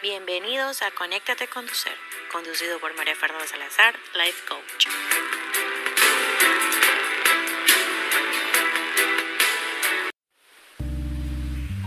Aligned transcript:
Bienvenidos 0.00 0.82
a 0.82 0.92
Conéctate 0.96 1.48
con 1.48 1.66
tu 1.66 1.74
ser, 1.74 1.94
conducido 2.30 2.78
por 2.78 2.96
María 2.96 3.16
Fernanda 3.16 3.44
Salazar, 3.48 3.96
Life 4.14 4.44
Coach. 4.48 4.86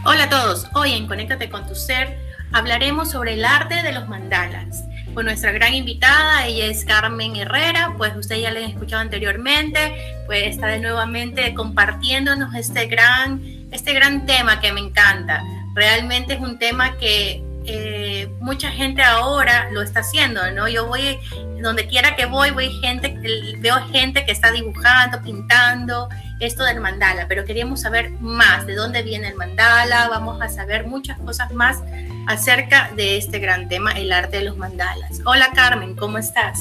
Hola 0.04 0.24
a 0.24 0.30
todos, 0.30 0.66
hoy 0.74 0.92
en 0.92 1.08
Conéctate 1.08 1.50
con 1.50 1.66
tu 1.66 1.74
ser 1.74 2.18
hablaremos 2.52 3.12
sobre 3.12 3.36
el 3.36 3.46
arte 3.46 3.82
de 3.82 3.94
los 3.94 4.10
mandalas. 4.10 4.84
Con 5.14 5.24
nuestra 5.24 5.54
gran 5.54 5.74
invitada, 5.74 6.48
ella 6.48 6.66
es 6.66 6.84
Carmen 6.84 7.38
Herrera, 7.38 7.94
pues 7.98 8.14
usted 8.18 8.36
ya 8.36 8.52
la 8.52 8.60
ha 8.60 8.64
escuchado 8.64 9.02
anteriormente, 9.02 10.26
pues 10.26 10.48
está 10.48 10.68
de 10.68 10.80
nuevamente 10.80 11.54
compartiéndonos 11.54 12.56
este 12.56 12.88
gran, 12.88 13.42
este 13.72 13.94
gran 13.94 14.26
tema 14.26 14.60
que 14.60 14.74
me 14.74 14.82
encanta. 14.82 15.42
Realmente 15.76 16.34
es 16.34 16.42
un 16.42 16.60
tema 16.60 16.98
que 16.98 17.50
eh, 17.66 18.30
mucha 18.40 18.72
gente 18.72 19.04
ahora 19.04 19.70
lo 19.72 19.82
está 19.82 20.00
haciendo, 20.00 20.52
¿no? 20.52 20.68
Yo 20.68 20.88
voy, 20.88 21.20
donde 21.62 21.88
quiera 21.88 22.16
que 22.16 22.26
voy, 22.26 22.52
voy 22.52 22.70
gente, 22.82 23.16
veo 23.60 23.76
gente 23.92 24.26
que 24.26 24.32
está 24.32 24.52
dibujando, 24.52 25.22
pintando 25.22 26.10
esto 26.40 26.64
del 26.64 26.80
mandala, 26.80 27.28
pero 27.28 27.46
queríamos 27.46 27.82
saber 27.82 28.12
más 28.20 28.66
de 28.66 28.76
dónde 28.76 29.04
viene 29.04 29.28
el 29.28 29.36
mandala, 29.36 30.10
vamos 30.10 30.42
a 30.42 30.50
saber 30.50 30.88
muchas 30.88 31.20
cosas 31.20 31.52
más 31.52 31.84
acerca 32.28 32.90
de 32.96 33.18
este 33.18 33.40
gran 33.40 33.70
tema, 33.70 33.92
el 33.92 34.12
arte 34.12 34.38
de 34.38 34.46
los 34.46 34.58
mandalas. 34.58 35.22
Hola 35.26 35.50
Carmen, 35.54 35.96
¿cómo 35.96 36.18
estás? 36.18 36.60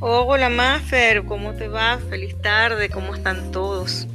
Hola 0.00 0.48
Mafer, 0.48 1.24
¿cómo 1.24 1.54
te 1.54 1.66
va? 1.66 1.98
Feliz 2.08 2.40
tarde, 2.40 2.88
¿cómo 2.88 3.16
están 3.16 3.50
todos? 3.50 4.06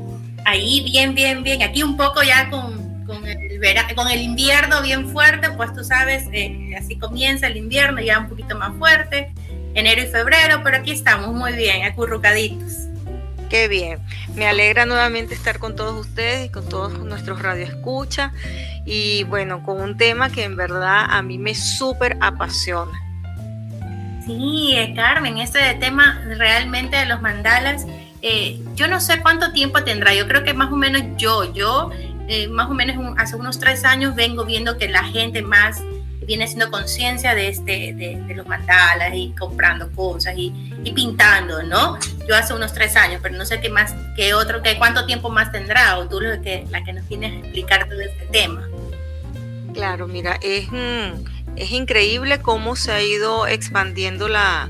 Ahí, 0.46 0.82
bien, 0.82 1.14
bien, 1.14 1.44
bien. 1.44 1.62
Aquí 1.62 1.84
un 1.84 1.98
poco 1.98 2.22
ya 2.24 2.50
con, 2.50 3.06
con 3.06 3.28
el 3.28 3.43
con 3.96 4.10
el 4.10 4.22
invierno 4.22 4.82
bien 4.82 5.10
fuerte, 5.10 5.50
pues 5.52 5.74
tú 5.74 5.84
sabes, 5.84 6.26
eh, 6.34 6.76
así 6.78 6.98
comienza 6.98 7.48
el 7.48 7.58
invierno 7.58 8.02
ya 8.02 8.20
un 8.20 8.28
poquito 8.28 8.58
más 8.58 8.76
fuerte, 8.78 9.34
enero 9.74 10.02
y 10.04 10.08
febrero, 10.08 10.62
pero 10.64 10.78
aquí 10.78 10.92
estamos 10.92 11.34
muy 11.34 11.54
bien, 11.54 11.84
acurrucaditos. 11.84 12.90
Qué 13.50 13.68
bien, 13.68 14.00
me 14.36 14.48
alegra 14.48 14.86
nuevamente 14.86 15.34
estar 15.34 15.60
con 15.60 15.76
todos 15.76 16.08
ustedes 16.08 16.48
y 16.48 16.50
con 16.50 16.68
todos 16.68 17.00
nuestros 17.00 17.42
radioescuchas 17.42 18.34
y 18.86 19.24
bueno, 19.26 19.64
con 19.64 19.80
un 19.80 19.96
tema 19.96 20.30
que 20.30 20.44
en 20.44 20.58
verdad 20.58 21.06
a 21.10 21.22
mí 21.22 21.38
me 21.38 21.56
súper 21.56 22.18
apasiona. 22.20 23.00
Sí, 24.26 24.74
eh, 24.76 24.94
Carmen, 24.96 25.38
este 25.38 25.60
tema 25.76 26.22
realmente 26.38 26.98
de 26.98 27.06
los 27.06 27.22
mandalas, 27.22 27.86
eh, 28.22 28.60
yo 28.76 28.88
no 28.88 29.00
sé 29.00 29.22
cuánto 29.22 29.52
tiempo 29.52 29.84
tendrá, 29.84 30.14
yo 30.14 30.28
creo 30.28 30.44
que 30.44 30.54
más 30.54 30.72
o 30.72 30.76
menos 30.76 31.02
yo, 31.18 31.54
yo 31.54 31.92
eh, 32.28 32.48
más 32.48 32.70
o 32.70 32.74
menos 32.74 32.96
hace 33.18 33.36
unos 33.36 33.60
tres 33.60 33.84
años 33.84 34.16
vengo 34.16 34.46
viendo 34.46 34.78
que 34.78 34.88
la 34.88 35.04
gente 35.04 35.42
más 35.42 35.82
viene 36.26 36.46
haciendo 36.46 36.72
conciencia 36.72 37.36
de, 37.36 37.50
este, 37.50 37.94
de, 37.94 38.34
los 38.36 38.48
mandalas 38.48 39.14
y 39.14 39.34
comprando 39.38 39.92
cosas 39.92 40.34
y, 40.38 40.52
pintando, 40.96 41.64
¿no? 41.64 41.98
Yo 42.28 42.36
hace 42.36 42.54
unos 42.54 42.74
tres 42.74 42.96
años, 42.96 43.20
pero 43.22 43.36
no 43.36 43.46
sé 43.46 43.60
qué 43.60 43.70
más, 43.70 43.94
qué 44.16 44.34
otro, 44.34 44.62
qué 44.62 44.78
cuánto 44.78 45.06
tiempo 45.06 45.30
más 45.30 45.52
tendrá 45.52 45.98
o 45.98 46.08
tú 46.08 46.22
lo 46.22 46.42
que, 46.42 46.66
la 46.70 46.84
que 46.84 46.94
nos 46.94 47.08
vienes 47.08 47.34
a 47.34 47.40
explicar 47.40 47.88
todo 47.90 48.00
este 48.00 48.26
tema. 48.28 48.68
Claro, 49.74 50.08
mira, 50.08 50.40
es, 50.42 50.72
mm, 50.72 51.58
es 51.58 51.72
increíble 51.72 52.40
cómo 52.42 52.76
se 52.76 52.92
ha 52.92 53.02
ido 53.02 53.48
expandiendo 53.48 54.28
la, 54.28 54.70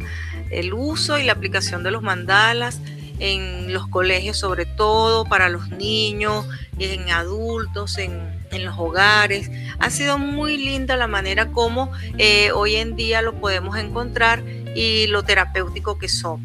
el 0.49 0.73
uso 0.73 1.17
y 1.17 1.23
la 1.23 1.33
aplicación 1.33 1.83
de 1.83 1.91
los 1.91 2.01
mandalas 2.01 2.79
en 3.19 3.73
los 3.73 3.87
colegios 3.87 4.37
sobre 4.37 4.65
todo, 4.65 5.25
para 5.25 5.49
los 5.49 5.69
niños, 5.69 6.45
en 6.79 7.09
adultos, 7.09 7.97
en, 7.97 8.33
los 8.63 8.77
hogares. 8.77 9.49
Ha 9.79 9.89
sido 9.89 10.19
muy 10.19 10.57
linda 10.57 10.95
la 10.95 11.07
manera 11.07 11.47
como 11.47 11.91
eh, 12.19 12.51
hoy 12.51 12.75
en 12.75 12.95
día 12.95 13.23
lo 13.23 13.33
podemos 13.33 13.77
encontrar 13.77 14.43
y 14.75 15.07
lo 15.07 15.23
terapéutico 15.23 15.97
que 15.97 16.07
son. 16.07 16.39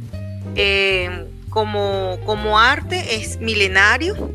Eh, 0.55 1.27
como, 1.51 2.19
como 2.25 2.59
arte 2.59 3.17
es 3.17 3.41
milenario, 3.41 4.33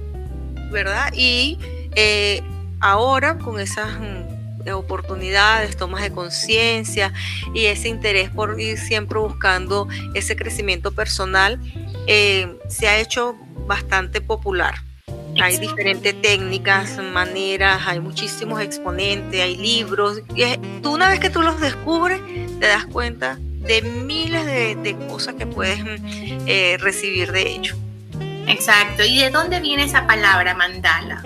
¿verdad? 0.71 1.11
Y 1.15 1.57
eh, 1.95 2.41
ahora 2.79 3.37
con 3.37 3.59
esas 3.59 3.99
mm, 3.99 4.69
oportunidades, 4.73 5.75
tomas 5.77 6.01
de 6.01 6.11
conciencia 6.11 7.13
y 7.53 7.65
ese 7.65 7.89
interés 7.89 8.29
por 8.29 8.59
ir 8.59 8.77
siempre 8.77 9.19
buscando 9.19 9.87
ese 10.13 10.35
crecimiento 10.35 10.91
personal, 10.91 11.59
se 12.07 12.87
ha 12.87 12.99
hecho 12.99 13.35
bastante 13.65 14.21
popular. 14.21 14.75
Hay 15.41 15.57
diferentes 15.57 16.21
técnicas, 16.21 16.97
maneras, 16.97 17.81
hay 17.87 17.99
muchísimos 17.99 18.61
exponentes, 18.61 19.41
hay 19.41 19.57
libros. 19.57 20.21
Y 20.35 20.43
tú 20.81 20.93
una 20.93 21.09
vez 21.09 21.19
que 21.19 21.29
tú 21.29 21.41
los 21.41 21.59
descubres, 21.59 22.21
te 22.59 22.67
das 22.67 22.85
cuenta 22.85 23.37
de 23.39 23.81
miles 23.81 24.45
de, 24.45 24.95
cosas 25.09 25.35
que 25.35 25.47
puedes 25.47 25.79
eh, 26.45 26.77
recibir 26.79 27.31
de 27.31 27.49
ellos. 27.49 27.77
Exacto. 28.47 29.03
¿Y 29.03 29.19
de 29.19 29.29
dónde 29.29 29.59
viene 29.59 29.83
esa 29.83 30.05
palabra 30.05 30.53
mandala? 30.53 31.23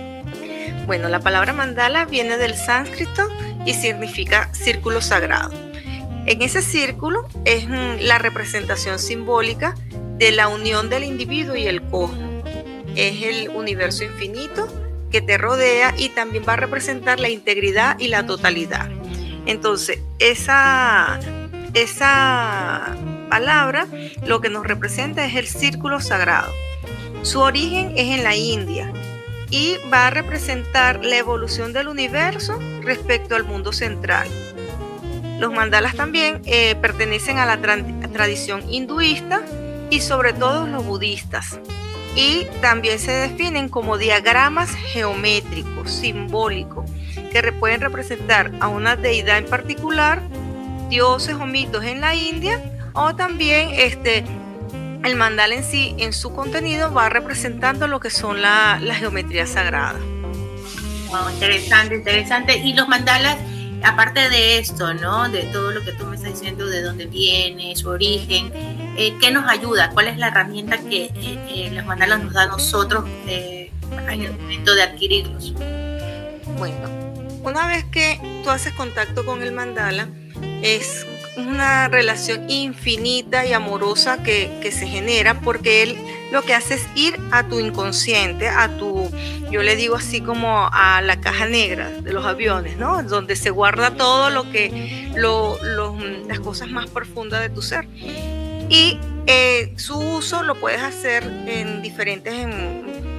Bueno, 0.85 1.09
la 1.09 1.19
palabra 1.19 1.51
mandala 1.51 2.05
viene 2.05 2.37
del 2.37 2.55
sánscrito 2.55 3.27
y 3.65 3.73
significa 3.73 4.53
círculo 4.53 5.01
sagrado. 5.01 5.51
En 6.25 6.41
ese 6.41 6.61
círculo 6.61 7.27
es 7.45 7.67
mm, 7.67 8.01
la 8.01 8.19
representación 8.19 8.99
simbólica 8.99 9.75
de 10.17 10.31
la 10.31 10.47
unión 10.47 10.89
del 10.89 11.03
individuo 11.03 11.55
y 11.55 11.67
el 11.67 11.81
cosmos 11.81 12.27
es 12.95 13.21
el 13.21 13.49
universo 13.49 14.03
infinito 14.03 14.67
que 15.11 15.21
te 15.21 15.37
rodea 15.37 15.93
y 15.97 16.09
también 16.09 16.43
va 16.47 16.53
a 16.53 16.57
representar 16.57 17.19
la 17.19 17.29
integridad 17.29 17.97
y 17.99 18.07
la 18.07 18.25
totalidad. 18.25 18.89
Entonces, 19.45 19.99
esa, 20.19 21.19
esa 21.73 22.97
palabra 23.29 23.87
lo 24.25 24.41
que 24.41 24.49
nos 24.49 24.65
representa 24.65 25.25
es 25.25 25.35
el 25.35 25.47
círculo 25.47 26.01
sagrado. 26.01 26.51
Su 27.21 27.39
origen 27.39 27.93
es 27.95 28.17
en 28.17 28.23
la 28.23 28.35
India 28.35 28.91
y 29.49 29.77
va 29.93 30.07
a 30.07 30.09
representar 30.09 31.05
la 31.05 31.17
evolución 31.17 31.73
del 31.73 31.87
universo 31.87 32.59
respecto 32.81 33.35
al 33.35 33.43
mundo 33.43 33.71
central. 33.71 34.27
Los 35.39 35.53
mandalas 35.53 35.95
también 35.95 36.41
eh, 36.45 36.75
pertenecen 36.81 37.37
a 37.37 37.45
la 37.45 37.61
tradición 38.11 38.67
hinduista 38.69 39.43
y 39.89 40.01
sobre 40.01 40.33
todo 40.33 40.67
los 40.67 40.85
budistas 40.85 41.59
y 42.17 42.47
también 42.61 42.97
se 42.97 43.11
definen 43.11 43.69
como 43.69 43.99
diagramas 43.99 44.71
geométricos, 44.71 45.91
simbólicos, 45.91 46.89
que 47.31 47.51
pueden 47.53 47.79
representar 47.79 48.51
a 48.59 48.67
una 48.69 48.95
deidad 48.95 49.37
en 49.37 49.45
particular, 49.45 50.23
dioses 50.89 51.35
o 51.35 51.45
mitos 51.45 51.83
en 51.83 52.01
la 52.01 52.15
India, 52.15 52.59
o 52.93 53.15
también 53.15 53.69
este, 53.71 54.25
el 55.03 55.15
mandala 55.15 55.53
en 55.53 55.63
sí, 55.63 55.93
en 55.99 56.11
su 56.11 56.33
contenido, 56.33 56.91
va 56.91 57.07
representando 57.07 57.87
lo 57.87 57.99
que 57.99 58.09
son 58.09 58.41
la 58.41 58.79
geometrías 58.95 59.49
sagradas. 59.49 60.01
Wow, 61.09 61.29
interesante, 61.29 61.95
interesante. 61.95 62.57
Y 62.57 62.73
los 62.73 62.87
mandalas, 62.87 63.37
aparte 63.87 64.29
de 64.29 64.59
esto, 64.59 64.93
¿no? 64.93 65.29
De 65.29 65.43
todo 65.43 65.71
lo 65.71 65.81
que 65.83 65.93
tú 65.93 66.05
me 66.05 66.15
estás 66.15 66.33
diciendo, 66.33 66.65
de 66.65 66.81
dónde 66.81 67.05
viene, 67.05 67.75
su 67.75 67.89
origen, 67.89 68.51
eh, 68.97 69.15
¿qué 69.19 69.31
nos 69.31 69.49
ayuda? 69.49 69.91
¿Cuál 69.91 70.07
es 70.07 70.17
la 70.17 70.27
herramienta 70.27 70.77
que 70.77 71.05
eh, 71.05 71.11
eh, 71.49 71.71
los 71.71 71.85
nos 71.85 72.33
da 72.33 72.43
a 72.43 72.47
nosotros 72.47 73.05
en 73.27 74.21
el 74.21 74.33
momento 74.33 74.75
de 74.75 74.81
adquirirlos? 74.83 75.53
Bueno, 76.57 76.89
una 77.43 77.67
vez 77.67 77.85
que 77.85 78.19
tú 78.43 78.49
haces 78.49 78.73
contacto 78.73 79.25
con 79.25 79.41
el 79.41 79.51
mandala, 79.51 80.09
es 80.61 81.05
una 81.37 81.87
relación 81.87 82.49
infinita 82.49 83.45
y 83.45 83.53
amorosa 83.53 84.23
que, 84.23 84.57
se 84.67 84.87
genera 84.87 85.39
porque 85.39 85.83
él 85.83 85.97
lo 86.31 86.41
que 86.41 86.53
hace 86.53 86.73
es 86.73 86.85
ir 86.95 87.17
a 87.31 87.47
tu 87.47 87.59
inconsciente, 87.59 88.49
a 88.49 88.67
tu, 88.77 89.09
yo 89.49 89.63
le 89.63 89.75
digo 89.75 89.95
así 89.95 90.19
como 90.19 90.69
a 90.71 91.01
la 91.01 91.21
caja 91.21 91.45
negra 91.45 91.89
de 91.89 92.11
los 92.11 92.25
aviones, 92.25 92.77
¿no? 92.77 93.01
Donde 93.03 93.35
se 93.37 93.49
guarda 93.49 93.91
todo 93.91 94.29
lo 94.29 94.51
que, 94.51 95.09
lo, 95.15 95.57
las 96.27 96.39
cosas 96.41 96.69
más 96.69 96.87
profundas 96.87 97.41
de 97.41 97.49
tu 97.49 97.61
ser. 97.61 97.87
Y 98.69 98.99
eh, 99.25 99.73
su 99.77 99.97
uso 99.97 100.43
lo 100.43 100.55
puedes 100.55 100.81
hacer 100.81 101.23
en 101.47 101.81
diferentes 101.81 102.47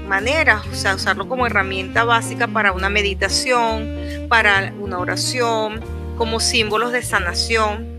maneras, 0.06 0.66
o 0.70 0.74
sea, 0.74 0.94
usarlo 0.94 1.28
como 1.28 1.46
herramienta 1.46 2.04
básica 2.04 2.46
para 2.48 2.72
una 2.72 2.90
meditación, 2.90 4.26
para 4.28 4.72
una 4.78 4.98
oración, 4.98 5.80
como 6.16 6.40
símbolos 6.40 6.92
de 6.92 7.02
sanación, 7.02 7.97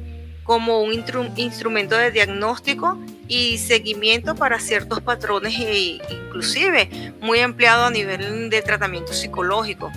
como 0.50 0.82
un 0.82 1.06
instrumento 1.36 1.96
de 1.96 2.10
diagnóstico 2.10 2.98
y 3.28 3.60
seguimiento 3.60 4.34
para 4.34 4.60
ciertos 4.60 5.00
patrones 5.00 5.54
e 5.60 6.02
inclusive 6.10 7.14
muy 7.22 7.38
empleado 7.38 7.86
a 7.86 7.92
nivel 7.92 8.50
de 8.50 8.64
tratamiento 8.64 9.14
psicológico. 9.14 9.92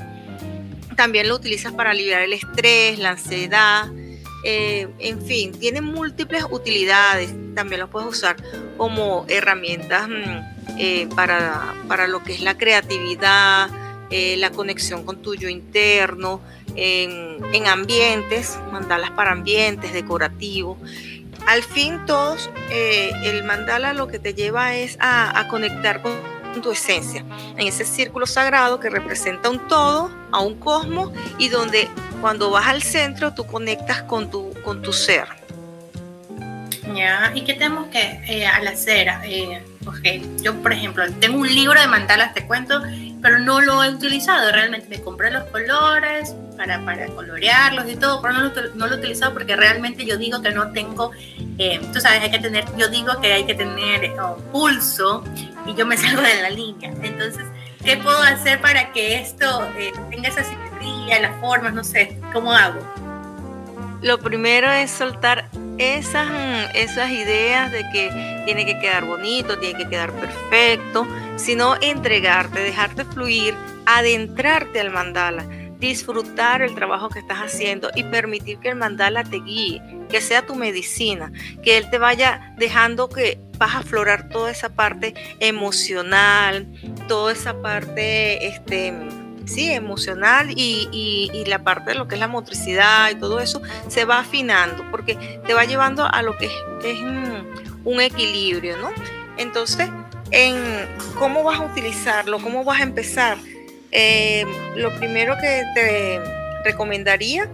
También 0.95 1.31
lo 1.31 1.37
utilizas 1.37 1.73
para 1.73 1.93
aliviar 1.93 2.21
el 2.21 2.35
estrés, 2.35 2.99
la 2.99 3.13
ansiedad, 3.13 3.87
eh, 4.45 4.89
en 4.99 5.23
fin, 5.23 5.53
tiene 5.59 5.81
múltiples 5.81 6.45
utilidades. 6.51 7.33
También 7.55 7.81
los 7.81 7.89
puedes 7.89 8.11
usar 8.11 8.37
como 8.77 9.25
herramientas 9.29 10.07
mm, 10.07 10.77
eh, 10.79 11.09
para, 11.17 11.73
para, 11.89 12.07
lo 12.09 12.23
que 12.23 12.35
es 12.35 12.43
la 12.43 12.59
creatividad, 12.59 13.71
eh, 14.11 14.37
la 14.37 14.51
conexión 14.51 15.07
con 15.07 15.23
tu 15.23 15.35
yo 15.35 15.49
interno, 15.49 16.43
en, 16.77 17.67
ambientes, 17.67 18.59
mandalas 18.73 19.11
para 19.11 19.33
ambientes, 19.33 19.93
decorativos. 19.93 20.79
Al 21.47 21.63
fin, 21.63 22.01
todos, 22.07 22.51
eh, 22.71 23.13
el 23.25 23.45
mandala 23.45 23.93
lo 23.95 24.07
que 24.07 24.19
te 24.19 24.35
lleva 24.35 24.75
es 24.75 24.97
a, 25.01 25.47
conectar 25.49 26.03
con 26.03 26.13
tu 26.63 26.71
esencia, 26.71 27.25
en 27.57 27.67
ese 27.67 27.85
círculo 27.85 28.27
sagrado 28.27 28.79
que 28.79 28.91
representa 28.91 29.49
un 29.49 29.67
todo, 29.69 30.11
a 30.31 30.41
un 30.41 30.59
cosmos, 30.59 31.11
y 31.39 31.49
donde 31.49 31.89
cuando 32.21 32.51
vas 32.51 32.67
al 32.67 32.83
centro 32.83 33.35
tú 33.35 33.47
conectas 33.47 34.03
con 34.03 34.31
tu, 34.31 34.55
con 34.63 34.83
tu 34.83 34.93
ser. 34.93 35.27
Ya, 36.95 37.33
¿y 37.35 37.43
qué 37.43 37.55
tenemos 37.55 37.89
que 37.89 38.21
eh, 38.29 38.47
al 38.47 38.67
hacer? 38.67 39.09
Eh, 39.25 39.63
yo, 40.43 40.55
por 40.63 40.73
ejemplo, 40.73 41.05
tengo 41.21 41.39
un 41.39 41.49
libro 41.49 41.81
de 41.81 41.87
mandalas, 41.87 42.35
te 42.35 42.47
cuento, 42.47 42.83
pero 43.23 43.39
no 43.39 43.61
lo 43.61 43.83
he 43.83 43.91
utilizado. 43.91 44.51
Realmente 44.53 44.89
me 44.89 45.01
compré 45.01 45.31
los 45.31 45.45
colores 45.45 46.35
para, 46.85 47.07
colorearlos 47.09 47.89
y 47.91 47.97
todo, 47.97 48.21
pero 48.21 48.35
no 48.35 48.87
lo, 48.87 48.95
he 48.95 48.99
utilizado 48.99 49.33
porque 49.33 49.57
realmente 49.57 50.05
yo 50.05 50.17
digo 50.17 50.43
que 50.43 50.51
no 50.51 50.73
tengo, 50.73 51.13
eh, 51.59 51.81
tú 51.93 52.01
sabes, 52.01 52.23
hay 52.23 52.31
que 52.31 52.39
tener, 52.39 52.65
yo 52.77 52.89
digo 52.89 53.21
que 53.21 53.33
hay 53.33 53.45
que 53.45 53.55
tener 53.55 54.05
eh, 54.05 54.15
pulso 54.51 55.25
y 55.67 55.75
yo 55.75 55.87
me 55.87 55.97
salgo 55.99 56.23
de 56.23 56.43
la 56.43 56.51
línea. 56.51 56.93
Entonces, 57.03 57.45
¿qué 57.85 57.97
puedo 57.97 58.23
hacer 58.23 58.61
para 58.61 58.93
que 58.93 59.17
esto 59.17 59.69
eh, 59.79 59.93
tenga 60.11 60.29
esa 60.29 60.45
simetría, 60.45 61.21
las 61.21 61.41
formas, 61.41 61.75
no 61.75 61.85
sé, 61.85 62.19
cómo 62.33 62.53
hago? 62.53 62.81
Lo 64.03 64.19
primero 64.19 64.71
es 64.71 64.91
soltar 64.91 65.49
esas, 65.79 66.29
esas 66.75 67.11
ideas 67.11 67.71
de 67.71 67.89
que 67.93 68.43
tiene 68.45 68.67
que 68.67 68.79
quedar 68.79 69.05
bonito, 69.05 69.59
tiene 69.59 69.79
que 69.79 69.89
quedar 69.89 70.13
perfecto, 70.13 71.07
sino 71.37 71.77
entregarte, 71.81 72.61
dejarte 72.61 73.05
fluir, 73.05 73.55
adentrarte 73.87 74.81
al 74.81 74.91
mandala, 74.91 75.45
disfrutar 75.83 76.63
el 76.63 76.77
trabajo 76.77 77.09
que 77.09 77.19
estás 77.19 77.39
haciendo 77.39 77.91
y 77.97 78.05
permitir 78.05 78.59
que 78.59 78.69
el 78.69 78.77
mandala 78.77 79.25
te 79.25 79.41
guíe, 79.41 79.83
que 80.09 80.21
sea 80.21 80.47
tu 80.47 80.55
medicina, 80.55 81.33
que 81.65 81.77
él 81.77 81.91
te 81.91 81.99
vaya 81.99 82.55
dejando 82.57 83.09
que 83.09 83.41
vas 83.59 83.75
a 83.75 83.79
aflorar 83.79 84.29
toda 84.29 84.53
esa 84.53 84.69
parte 84.69 85.13
emocional, 85.41 86.69
toda 87.09 87.33
esa 87.33 87.61
parte, 87.61 88.47
este, 88.47 88.95
sí, 89.45 89.73
emocional 89.73 90.53
y, 90.55 91.43
la 91.49 91.65
parte 91.65 91.91
de 91.91 91.97
lo 91.97 92.07
que 92.07 92.15
es 92.15 92.21
la 92.21 92.29
motricidad 92.29 93.11
y 93.11 93.17
todo 93.17 93.41
eso 93.41 93.61
se 93.89 94.05
va 94.05 94.21
afinando 94.21 94.85
porque 94.91 95.41
te 95.45 95.53
va 95.53 95.65
llevando 95.65 96.05
a 96.05 96.23
lo 96.23 96.39
que 96.39 96.47
es, 96.47 97.01
un 97.85 98.01
equilibrio, 98.01 98.77
¿no? 98.77 98.91
Entonces, 99.37 99.91
en 100.31 100.57
cómo 101.19 101.43
vas 101.43 101.59
a 101.59 101.65
utilizarlo, 101.65 102.39
cómo 102.39 102.63
vas 102.63 102.81
a 102.81 102.85
empezar, 102.85 103.37
eh, 103.93 104.45
lo 104.75 104.95
primero 104.99 105.37
que 105.41 105.63
te 105.75 106.21
recomendaría 106.65 107.49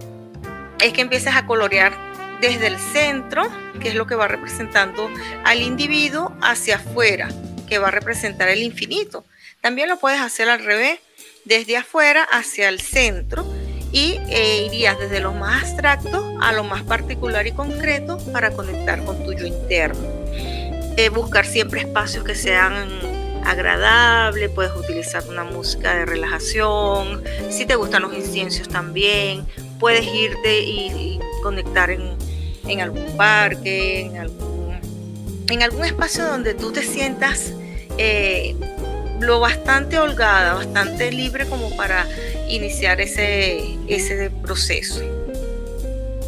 es 0.79 0.93
que 0.93 1.01
empieces 1.01 1.35
a 1.35 1.45
colorear 1.45 1.93
desde 2.41 2.67
el 2.67 2.79
centro, 2.79 3.43
que 3.81 3.89
es 3.89 3.95
lo 3.95 4.07
que 4.07 4.15
va 4.15 4.27
representando 4.27 5.09
al 5.43 5.61
individuo, 5.61 6.33
hacia 6.41 6.77
afuera, 6.77 7.27
que 7.67 7.77
va 7.77 7.89
a 7.89 7.91
representar 7.91 8.47
el 8.47 8.63
infinito. 8.63 9.25
También 9.61 9.89
lo 9.89 9.99
puedes 9.99 10.21
hacer 10.21 10.49
al 10.49 10.63
revés, 10.63 10.99
desde 11.45 11.77
afuera 11.77 12.23
hacia 12.23 12.69
el 12.69 12.79
centro 12.79 13.45
y 13.91 14.19
eh, 14.29 14.65
irías 14.67 14.99
desde 14.99 15.19
lo 15.19 15.33
más 15.33 15.63
abstracto 15.63 16.37
a 16.41 16.51
lo 16.51 16.63
más 16.63 16.83
particular 16.83 17.47
y 17.47 17.51
concreto 17.51 18.17
para 18.31 18.51
conectar 18.51 19.03
con 19.03 19.23
tu 19.25 19.33
yo 19.33 19.45
interno. 19.45 20.07
Eh, 20.95 21.09
buscar 21.09 21.45
siempre 21.45 21.81
espacios 21.81 22.23
que 22.23 22.35
sean 22.35 23.18
agradables, 23.45 24.49
puedes 24.51 24.75
utilizar 24.75 25.23
una 25.27 25.43
música 25.43 25.95
de 25.95 26.05
relajación, 26.05 27.23
si 27.49 27.65
te 27.65 27.75
gustan 27.75 28.03
los 28.03 28.13
inciensos 28.13 28.67
también, 28.67 29.45
puedes 29.79 30.05
irte 30.05 30.61
y, 30.61 31.19
conectar 31.41 31.89
en, 31.89 32.81
algún 32.81 33.15
parque, 33.15 34.01
en 34.01 34.17
algún, 34.17 34.79
en 35.49 35.63
algún 35.63 35.85
espacio 35.85 36.25
donde 36.25 36.53
tú 36.53 36.71
te 36.71 36.83
sientas 36.83 37.53
eh, 37.97 38.55
lo 39.19 39.39
bastante 39.39 39.97
holgada, 39.97 40.53
bastante 40.53 41.11
libre 41.11 41.45
como 41.47 41.75
para 41.75 42.05
iniciar 42.49 42.99
ese, 43.01 43.77
ese 43.87 44.29
proceso. 44.29 45.18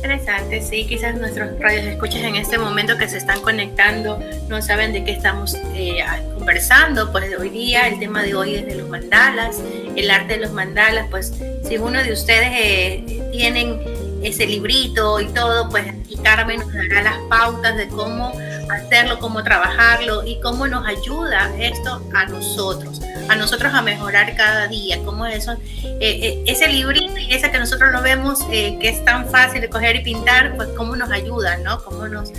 Interesante, 0.04 0.64
sí, 0.64 0.88
quizás 0.88 1.14
nuestros 1.16 1.60
radios 1.60 1.86
escuchas 1.86 2.24
en 2.24 2.36
este 2.36 2.58
momento 2.58 2.98
que 2.98 3.08
se 3.08 3.18
están 3.18 3.40
conectando 3.42 4.20
no 4.50 4.60
saben 4.60 4.94
de 4.94 5.04
qué 5.04 5.12
estamos 5.12 5.54
eh, 5.76 6.04
conversando, 6.34 7.12
pues 7.12 7.38
hoy 7.38 7.50
día 7.50 7.88
el 7.88 8.00
tema 8.00 8.24
de 8.24 8.34
hoy 8.34 8.56
es 8.56 8.66
de 8.66 8.74
los 8.78 8.90
mandalas, 8.90 9.62
el 9.96 10.10
arte 10.10 10.34
de 10.34 10.40
los 10.40 10.54
mandalas, 10.54 11.06
pues 11.12 11.32
si 11.68 11.78
uno 11.78 12.04
de 12.04 12.14
ustedes 12.14 12.50
eh, 12.52 13.30
tienen 13.32 13.80
ese 14.24 14.46
librito 14.46 15.20
y 15.20 15.28
todo, 15.28 15.70
pues 15.70 15.86
y 16.08 16.18
Carmen 16.18 16.60
nos 16.60 16.74
dará 16.74 17.04
las 17.04 17.18
pautas 17.30 17.76
de 17.78 17.88
cómo 17.88 18.32
hacerlo, 18.72 19.20
cómo 19.20 19.44
trabajarlo 19.44 20.26
y 20.26 20.40
cómo 20.42 20.68
nos 20.68 20.86
ayuda 20.86 21.52
esto 21.60 22.02
a 22.14 22.26
nosotros, 22.26 23.02
a 23.30 23.36
nosotros 23.36 23.74
a 23.74 23.82
mejorar 23.82 24.36
cada 24.36 24.68
día, 24.68 25.00
cómo 25.04 25.26
eso, 25.26 25.54
eh, 25.84 25.98
eh, 26.02 26.44
ese 26.48 26.68
librito 26.68 27.18
y 27.18 27.34
ese 27.34 27.52
que 27.52 27.60
nosotros 27.60 27.92
lo 27.92 28.02
vemos 28.02 28.40
eh, 28.52 28.78
que 28.80 28.90
es 28.90 29.04
tan 29.06 29.30
fácil 29.30 29.62
de 29.62 29.70
coger 29.70 29.96
y 29.98 30.04
pintar, 30.04 30.56
pues 30.56 30.70
cómo 30.78 30.96
nos 30.96 31.12
ayuda, 31.12 31.58
¿no? 31.58 31.84
Cómo 31.84 32.08
nos, 32.08 32.32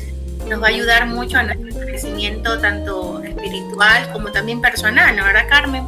nos 0.49 0.63
va 0.63 0.67
a 0.67 0.71
ayudar 0.71 1.07
mucho 1.07 1.39
a 1.39 1.43
nuestro 1.43 1.81
crecimiento 1.81 2.59
tanto 2.59 3.23
espiritual 3.23 4.11
como 4.13 4.31
también 4.33 4.61
personal, 4.61 5.17
¿no? 5.17 5.25
¿Verdad, 5.25 5.47
Carmen? 5.49 5.87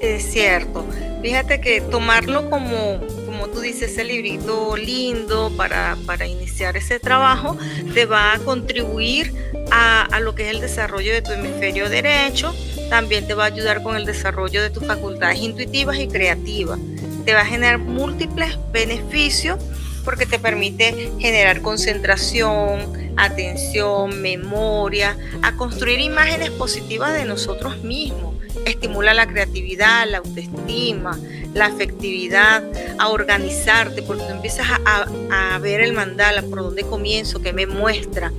Es 0.00 0.32
cierto. 0.32 0.84
Fíjate 1.22 1.60
que 1.60 1.80
tomarlo 1.80 2.50
como 2.50 3.00
tú 3.48 3.60
dices, 3.60 3.92
ese 3.92 4.04
librito 4.04 4.76
lindo 4.76 5.52
para, 5.56 5.96
para 6.06 6.26
iniciar 6.26 6.76
ese 6.76 6.98
trabajo, 6.98 7.56
te 7.94 8.06
va 8.06 8.34
a 8.34 8.38
contribuir 8.38 9.32
a, 9.70 10.02
a, 10.04 10.20
lo 10.20 10.34
que 10.34 10.44
es 10.44 10.54
el 10.54 10.60
desarrollo 10.60 11.12
de 11.12 11.22
tu 11.22 11.32
hemisferio 11.32 11.88
derecho, 11.88 12.54
también 12.90 13.26
te 13.26 13.34
va 13.34 13.44
a 13.44 13.46
ayudar 13.46 13.82
con 13.82 13.96
el 13.96 14.04
desarrollo 14.04 14.62
de 14.62 14.70
tus 14.70 14.86
facultades 14.86 15.38
intuitivas 15.38 15.98
y 15.98 16.08
creativas. 16.08 16.78
Te 17.24 17.34
va 17.34 17.40
a 17.40 17.46
generar 17.46 17.78
múltiples 17.78 18.58
beneficios 18.72 19.58
porque 20.04 20.26
te 20.26 20.38
permite 20.38 21.12
generar 21.18 21.62
concentración, 21.62 23.12
atención, 23.16 24.20
memoria, 24.20 25.16
a 25.42 25.56
construir 25.56 26.00
imágenes 26.00 26.50
positivas 26.50 27.14
de 27.14 27.24
nosotros 27.24 27.82
mismos. 27.82 28.34
Estimula 28.66 29.14
la 29.14 29.26
creatividad, 29.26 30.08
la 30.08 30.18
autoestima, 30.18 31.18
la 31.54 31.66
afectividad, 31.66 32.62
a 32.98 33.08
organizarte, 33.08 34.02
porque 34.02 34.22
tú 34.24 34.32
empiezas 34.32 34.66
a, 34.84 35.58
ver 35.58 35.80
el 35.80 35.92
mandala, 35.92 36.42
por 36.42 36.62
dónde 36.62 36.82
comienzo, 36.82 37.40
qué 37.40 37.52
me 37.52 37.66
muestra, 37.66 38.32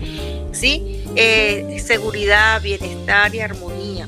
¿sí? 0.51 1.03
Eh, 1.15 1.81
seguridad, 1.83 2.61
bienestar 2.61 3.33
y 3.33 3.39
armonía. 3.39 4.07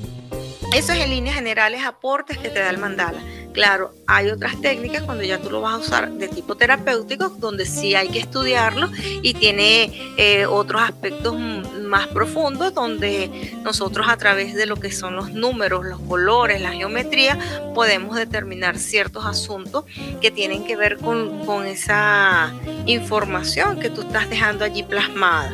Eso 0.74 0.92
es 0.92 1.00
en 1.00 1.10
líneas 1.10 1.36
generales 1.36 1.84
aportes 1.86 2.38
que 2.38 2.50
te 2.50 2.60
da 2.60 2.70
el 2.70 2.78
mandala. 2.78 3.22
Claro, 3.56 3.94
hay 4.06 4.32
otras 4.32 4.60
técnicas 4.60 5.04
cuando 5.04 5.24
ya 5.24 5.40
tú 5.40 5.50
lo 5.50 5.62
vas 5.62 5.76
a 5.76 5.78
usar 5.78 6.12
de 6.12 6.28
tipo 6.28 6.56
terapéutico, 6.56 7.30
donde 7.30 7.66
sí 7.66 7.96
hay 7.96 8.10
que 8.10 8.20
estudiarlo 8.20 8.90
y 9.22 9.34
tiene 9.34 10.14
eh, 10.18 10.46
otros 10.46 10.82
aspectos 10.82 11.40
más 11.40 12.08
profundos, 12.08 12.74
donde 12.74 13.56
nosotros 13.64 14.08
a 14.10 14.18
través 14.18 14.56
de 14.56 14.66
lo 14.66 14.76
que 14.76 14.92
son 14.92 15.16
los 15.16 15.32
números, 15.32 15.86
los 15.86 16.02
colores, 16.02 16.60
la 16.60 16.74
geometría, 16.74 17.40
podemos 17.74 18.18
determinar 18.18 18.78
ciertos 18.78 19.26
asuntos 19.26 19.86
que 20.20 20.32
tienen 20.32 20.66
que 20.66 20.76
ver 20.76 20.98
con, 20.98 21.66
esa 21.66 22.54
información 22.86 23.80
que 23.80 23.90
tú 23.90 24.02
estás 24.02 24.30
dejando 24.30 24.66
allí 24.66 24.84
plasmada. 24.84 25.54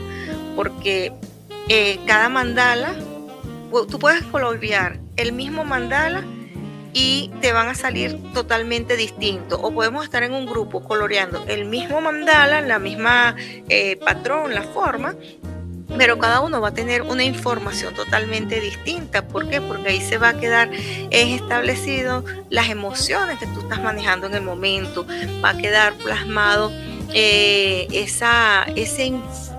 Porque 0.56 1.14
eh, 1.70 2.00
cada 2.08 2.30
mandala, 2.30 2.96
tú 3.72 4.00
puedes 4.00 4.24
colorear 4.24 4.98
el 5.18 5.34
mismo 5.34 5.64
mandala 5.64 6.26
y 6.94 7.32
te 7.42 7.54
van 7.54 7.68
a 7.68 7.76
salir 7.76 8.18
totalmente 8.34 8.96
distintos. 8.96 9.60
O 9.62 9.72
podemos 9.72 10.04
estar 10.04 10.24
en 10.24 10.34
un 10.34 10.46
grupo 10.46 10.84
coloreando 10.84 11.44
el 11.48 11.66
mismo 11.66 12.02
mandala, 12.02 12.62
la 12.62 12.80
misma 12.80 13.36
eh, 13.70 13.98
patrón, 13.98 14.54
la 14.54 14.64
forma, 14.64 15.16
pero 15.98 16.18
cada 16.18 16.42
uno 16.42 16.62
va 16.62 16.70
a 16.70 16.74
tener 16.74 17.02
una 17.02 17.24
información 17.24 17.94
totalmente 17.94 18.60
distinta. 18.60 19.28
¿Por 19.28 19.50
qué? 19.50 19.62
Porque 19.62 19.90
ahí 19.90 20.02
se 20.02 20.18
va 20.18 20.30
a 20.30 20.40
quedar 20.40 20.70
establecido 21.12 22.24
las 22.50 22.70
emociones 22.70 23.40
que 23.40 23.48
tú 23.48 23.62
estás 23.62 23.82
manejando 23.82 24.28
en 24.28 24.36
el 24.36 24.42
momento, 24.42 25.06
va 25.44 25.50
a 25.50 25.58
quedar 25.58 25.94
plasmado 25.96 26.72
eh, 27.14 27.88
esa, 27.92 28.64
ese, 28.76 29.14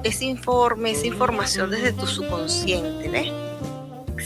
ese 0.04 0.24
informe, 0.24 0.92
esa 0.92 1.06
información 1.06 1.70
desde 1.70 1.92
tu 1.92 2.06
subconsciente, 2.06 3.08
¿ves? 3.08 3.51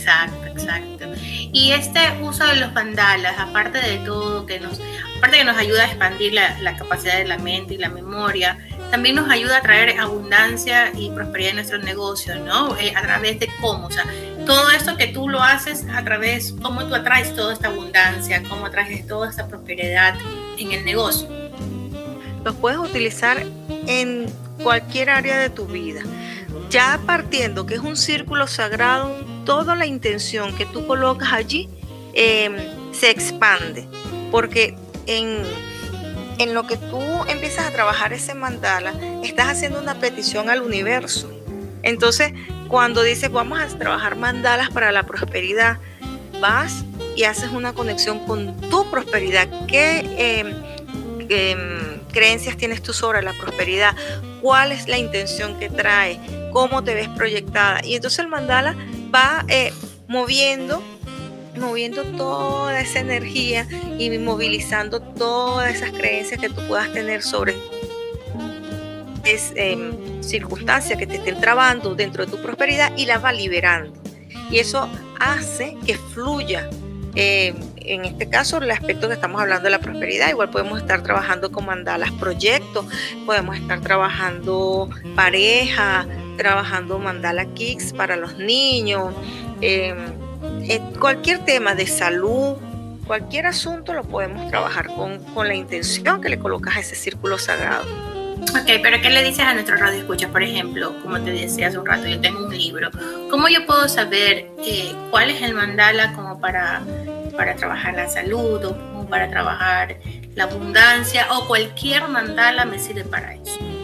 Exacto, 0.07 0.45
exacto. 0.45 1.05
Y 1.51 1.73
este 1.73 1.99
uso 2.21 2.45
de 2.47 2.55
los 2.55 2.71
mandalas, 2.71 3.37
aparte 3.37 3.79
de 3.79 3.97
todo, 4.05 4.45
que 4.45 4.57
nos, 4.57 4.79
aparte 5.17 5.39
que 5.39 5.43
nos 5.43 5.57
ayuda 5.57 5.83
a 5.83 5.87
expandir 5.87 6.33
la, 6.33 6.77
capacidad 6.77 7.17
de 7.17 7.25
la 7.25 7.37
mente 7.37 7.73
y 7.73 7.77
la 7.77 7.89
memoria, 7.89 8.57
también 8.89 9.15
nos 9.15 9.29
ayuda 9.29 9.57
a 9.57 9.61
traer 9.61 9.99
abundancia 9.99 10.93
y 10.97 11.09
prosperidad 11.09 11.49
en 11.49 11.55
nuestro 11.57 11.79
negocio, 11.79 12.35
¿no? 12.39 12.77
Eh, 12.77 12.93
a 12.95 13.01
través 13.01 13.37
de 13.41 13.49
cómo, 13.59 13.87
o 13.87 13.91
sea, 13.91 14.05
todo 14.45 14.71
esto 14.71 14.95
que 14.95 15.07
tú 15.07 15.27
lo 15.27 15.43
haces 15.43 15.85
a 15.93 16.01
través, 16.05 16.55
cómo 16.61 16.85
tú 16.85 16.95
atraes 16.95 17.35
toda 17.35 17.51
esta 17.51 17.67
abundancia, 17.67 18.41
cómo 18.47 18.67
atraes 18.67 19.05
toda 19.07 19.29
esta 19.29 19.45
prosperidad 19.49 20.15
en 20.57 20.71
el 20.71 20.85
negocio. 20.85 21.27
los 22.45 22.55
puedes 22.55 22.79
utilizar 22.79 23.45
en 23.87 24.27
cualquier 24.63 25.09
área 25.09 25.37
de 25.37 25.49
tu 25.49 25.65
vida. 25.65 25.99
Ya 26.69 26.97
partiendo 27.05 27.65
que 27.65 27.75
es 27.75 27.81
un 27.81 27.97
círculo 27.97 28.47
sagrado, 28.47 29.13
toda 29.47 29.75
la 29.75 29.85
intención 29.87 30.53
que 30.55 30.65
tú 30.67 30.85
colocas 30.85 31.31
allí 31.31 31.69
em, 32.13 32.53
se 32.91 33.09
expande, 33.09 33.87
porque 34.29 34.75
en, 35.07 35.41
en 36.37 36.53
lo 36.53 36.67
que 36.67 36.75
tú 36.75 37.01
empiezas 37.29 37.65
a 37.65 37.71
trabajar 37.71 38.11
ese 38.11 38.35
mandala, 38.35 38.93
estás 39.23 39.47
haciendo 39.47 39.79
una 39.79 39.95
petición 39.95 40.49
al 40.49 40.61
universo. 40.61 41.31
Entonces, 41.81 42.33
cuando 42.67 43.01
dices 43.01 43.31
vamos 43.31 43.59
a 43.59 43.67
trabajar 43.67 44.17
mandalas 44.17 44.69
para 44.69 44.91
la 44.91 45.03
prosperidad, 45.03 45.77
vas 46.41 46.83
y 47.15 47.23
haces 47.23 47.49
una 47.51 47.73
conexión 47.73 48.19
con 48.25 48.59
tu 48.69 48.91
prosperidad. 48.91 49.47
¿Qué 49.67 49.99
em, 50.17 50.53
em, 51.29 52.01
creencias 52.11 52.57
tienes 52.57 52.83
tú 52.83 52.91
sobre 52.91 53.21
la 53.21 53.31
prosperidad? 53.31 53.95
¿Cuál 54.41 54.73
es 54.73 54.89
la 54.89 54.97
intención 54.97 55.57
que 55.57 55.69
trae? 55.69 56.19
¿Cómo 56.57 56.83
te 56.83 56.95
ves 56.95 57.07
proyectada? 57.09 57.85
Y 57.85 57.93
entonces 57.93 58.17
el 58.17 58.29
mandala 58.29 58.75
va 59.13 59.45
eh, 59.47 59.71
moviendo 60.07 60.81
moviendo 61.55 62.03
toda 62.03 62.81
esa 62.81 62.99
energía 62.99 63.67
y 63.99 64.09
movilizando 64.17 64.99
todas 64.99 65.75
esas 65.75 65.91
creencias 65.91 66.41
que 66.41 66.49
tú 66.49 66.67
puedas 66.67 66.91
tener 66.91 67.21
sobre 67.21 67.53
em, 69.23 70.23
circunstancias 70.23 70.97
que 70.97 71.05
te 71.05 71.17
estén 71.17 71.39
trabando 71.39 71.93
dentro 71.93 72.25
de 72.25 72.31
tu 72.31 72.41
prosperidad 72.41 72.91
y 72.97 73.05
las 73.05 73.23
va 73.23 73.31
liberando. 73.31 73.93
Y 74.49 74.57
eso 74.57 74.89
hace 75.19 75.77
que 75.85 75.95
fluya. 75.95 76.67
Em, 77.13 77.55
en 77.75 78.03
este 78.03 78.29
caso, 78.29 78.57
el 78.57 78.71
aspecto 78.71 79.07
que 79.07 79.13
estamos 79.13 79.39
hablando 79.39 79.65
de 79.65 79.69
la 79.69 79.79
prosperidad, 79.79 80.29
igual 80.29 80.49
podemos 80.49 80.79
estar 80.79 81.03
trabajando 81.03 81.51
con 81.51 81.67
mandalas 81.67 82.11
proyectos, 82.13 82.87
podemos 83.27 83.57
estar 83.57 83.79
trabajando 83.81 84.89
pareja, 85.15 86.07
trabajando 86.37 86.99
mandala 86.99 87.45
kicks 87.53 87.93
para 87.93 88.15
los 88.15 88.37
niños. 88.37 89.13
Eh, 89.61 89.93
eh, 90.61 90.81
cualquier 90.99 91.39
tema 91.39 91.75
de 91.75 91.87
salud, 91.87 92.55
cualquier 93.05 93.47
asunto 93.47 93.93
lo 93.93 94.03
podemos 94.03 94.49
trabajar 94.49 94.87
con, 94.87 95.47
la 95.47 95.55
intención 95.55 96.21
que 96.21 96.29
le 96.29 96.39
colocas 96.39 96.77
a 96.77 96.79
ese 96.79 96.95
círculo 96.95 97.37
sagrado. 97.37 97.85
Ok, 98.51 98.79
pero 98.81 99.01
¿qué 99.01 99.09
le 99.09 99.23
dices 99.23 99.45
a 99.45 99.53
nuestro 99.53 99.77
radio 99.77 99.99
escucha? 99.99 100.29
Por 100.29 100.43
ejemplo, 100.43 100.93
como 101.01 101.19
te 101.19 101.31
decía 101.31 101.67
hace 101.67 101.79
un 101.79 101.85
rato, 101.85 102.05
yo 102.07 102.21
tengo 102.21 102.45
un 102.45 102.55
libro. 102.55 102.89
¿Cómo 103.29 103.47
yo 103.49 103.65
puedo 103.65 103.89
saber 103.89 104.49
eh, 104.65 104.93
cuál 105.09 105.31
es 105.31 105.41
el 105.41 105.53
mandala 105.53 106.13
como 106.13 106.39
para, 106.39 106.81
para 107.35 107.55
trabajar 107.55 107.95
la 107.95 108.07
salud 108.07 108.63
o 108.63 108.77
como 108.77 109.09
para 109.09 109.29
trabajar 109.29 109.97
la 110.35 110.43
abundancia 110.43 111.27
o 111.31 111.47
cualquier 111.47 112.07
mandala 112.07 112.65
me 112.65 112.77
sirve 112.77 113.03
para 113.03 113.35
eso? 113.35 113.76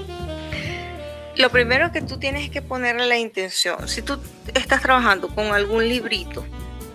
Lo 1.36 1.50
primero 1.50 1.92
que 1.92 2.02
tú 2.02 2.18
tienes 2.18 2.50
que 2.50 2.62
ponerle 2.62 3.08
la 3.08 3.18
intención. 3.18 3.88
Si 3.88 4.02
tú 4.02 4.20
estás 4.54 4.82
trabajando 4.82 5.30
con 5.30 5.48
algún 5.48 5.88
librito 5.88 6.46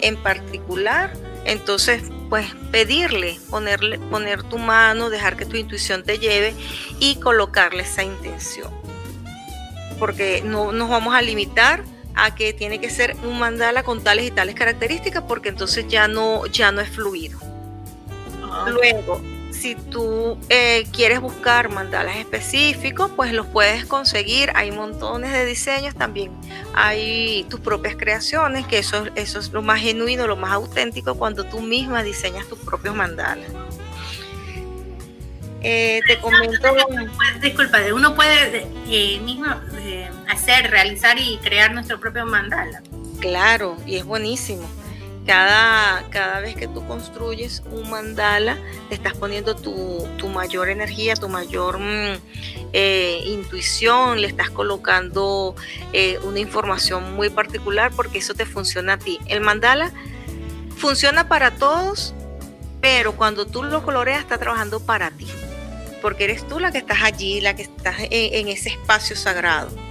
en 0.00 0.16
particular, 0.16 1.12
entonces 1.44 2.02
pues 2.28 2.46
pedirle, 2.70 3.38
ponerle, 3.50 3.98
poner 3.98 4.42
tu 4.44 4.58
mano, 4.58 5.10
dejar 5.10 5.36
que 5.36 5.46
tu 5.46 5.56
intuición 5.56 6.04
te 6.04 6.18
lleve 6.18 6.54
y 7.00 7.16
colocarle 7.16 7.82
esa 7.82 8.04
intención. 8.04 8.70
Porque 9.98 10.42
no 10.44 10.72
nos 10.72 10.88
vamos 10.88 11.14
a 11.14 11.22
limitar 11.22 11.82
a 12.14 12.34
que 12.34 12.52
tiene 12.52 12.80
que 12.80 12.90
ser 12.90 13.16
un 13.24 13.38
mandala 13.38 13.82
con 13.82 14.04
tales 14.04 14.26
y 14.26 14.30
tales 14.30 14.54
características, 14.54 15.24
porque 15.26 15.48
entonces 15.48 15.86
ya 15.88 16.06
no, 16.06 16.46
ya 16.46 16.70
no 16.70 16.80
es 16.80 16.90
fluido. 16.90 17.38
Luego, 18.66 19.20
si 19.50 19.74
tú 19.74 20.38
eh, 20.48 20.86
quieres 20.92 21.20
buscar 21.20 21.70
mandalas 21.70 22.16
específicos, 22.16 23.10
pues 23.16 23.32
los 23.32 23.46
puedes 23.46 23.84
conseguir. 23.86 24.50
Hay 24.54 24.70
montones 24.70 25.32
de 25.32 25.44
diseños 25.44 25.94
también. 25.94 26.32
Hay 26.74 27.46
tus 27.48 27.60
propias 27.60 27.96
creaciones, 27.96 28.66
que 28.66 28.78
eso, 28.78 29.06
eso 29.14 29.38
es 29.38 29.52
lo 29.52 29.62
más 29.62 29.80
genuino, 29.80 30.26
lo 30.26 30.36
más 30.36 30.52
auténtico 30.52 31.14
cuando 31.14 31.44
tú 31.44 31.60
misma 31.60 32.02
diseñas 32.02 32.46
tus 32.48 32.58
propios 32.58 32.94
mandalas. 32.94 33.50
Eh, 35.60 36.00
te 36.06 36.18
comento. 36.20 36.68
Disculpa, 37.42 37.78
uno 37.92 38.14
puede 38.14 38.66
eh, 38.88 39.20
mismo 39.20 39.46
hacer, 40.28 40.70
realizar 40.70 41.18
y 41.18 41.38
crear 41.38 41.72
nuestro 41.72 41.98
propio 41.98 42.26
mandala. 42.26 42.82
Claro, 43.20 43.76
y 43.84 43.96
es 43.96 44.04
buenísimo. 44.04 44.68
Cada, 45.28 46.08
cada 46.08 46.40
vez 46.40 46.56
que 46.56 46.66
tú 46.66 46.86
construyes 46.86 47.62
un 47.70 47.90
mandala, 47.90 48.56
te 48.88 48.94
estás 48.94 49.12
poniendo 49.12 49.54
tu, 49.54 50.08
mayor 50.32 50.70
energía, 50.70 51.16
tu 51.16 51.28
mayor 51.28 51.78
mm, 51.78 52.16
eh, 52.72 53.20
intuición, 53.26 54.22
le 54.22 54.26
estás 54.26 54.48
colocando 54.48 55.54
eh, 55.92 56.18
una 56.22 56.38
información 56.38 57.14
muy 57.14 57.28
particular 57.28 57.92
porque 57.94 58.20
eso 58.20 58.32
te 58.32 58.46
funciona 58.46 58.94
a 58.94 58.98
ti. 58.98 59.18
El 59.26 59.42
mandala 59.42 59.92
funciona 60.78 61.28
para 61.28 61.50
todos, 61.50 62.14
pero 62.80 63.12
cuando 63.12 63.46
tú 63.46 63.62
lo 63.62 63.82
coloreas 63.82 64.20
está 64.20 64.38
trabajando 64.38 64.80
para 64.80 65.10
ti, 65.10 65.26
porque 66.00 66.24
eres 66.24 66.48
tú 66.48 66.58
la 66.58 66.72
que 66.72 66.78
estás 66.78 67.02
allí, 67.02 67.42
la 67.42 67.54
que 67.54 67.64
estás 67.64 67.96
en 67.98 68.48
ese 68.48 68.70
espacio 68.70 69.14
sagrado. 69.14 69.87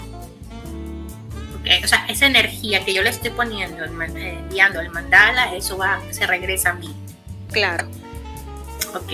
Eh, 1.70 1.82
o 1.84 1.88
sea, 1.88 2.06
esa 2.08 2.26
energía 2.26 2.84
que 2.86 2.94
yo 2.94 3.04
le 3.04 3.10
estoy 3.10 3.32
poniendo, 3.32 3.84
eh, 3.84 4.38
enviando 4.40 4.80
el 4.80 4.90
mandala, 4.90 5.54
eso 5.54 5.78
va, 5.78 6.02
se 6.12 6.26
regresa 6.26 6.72
a 6.72 6.74
mí. 6.74 6.94
Claro. 7.52 7.88
Ok. 8.96 9.12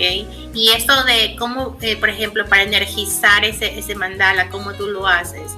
Y 0.54 0.70
esto 0.76 1.04
de 1.04 1.34
cómo, 1.38 1.76
eh, 1.80 1.96
por 1.96 2.10
ejemplo, 2.10 2.46
para 2.46 2.62
energizar 2.62 3.44
ese, 3.44 3.78
ese 3.78 3.94
mandala, 3.94 4.48
¿cómo 4.50 4.72
tú 4.74 4.86
lo 4.86 5.06
haces? 5.06 5.56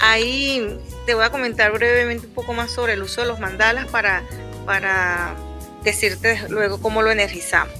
Ahí 0.00 0.78
te 1.06 1.14
voy 1.14 1.24
a 1.24 1.30
comentar 1.30 1.70
brevemente 1.72 2.26
un 2.26 2.34
poco 2.34 2.54
más 2.54 2.72
sobre 2.72 2.94
el 2.94 3.02
uso 3.02 3.20
de 3.20 3.28
los 3.28 3.38
mandalas 3.38 3.86
para, 3.86 4.22
para 4.66 5.36
decirte 5.84 6.42
luego 6.48 6.80
cómo 6.80 7.02
lo 7.02 7.12
energizamos. 7.12 7.74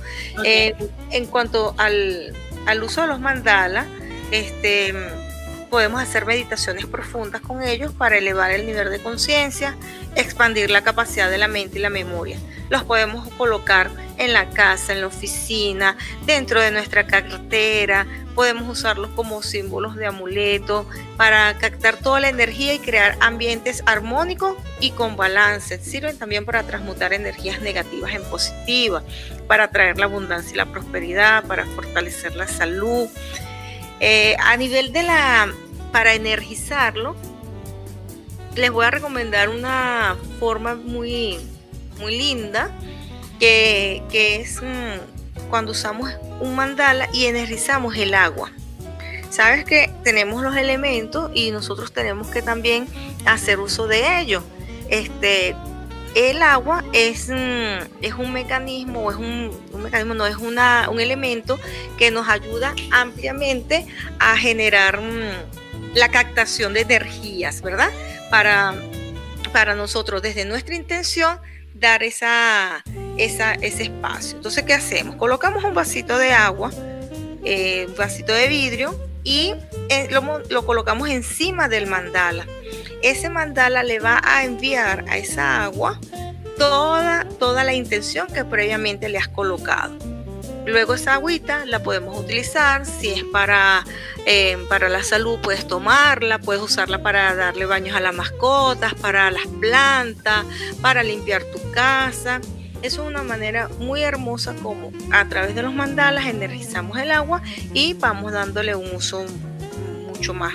en 0.44 1.26
cuanto 1.26 1.74
al, 1.78 2.32
al, 2.66 2.82
uso 2.82 3.02
de 3.02 3.08
los 3.08 3.18
mandalas, 3.18 3.86
este 4.30 4.94
podemos 5.72 6.02
hacer 6.02 6.26
meditaciones 6.26 6.84
profundas 6.84 7.40
con 7.40 7.62
ellos 7.62 7.94
para 7.94 8.18
elevar 8.18 8.50
el 8.50 8.66
nivel 8.66 8.90
de 8.90 9.02
conciencia, 9.02 9.74
expandir 10.16 10.70
la 10.70 10.82
capacidad 10.82 11.30
de 11.30 11.38
la 11.38 11.48
mente 11.48 11.78
y 11.78 11.80
la 11.80 11.88
memoria. 11.88 12.38
Los 12.68 12.84
podemos 12.84 13.26
colocar 13.38 13.90
en 14.18 14.34
la 14.34 14.50
casa, 14.50 14.92
en 14.92 15.00
la 15.00 15.06
oficina, 15.06 15.96
dentro 16.26 16.60
de 16.60 16.72
nuestra 16.72 17.06
cartera, 17.06 18.06
podemos 18.34 18.68
usarlos 18.68 19.08
como 19.16 19.42
símbolos 19.42 19.96
de 19.96 20.06
amuleto 20.06 20.86
para 21.16 21.56
captar 21.56 21.96
toda 21.96 22.20
la 22.20 22.28
energía 22.28 22.74
y 22.74 22.78
crear 22.78 23.16
ambientes 23.20 23.82
armónicos 23.86 24.56
y 24.78 24.90
con 24.90 25.16
balance. 25.16 25.78
Sirven 25.78 26.18
también 26.18 26.44
para 26.44 26.64
transmutar 26.64 27.14
energías 27.14 27.62
negativas 27.62 28.12
en 28.12 28.22
positivas, 28.24 29.04
para 29.48 29.70
traer 29.70 29.98
la 29.98 30.04
abundancia 30.04 30.52
y 30.52 30.56
la 30.56 30.66
prosperidad, 30.66 31.44
para 31.44 31.64
fortalecer 31.64 32.36
la 32.36 32.46
salud. 32.46 33.08
Eh, 34.04 34.35
a 34.40 34.56
nivel 34.56 34.92
de 34.92 35.04
la, 35.04 35.49
para 35.92 36.14
energizarlo, 36.14 37.14
les 38.56 38.68
voy 38.73 38.85
a 38.85 38.90
recomendar 38.90 39.49
una 39.49 40.16
forma 40.40 40.75
muy, 40.75 41.38
muy 42.00 42.18
linda, 42.18 42.76
que, 43.38 44.02
es 44.12 44.61
mm, 44.61 45.49
cuando 45.49 45.71
usamos 45.71 46.11
un 46.40 46.56
mandala 46.56 47.09
y 47.12 47.26
energizamos 47.26 47.97
el 47.97 48.14
agua. 48.14 48.50
Sabes 49.30 49.64
que 49.64 49.88
tenemos 50.02 50.42
los 50.42 50.56
elementos 50.56 51.30
y 51.32 51.52
nosotros 51.52 51.92
tenemos 51.92 52.26
que 52.26 52.42
también 52.42 52.88
hacer 53.25 53.61
uso 53.61 53.87
de 53.87 54.21
ellos. 54.21 54.42
Este, 54.88 55.54
el 56.14 56.42
agua 56.42 56.85
es, 56.92 57.28
mm, 57.28 58.02
es 58.02 58.14
un 58.14 58.33
mecanismo, 58.33 59.11
es 59.11 59.16
un, 59.16 59.50
mecanismo, 59.83 60.14
no 60.14 60.26
es 60.26 60.37
una, 60.37 60.88
un 60.90 61.00
elemento 61.00 61.59
que 61.99 62.11
nos 62.11 62.28
ayuda 62.28 62.75
ampliamente 62.90 63.87
a 64.19 64.37
generar 64.37 65.00
mm, 65.00 65.95
la 65.95 66.11
captación 66.11 66.75
de 66.75 66.81
energías, 66.81 67.62
¿verdad? 67.62 67.90
Para, 68.31 68.75
para 69.52 69.75
nosotros, 69.75 70.23
desde 70.23 70.45
nuestra 70.45 70.75
intención, 70.75 71.38
dar 71.75 72.02
esa, 72.02 72.85
esa, 73.19 73.54
ese 73.54 73.85
espacio. 73.85 74.37
Entonces, 74.37 74.64
¿qué 74.64 74.75
hacemos? 74.75 75.16
Colocamos 75.16 75.64
un 75.64 75.75
vasito 75.75 76.19
de 76.19 76.33
agua, 76.33 76.71
eh, 77.45 77.87
un 77.88 77.97
vasito 77.97 78.33
de 78.33 78.49
vidrio 78.49 78.99
y 79.25 79.54
lo, 80.11 80.40
lo 80.49 80.66
colocamos 80.66 81.08
encima 81.08 81.68
del 81.68 81.87
mandala 81.87 82.46
ese 83.02 83.28
mandala 83.28 83.82
le 83.82 83.99
va 83.99 84.20
a 84.25 84.44
enviar 84.44 85.04
a 85.08 85.18
esa 85.18 85.64
agua 85.64 85.99
toda, 86.56 87.26
toda 87.38 87.64
la 87.64 87.75
intención 87.75 88.28
que 88.28 88.44
previamente 88.44 89.08
le 89.08 89.18
has 89.18 89.28
colocado. 89.28 89.94
Luego 90.64 90.94
esa 90.94 91.14
agüita 91.14 91.66
la 91.66 91.82
podemos 91.82 92.16
utilizar, 92.16 92.87
si 92.87 93.08
es 93.08 93.25
para, 93.25 93.84
eh, 94.26 94.56
para 94.68 94.88
la 94.88 95.02
salud 95.02 95.40
puedes 95.42 95.66
tomarla, 95.66 96.38
puedes 96.38 96.62
usarla 96.62 97.02
para 97.02 97.34
darle 97.34 97.66
baños 97.66 97.96
a 97.96 98.00
las 98.00 98.14
mascotas, 98.14 98.94
para 98.94 99.32
las 99.32 99.46
plantas, 99.61 100.44
para 100.80 101.02
limpiar 101.02 101.42
tu 101.42 101.58
casa. 101.72 102.40
es 102.82 102.99
una 102.99 103.22
manera 103.22 103.68
muy 103.78 104.02
hermosa 104.02 104.54
como 104.62 104.92
a 105.12 105.28
través 105.28 105.56
de 105.56 105.62
los 105.62 105.75
mandalas 105.75 106.26
energizamos 106.26 106.99
el 106.99 107.11
agua 107.11 107.42
y 107.75 107.94
vamos 107.94 108.32
dándole 108.32 108.75
un 108.75 108.94
uso 108.94 109.25
mucho 110.22 110.34
más, 110.34 110.52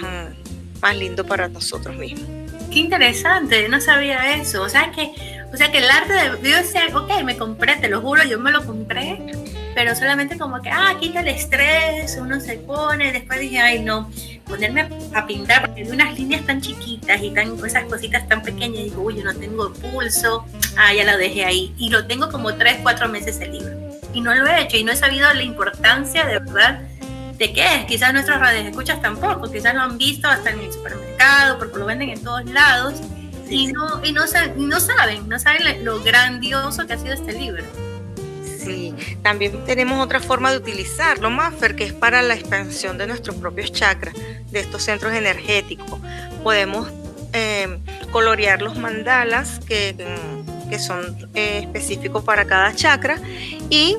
más 0.81 0.95
lindo 0.95 1.25
para 1.25 1.49
nosotros 1.49 1.93
mismos. 1.97 2.25
Qué 2.71 2.79
interesante, 2.79 3.67
no 3.67 3.81
sabía 3.81 4.35
eso. 4.35 4.61
O 4.61 4.69
sea 4.69 4.91
que, 4.91 5.11
o 5.51 5.57
sea 5.57 5.69
que 5.73 5.79
el 5.79 5.89
arte 5.89 6.13
de 6.13 6.55
decía, 6.55 6.83
ok, 6.93 7.21
me 7.25 7.35
compré, 7.35 7.75
te 7.75 7.89
lo 7.89 7.99
juro, 7.99 8.23
yo 8.23 8.39
me 8.39 8.51
lo 8.51 8.65
compré, 8.65 9.19
pero 9.75 9.93
solamente 9.93 10.37
como 10.37 10.61
que, 10.61 10.69
ah, 10.69 10.95
quita 11.01 11.19
el 11.19 11.27
estrés, 11.27 12.17
uno 12.17 12.39
se 12.39 12.59
pone, 12.59 13.11
después 13.11 13.41
dije, 13.41 13.59
ay 13.59 13.83
no, 13.83 14.09
ponerme 14.45 14.87
a 15.13 15.27
pintar, 15.27 15.65
porque 15.65 15.83
unas 15.83 16.17
líneas 16.17 16.45
tan 16.45 16.61
chiquitas 16.61 17.21
y 17.21 17.31
tan, 17.31 17.53
esas 17.65 17.83
cositas 17.83 18.25
tan 18.29 18.41
pequeñas, 18.43 18.85
digo, 18.85 19.01
uy, 19.01 19.17
yo 19.17 19.25
no 19.25 19.35
tengo 19.35 19.73
pulso, 19.73 20.45
ah, 20.77 20.93
ya 20.93 21.03
lo 21.03 21.17
dejé 21.17 21.43
ahí. 21.43 21.73
Y 21.77 21.89
lo 21.89 22.07
tengo 22.07 22.29
como 22.29 22.55
tres, 22.55 22.77
cuatro 22.81 23.09
meses 23.09 23.41
el 23.41 23.51
libro. 23.51 23.75
Y 24.13 24.21
no 24.21 24.33
lo 24.33 24.47
he 24.47 24.61
hecho 24.61 24.77
y 24.77 24.85
no 24.85 24.93
he 24.93 24.95
sabido 24.95 25.33
la 25.33 25.43
importancia 25.43 26.25
de 26.25 26.39
verdad 26.39 26.87
de 27.37 27.53
qué 27.53 27.75
es. 27.75 27.85
Quizás 27.85 28.13
nuestros 28.13 28.39
escuchas 28.53 29.01
tampoco, 29.01 29.51
quizás 29.51 29.73
lo 29.75 29.81
han 29.81 29.97
visto 29.97 30.27
hasta 30.27 30.49
en 30.51 30.59
el 30.59 30.71
supermercado, 30.71 31.57
porque 31.59 31.77
lo 31.77 31.85
venden 31.85 32.09
en 32.09 32.23
todos 32.23 32.45
lados. 32.45 32.95
Y 33.49 33.67
no, 33.67 34.03
y 34.03 34.11
no, 34.11 34.21
no 34.57 34.79
saben, 34.79 35.29
no 35.29 35.39
saben 35.39 35.85
lo 35.85 36.03
grandioso 36.03 36.85
que 36.85 36.93
ha 36.93 36.97
sido 36.97 37.13
este 37.13 37.33
libro. 37.33 37.63
Sí, 38.43 38.93
también 39.21 39.63
tenemos 39.65 40.03
otra 40.03 40.19
forma 40.19 40.51
de 40.51 40.57
utilizarlo, 40.57 41.29
Maffer, 41.29 41.75
que 41.75 41.85
es 41.85 41.93
para 41.93 42.21
la 42.21 42.33
expansión 42.33 42.97
de 42.97 43.07
nuestros 43.07 43.37
propios 43.37 43.71
chakras, 43.71 44.13
de 44.51 44.59
estos 44.59 44.83
centros 44.83 45.13
energéticos. 45.13 45.99
Podemos 46.43 46.89
eh, 47.31 47.79
colorear 48.11 48.61
los 48.61 48.77
mandalas 48.77 49.59
que, 49.59 49.95
que 50.69 50.79
son 50.79 51.29
eh, 51.33 51.59
específicos 51.63 52.25
para 52.25 52.45
cada 52.45 52.75
chakra 52.75 53.17
y 53.69 53.97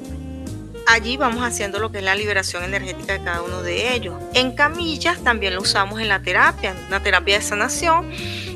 allí 0.88 1.18
vamos 1.18 1.44
haciendo 1.44 1.78
lo 1.78 1.92
que 1.92 1.98
es 1.98 2.04
la 2.04 2.14
liberación 2.14 2.64
energética 2.64 3.12
de 3.12 3.22
cada 3.22 3.42
uno 3.42 3.62
de 3.62 3.94
ellos. 3.94 4.14
En 4.34 4.52
camillas 4.52 5.22
también 5.22 5.54
lo 5.54 5.60
usamos 5.60 6.00
en 6.00 6.08
la 6.08 6.20
terapia, 6.20 6.70
en 6.70 6.90
la 6.90 7.00
terapia 7.00 7.36
de 7.36 7.42
sanación. 7.42 8.10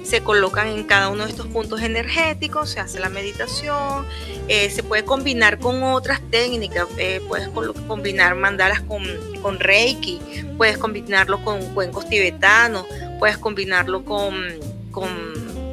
Se 0.05 0.23
colocan 0.23 0.67
en 0.69 0.85
cada 0.85 1.11
uno 1.11 1.25
de 1.25 1.31
estos 1.31 1.47
puntos 1.47 1.83
energéticos, 1.83 2.71
se 2.71 2.81
hace 2.81 3.01
la 3.01 3.09
meditación, 3.09 4.07
eh, 4.49 4.71
se 4.71 4.83
puede 4.83 5.05
combinar 5.05 5.59
con 5.59 5.83
otras 5.83 6.21
técnicas, 6.31 6.87
eh, 6.97 7.21
puedes 7.29 7.49
combinar 7.87 8.35
mandalas 8.35 8.81
con, 8.81 9.05
con, 9.43 9.61
Reiki, 9.61 10.21
puedes 10.57 10.77
combinarlo 10.77 11.43
con 11.45 11.63
cuencos 11.75 12.09
tibetanos, 12.09 12.87
puedes 13.19 13.39
combinarlo 13.39 14.05
con, 14.05 14.35
con 14.91 15.09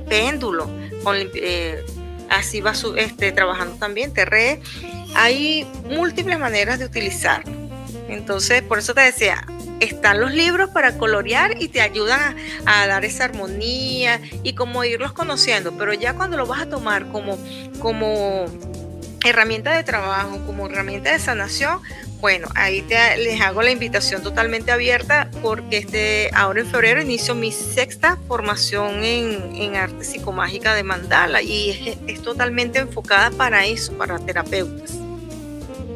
péndulo, 0.07 0.69
con, 1.03 1.15
eh, 1.17 1.83
así 2.29 2.61
va 2.61 2.73
este, 2.97 3.31
trabajando 3.31 3.75
también 3.75 4.13
Terre 4.13 4.61
hay 5.15 5.65
múltiples 5.89 6.39
maneras 6.39 6.79
de 6.79 6.85
utilizarlo. 6.85 7.51
Entonces, 8.07 8.61
por 8.63 8.79
eso 8.79 8.93
te 8.93 9.01
decía, 9.01 9.45
están 9.79 10.19
los 10.19 10.33
libros 10.33 10.69
para 10.71 10.97
colorear 10.97 11.61
y 11.61 11.69
te 11.69 11.81
ayudan 11.81 12.35
a, 12.65 12.87
dar 12.87 13.05
esa 13.05 13.25
armonía 13.25 14.19
y 14.43 14.53
como 14.53 14.83
irlos 14.83 15.13
conociendo, 15.13 15.77
pero 15.77 15.93
ya 15.93 16.13
cuando 16.13 16.37
lo 16.37 16.45
vas 16.45 16.61
a 16.61 16.69
tomar 16.69 17.07
como, 17.11 17.37
como 17.79 18.45
herramienta 19.23 19.75
de 19.75 19.83
trabajo, 19.83 20.39
como 20.45 20.67
herramienta 20.67 21.11
de 21.11 21.19
sanación, 21.19 21.81
bueno, 22.19 22.49
ahí 22.55 22.81
te, 22.81 23.17
les 23.17 23.39
hago 23.39 23.61
la 23.61 23.71
invitación 23.71 24.21
totalmente 24.21 24.73
abierta 24.73 25.29
porque 25.41 25.77
este, 25.77 26.29
ahora 26.33 26.59
en 26.59 26.67
febrero 26.67 27.01
inicio 27.01 27.33
mi 27.33 27.53
sexta 27.53 28.17
formación 28.27 29.05
en, 29.05 29.55
en 29.55 29.75
arte 29.77 30.03
psicomágica 30.03 30.75
de 30.75 30.83
mandala 30.83 31.41
y 31.41 31.69
es, 31.69 31.97
es 32.07 32.21
totalmente 32.21 32.79
enfocada 32.79 33.31
para 33.31 33.65
eso, 33.65 33.93
para 33.93 34.19
terapeutas. 34.19 34.98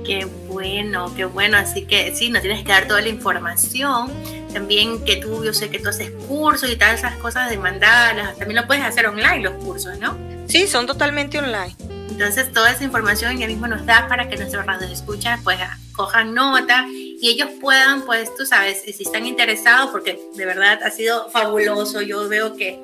Qué 0.06 0.26
bueno, 0.48 1.14
qué 1.16 1.26
bueno. 1.26 1.58
Así 1.58 1.86
que 1.86 2.16
sí, 2.16 2.30
nos 2.30 2.42
tienes 2.42 2.64
que 2.64 2.72
dar 2.72 2.88
toda 2.88 3.02
la 3.02 3.10
información. 3.10 4.12
También 4.54 5.04
que 5.04 5.18
tú, 5.18 5.44
yo 5.44 5.54
sé 5.54 5.70
que 5.70 5.80
tú 5.80 5.90
haces 5.90 6.12
cursos 6.28 6.70
y 6.70 6.76
todas 6.76 7.00
esas 7.00 7.16
cosas 7.16 7.50
de 7.50 7.58
mandalas. 7.58 8.38
También 8.38 8.62
lo 8.62 8.68
puedes 8.68 8.84
hacer 8.84 9.08
online 9.08 9.42
los 9.42 9.64
cursos, 9.64 9.98
¿no? 10.00 10.18
Sí, 10.48 10.68
son 10.68 10.86
totalmente 10.86 11.40
online. 11.40 11.76
Entonces 12.10 12.52
toda 12.54 12.72
esa 12.72 12.84
información 12.84 13.38
ya 13.38 13.48
mismo 13.48 13.68
nos 13.68 13.86
da 13.86 14.08
para 14.08 14.30
que 14.30 14.38
nuestros 14.38 14.64
escucha 14.92 15.40
pues 15.44 15.58
cojan 15.94 16.36
nota 16.36 16.86
y 16.88 17.30
ellos 17.30 17.50
puedan, 17.60 18.04
pues 18.04 18.36
tú 18.36 18.46
sabes, 18.46 18.82
si 18.82 19.04
están 19.04 19.26
interesados, 19.26 19.90
porque 19.90 20.20
de 20.36 20.46
verdad 20.46 20.80
ha 20.84 20.92
sido 20.92 21.30
fabuloso. 21.32 22.02
Yo 22.02 22.28
veo 22.30 22.56
que, 22.56 22.80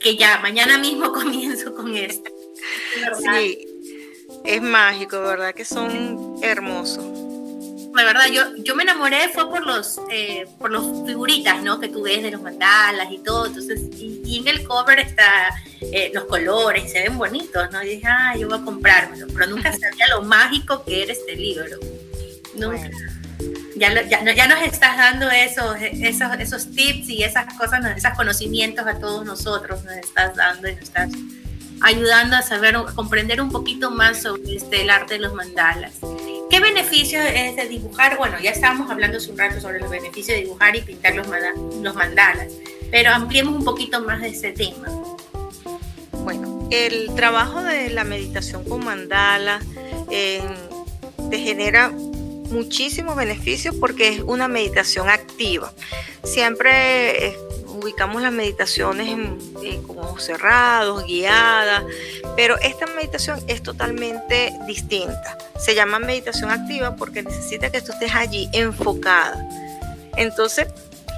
que 0.00 0.16
ya 0.16 0.38
mañana 0.40 0.76
mismo 0.78 1.12
comienzo 1.14 1.74
con 1.74 1.94
esto. 1.94 2.30
Sí, 3.18 3.67
es 4.48 4.62
mágico, 4.62 5.20
¿verdad? 5.20 5.54
Que 5.54 5.64
son 5.64 6.38
hermosos. 6.42 7.04
La 7.94 8.04
verdad, 8.04 8.26
yo, 8.32 8.56
yo 8.58 8.74
me 8.74 8.82
enamoré 8.82 9.28
fue 9.28 9.50
por 9.50 9.66
los, 9.66 10.00
eh, 10.10 10.46
por 10.58 10.70
los 10.70 11.06
figuritas, 11.06 11.62
¿no? 11.62 11.78
Que 11.80 11.88
tú 11.88 12.02
ves 12.02 12.22
de 12.22 12.30
los 12.30 12.40
mandalas 12.40 13.08
y 13.10 13.18
todo. 13.18 13.46
Entonces, 13.46 13.80
y, 13.92 14.38
en 14.38 14.48
el 14.48 14.66
cover 14.66 15.00
está 15.00 15.54
eh, 15.80 16.10
los 16.14 16.24
colores, 16.24 16.90
se 16.90 17.02
ven 17.02 17.18
bonitos, 17.18 17.70
¿no? 17.72 17.82
Y 17.82 17.96
dije, 17.96 18.06
ah, 18.06 18.34
yo 18.38 18.48
voy 18.48 18.58
a 18.58 18.62
comprármelo. 18.62 19.26
Pero 19.26 19.46
nunca 19.48 19.70
sabía 19.78 20.08
lo 20.08 20.22
mágico 20.22 20.82
que 20.84 21.02
era 21.02 21.12
este 21.12 21.36
libro. 21.36 21.76
Nunca. 22.54 22.90
Ya, 23.76 24.02
ya, 24.08 24.34
ya, 24.34 24.48
nos 24.48 24.62
estás 24.62 24.96
dando 24.96 25.30
esos, 25.30 25.76
esos, 25.80 26.28
esos 26.38 26.70
tips 26.70 27.10
y 27.10 27.22
esas 27.22 27.52
cosas, 27.54 27.84
esos 27.96 28.12
conocimientos 28.16 28.86
a 28.86 28.98
todos 28.98 29.24
nosotros, 29.26 29.84
nos 29.84 29.94
estás 29.94 30.34
dando 30.34 30.68
y 30.68 30.74
nos 30.74 30.82
estás 30.82 31.10
ayudando 31.80 32.36
a 32.36 32.42
saber, 32.42 32.76
a 32.76 32.84
comprender 32.94 33.40
un 33.40 33.50
poquito 33.50 33.90
más 33.90 34.22
sobre 34.22 34.56
este, 34.56 34.82
el 34.82 34.90
arte 34.90 35.14
de 35.14 35.20
los 35.20 35.34
mandalas. 35.34 35.94
¿Qué 36.50 36.60
beneficio 36.60 37.20
es 37.20 37.56
de 37.56 37.68
dibujar? 37.68 38.16
Bueno, 38.16 38.38
ya 38.40 38.50
estábamos 38.50 38.90
hablando 38.90 39.18
hace 39.18 39.30
un 39.30 39.38
rato 39.38 39.60
sobre 39.60 39.80
los 39.80 39.90
beneficios 39.90 40.38
de 40.38 40.44
dibujar 40.44 40.74
y 40.76 40.80
pintar 40.80 41.14
los, 41.14 41.26
los 41.82 41.94
mandalas, 41.94 42.48
pero 42.90 43.12
ampliemos 43.12 43.54
un 43.54 43.64
poquito 43.64 44.00
más 44.02 44.20
de 44.22 44.28
ese 44.28 44.52
tema. 44.52 44.88
Bueno, 46.12 46.66
el 46.70 47.14
trabajo 47.14 47.62
de 47.62 47.90
la 47.90 48.04
meditación 48.04 48.64
con 48.64 48.84
mandala 48.84 49.60
eh, 50.10 50.42
te 51.30 51.38
genera 51.38 51.90
muchísimos 51.90 53.14
beneficios 53.14 53.74
porque 53.78 54.08
es 54.08 54.20
una 54.20 54.48
meditación 54.48 55.08
activa. 55.08 55.72
Siempre 56.24 57.36
ubicamos 57.78 58.22
las 58.22 58.32
meditaciones 58.32 59.08
como 59.86 60.18
cerrados, 60.18 61.04
guiadas, 61.04 61.84
pero 62.36 62.58
esta 62.58 62.86
meditación 62.86 63.40
es 63.46 63.62
totalmente 63.62 64.52
distinta. 64.66 65.38
Se 65.58 65.74
llama 65.74 65.98
meditación 65.98 66.50
activa 66.50 66.96
porque 66.96 67.22
necesita 67.22 67.70
que 67.70 67.80
tú 67.80 67.92
estés 67.92 68.14
allí 68.14 68.48
enfocada. 68.52 69.48
Entonces, 70.16 70.66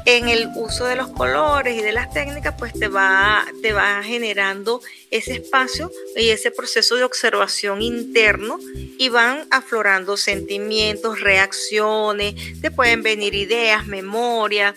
en 0.07 0.29
el 0.29 0.49
uso 0.57 0.87
de 0.87 0.97
los 0.97 1.09
colores 1.09 1.77
y 1.77 1.83
de 1.83 1.93
las 1.93 2.13
técnicas, 2.13 2.55
pues 2.59 2.73
te 2.73 2.89
va, 2.89 3.45
te 3.63 3.73
va 3.73 4.03
generando 4.03 4.81
ese 5.11 5.35
espacio 5.35 5.91
y 6.17 6.31
ese 6.31 6.51
proceso 6.51 6.97
de 6.97 7.05
observación 7.05 7.83
interno 7.83 8.59
y 8.99 9.09
van 9.09 9.47
aflorando 9.51 10.17
sentimientos, 10.17 11.21
reacciones, 11.21 12.35
te 12.61 12.71
pueden 12.71 13.03
venir 13.03 13.35
ideas, 13.35 13.87
memorias 13.87 14.75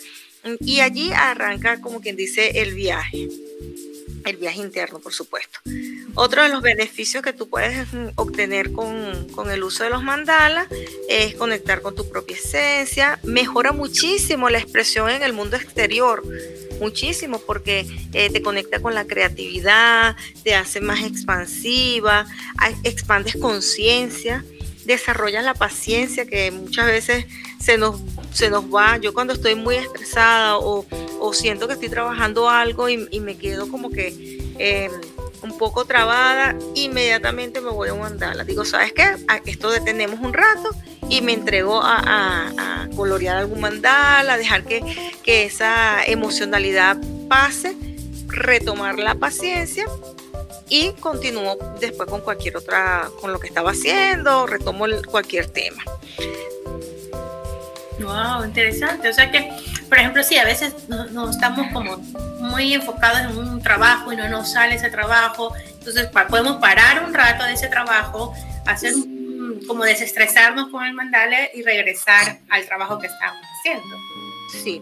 y 0.59 0.79
allí 0.81 1.11
arranca, 1.13 1.79
como 1.81 2.01
quien 2.01 2.15
dice, 2.15 2.61
el 2.61 2.73
viaje, 2.73 3.29
el 4.25 4.37
viaje 4.37 4.59
interno, 4.59 4.99
por 4.99 5.13
supuesto. 5.13 5.59
Otro 6.15 6.43
de 6.43 6.49
los 6.49 6.61
beneficios 6.61 7.23
que 7.23 7.33
tú 7.33 7.49
puedes 7.49 7.91
mm, 7.91 8.09
obtener 8.15 8.71
con, 8.71 9.49
el 9.49 9.63
uso 9.63 9.83
de 9.83 9.89
los 9.89 10.03
mandalas 10.03 10.67
es 11.09 11.35
conectar 11.35 11.81
con 11.81 11.95
tu 11.95 12.07
propia 12.09 12.37
esencia, 12.37 13.19
mejora 13.23 13.71
muchísimo 13.71 14.49
la 14.49 14.59
expresión 14.59 15.09
en 15.09 15.23
el 15.23 15.33
mundo 15.33 15.55
exterior, 15.55 16.23
muchísimo 16.79 17.39
porque 17.39 17.87
eh, 18.13 18.29
te 18.29 18.41
conecta 18.41 18.79
con 18.79 18.93
la 18.93 19.05
creatividad, 19.05 20.15
te 20.43 20.55
hace 20.55 20.81
más 20.81 21.03
expansiva, 21.03 22.25
expandes 22.83 23.35
conciencia, 23.37 24.45
desarrollas 24.85 25.43
la 25.43 25.53
paciencia 25.53 26.25
que 26.25 26.51
muchas 26.51 26.85
veces 26.85 27.25
se 27.59 27.77
nos, 27.77 28.01
se 28.31 28.49
nos 28.49 28.65
va. 28.65 28.97
Yo 28.97 29.13
cuando 29.13 29.33
estoy 29.33 29.55
muy 29.55 29.75
estresada 29.75 30.57
o, 30.57 30.85
siento 31.33 31.67
que 31.67 31.73
estoy 31.73 31.89
trabajando 31.89 32.49
algo 32.49 32.89
y, 32.89 33.19
me 33.19 33.37
quedo 33.37 33.69
como 33.69 33.89
que 33.89 34.53
em, 34.59 34.91
un 35.41 35.57
poco 35.57 35.85
trabada, 35.85 36.55
inmediatamente 36.75 37.61
me 37.61 37.69
voy 37.69 37.89
a 37.89 37.93
un. 37.93 38.19
Digo, 38.45 38.65
¿sabes 38.65 38.93
qué? 38.93 39.15
Esto 39.45 39.71
detenemos 39.71 40.19
un 40.19 40.33
rato 40.33 40.69
y 41.09 41.21
me 41.21 41.33
entrego 41.33 41.81
a, 41.83 42.87
colorear 42.95 43.37
algún 43.37 43.61
mandala, 43.61 44.37
dejar 44.37 44.63
que, 44.63 44.81
que 45.23 45.45
esa 45.45 46.03
emocionalidad 46.05 46.97
pase, 47.27 47.75
retomar 48.27 48.99
la 48.99 49.15
paciencia 49.15 49.85
y 50.69 50.93
continúo 50.93 51.57
después 51.79 52.09
con 52.09 52.21
cualquier 52.21 52.57
otra, 52.57 53.09
con 53.21 53.31
lo 53.31 53.39
que 53.39 53.47
estaba 53.47 53.71
haciendo, 53.71 54.47
retomo 54.47 54.85
cualquier 55.09 55.47
tema. 55.47 55.83
Wow, 57.99 58.45
interesante. 58.45 59.09
O 59.09 59.13
sea 59.13 59.31
que, 59.31 59.51
por 59.87 59.97
ejemplo, 59.97 60.23
sí, 60.23 60.37
a 60.37 60.45
veces 60.45 60.73
no, 60.89 61.29
estamos 61.29 61.71
como 61.71 61.97
muy 61.97 62.73
enfocados 62.73 63.19
en 63.19 63.37
un 63.37 63.61
trabajo 63.61 64.11
y 64.11 64.15
no 64.15 64.27
nos 64.27 64.51
sale 64.51 64.75
ese 64.75 64.89
trabajo 64.89 65.53
Entonces 65.77 66.09
podemos 66.29 66.57
parar 66.57 67.05
un 67.05 67.13
rato 67.13 67.45
de 67.45 67.53
ese 67.53 67.67
trabajo, 67.67 68.33
hacer 68.65 68.93
como 69.67 69.83
desestresarnos 69.83 70.69
con 70.69 70.83
el 70.83 70.93
mandala 70.93 71.37
y 71.53 71.61
regresar 71.61 72.39
al 72.49 72.65
trabajo 72.65 72.99
que 72.99 73.07
estamos 73.07 73.41
haciendo. 73.59 73.95
Sí. 74.63 74.81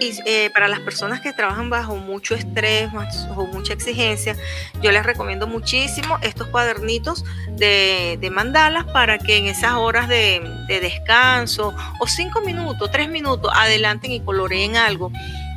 Y 0.00 0.18
eh, 0.26 0.50
para 0.52 0.68
las 0.68 0.80
personas 0.80 1.20
que 1.20 1.32
trabajan 1.32 1.70
bajo 1.70 1.96
mucho 1.96 2.34
estrés, 2.34 2.88
o 3.34 3.46
mucha 3.46 3.72
exigencia, 3.72 4.36
yo 4.80 4.92
les 4.92 5.04
recomiendo 5.04 5.46
muchísimo 5.46 6.18
estos 6.22 6.46
cuadernitos 6.48 7.24
de, 7.52 8.16
de 8.20 8.30
mandalas 8.30 8.84
para 8.84 9.18
que 9.18 9.36
en 9.36 9.46
esas 9.46 9.74
horas 9.74 10.08
de, 10.08 10.40
de, 10.68 10.80
descanso 10.80 11.74
o 12.00 12.06
cinco 12.06 12.40
minutos, 12.42 12.90
tres 12.90 13.08
minutos, 13.08 13.50
adelanten 13.54 14.12
y 14.12 14.20
coloreen 14.20 14.76
algo 14.76 15.10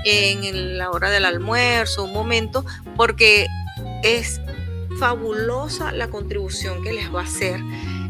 en 0.05 0.77
la 0.77 0.89
hora 0.89 1.11
del 1.11 1.25
almuerzo, 1.25 2.05
un 2.05 2.13
momento, 2.13 2.65
porque 2.95 3.47
es 4.03 4.41
fabulosa 4.99 5.91
la 5.91 6.09
contribución 6.09 6.83
que 6.83 6.93
les 6.93 7.13
va 7.13 7.21
a 7.21 7.23
hacer. 7.23 7.59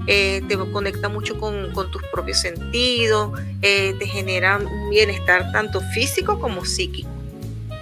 Eh, 0.08 0.42
te 0.48 0.58
conecta 0.58 1.10
mucho 1.10 1.38
con, 1.40 1.72
tus 1.74 2.02
propios 2.12 2.40
sentidos, 2.40 3.40
eh, 3.62 3.96
te 4.00 4.08
genera 4.08 4.58
un 4.58 4.90
bienestar 4.90 5.52
tanto 5.52 5.82
físico 5.94 6.40
como 6.40 6.66
psíquico. 6.66 7.10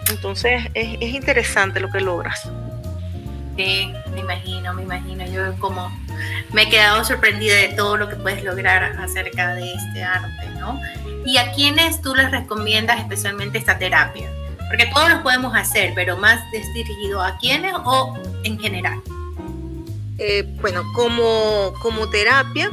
Entonces 0.10 0.64
es, 0.74 0.98
es 1.00 1.14
interesante 1.14 1.80
lo 1.80 1.90
que 1.90 2.02
logras. 2.02 2.50
Sí, 3.60 3.92
me 4.14 4.22
imagino, 4.22 4.74
me 4.74 4.84
imagino. 4.84 5.26
Yo 5.28 5.54
como 5.60 5.92
me 6.54 6.64
he 6.64 6.70
quedado 6.70 7.04
sorprendida 7.04 7.56
de 7.56 7.70
todo 7.70 7.98
lo 7.98 8.08
que 8.10 8.16
puedes 8.16 8.44
lograr 8.44 8.96
acerca 9.00 9.54
de 9.56 9.74
este 9.74 10.04
arte, 10.04 10.48
¿no? 10.60 10.80
¿Y 11.26 11.38
a 11.38 11.52
quiénes 11.52 12.02
tú 12.02 12.16
les 12.16 12.32
recomiendas 12.32 13.00
especialmente 13.00 13.58
esta 13.58 13.78
terapia? 13.78 14.30
Porque 14.70 14.86
todos 14.94 15.10
lo 15.10 15.24
podemos 15.24 15.56
hacer, 15.56 15.92
pero 15.94 16.16
más 16.16 16.40
dirigido 16.74 17.22
a 17.22 17.38
quiénes 17.38 17.74
o 17.84 18.18
en 18.44 18.60
general. 18.60 19.02
Eh, 20.20 20.44
bueno, 20.62 20.84
como, 20.94 21.74
como 21.82 22.10
terapia 22.10 22.70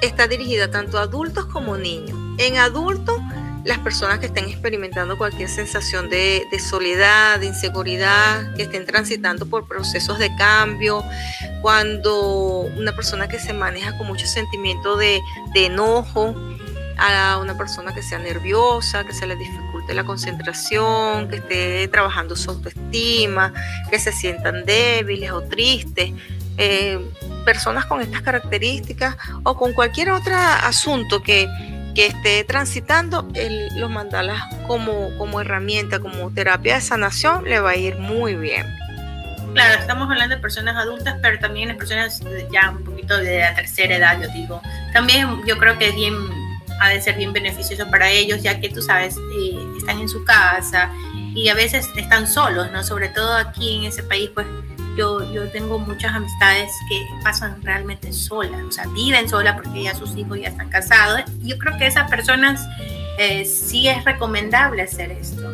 está 0.00 0.26
dirigida 0.26 0.70
tanto 0.70 0.98
a 0.98 1.02
adultos 1.02 1.46
como 1.46 1.76
niños. 1.76 2.18
En 2.38 2.56
adultos, 2.56 3.20
las 3.64 3.78
personas 3.78 4.18
que 4.18 4.26
estén 4.26 4.48
experimentando 4.48 5.18
cualquier 5.18 5.48
sensación 5.48 6.08
de, 6.08 6.46
soledad, 6.58 7.38
de 7.40 7.46
inseguridad, 7.46 8.54
que 8.54 8.62
estén 8.62 8.86
transitando 8.86 9.46
por 9.46 9.68
procesos 9.68 10.18
de 10.18 10.34
cambio, 10.36 11.04
cuando 11.60 12.70
una 12.76 12.96
persona 12.96 13.28
que 13.28 13.38
se 13.38 13.52
maneja 13.52 13.96
con 13.98 14.06
mucho 14.06 14.26
sentimiento 14.26 14.96
de, 14.96 15.20
de 15.54 15.66
enojo, 15.66 16.34
a 16.98 17.38
una 17.38 17.56
persona 17.56 17.94
que 17.94 18.02
sea 18.02 18.18
nerviosa, 18.18 19.04
que 19.04 19.12
se 19.12 19.26
le 19.26 19.36
dificulte 19.36 19.94
la 19.94 20.04
concentración, 20.04 21.28
que 21.28 21.36
esté 21.36 21.88
trabajando 21.88 22.36
su 22.36 22.50
autoestima, 22.50 23.52
que 23.90 23.98
se 23.98 24.12
sientan 24.12 24.64
débiles 24.64 25.32
o 25.32 25.42
tristes. 25.42 26.12
Eh, 26.58 26.98
personas 27.44 27.86
con 27.86 28.00
estas 28.00 28.22
características 28.22 29.16
o 29.42 29.56
con 29.56 29.72
cualquier 29.72 30.10
otro 30.10 30.36
asunto 30.36 31.22
que, 31.22 31.48
esté 31.94 32.42
transitando, 32.44 33.28
los 33.76 33.90
mandalas 33.90 34.42
como, 34.66 35.16
como 35.18 35.40
herramienta, 35.40 35.98
como 35.98 36.30
terapia 36.30 36.76
de 36.76 36.80
sanación, 36.80 37.44
le 37.44 37.60
va 37.60 37.70
a 37.70 37.76
ir 37.76 37.98
muy 37.98 38.34
bien. 38.34 38.66
Claro, 39.52 39.78
estamos 39.78 40.10
hablando 40.10 40.36
de 40.36 40.40
personas 40.40 40.74
adultas, 40.76 41.16
pero 41.20 41.38
también 41.38 41.68
de 41.68 41.74
personas 41.74 42.22
ya 42.50 42.70
un 42.70 42.82
poquito 42.84 43.18
de 43.18 43.40
la 43.40 43.54
tercera 43.54 43.96
edad, 43.96 44.18
yo 44.22 44.28
digo. 44.32 44.62
También 44.94 45.42
yo 45.46 45.58
creo 45.58 45.78
que 45.78 45.88
es 45.88 45.94
bien 45.94 46.14
ha 46.82 46.88
de 46.88 47.00
ser 47.00 47.16
bien 47.16 47.32
beneficioso 47.32 47.88
para 47.90 48.10
ellos, 48.10 48.42
ya 48.42 48.60
que 48.60 48.68
tú 48.68 48.82
sabes, 48.82 49.16
eh, 49.16 49.56
están 49.78 50.00
en 50.00 50.08
su 50.08 50.24
casa 50.24 50.90
y 51.34 51.48
a 51.48 51.54
veces 51.54 51.88
están 51.96 52.26
solos, 52.26 52.72
¿no? 52.72 52.82
Sobre 52.82 53.08
todo 53.08 53.36
aquí 53.36 53.76
en 53.76 53.84
ese 53.84 54.02
país, 54.02 54.30
pues 54.34 54.46
yo, 54.96 55.32
yo 55.32 55.48
tengo 55.50 55.78
muchas 55.78 56.12
amistades 56.14 56.70
que 56.88 57.06
pasan 57.22 57.62
realmente 57.62 58.12
solas, 58.12 58.62
o 58.62 58.72
sea, 58.72 58.86
viven 58.88 59.28
solas 59.28 59.56
porque 59.60 59.84
ya 59.84 59.94
sus 59.94 60.16
hijos 60.16 60.38
ya 60.40 60.48
están 60.48 60.68
casados. 60.68 61.22
Yo 61.42 61.58
creo 61.58 61.76
que 61.78 61.86
esas 61.86 62.10
personas 62.10 62.66
eh, 63.18 63.44
sí 63.44 63.88
es 63.88 64.04
recomendable 64.04 64.82
hacer 64.82 65.10
esto. 65.12 65.52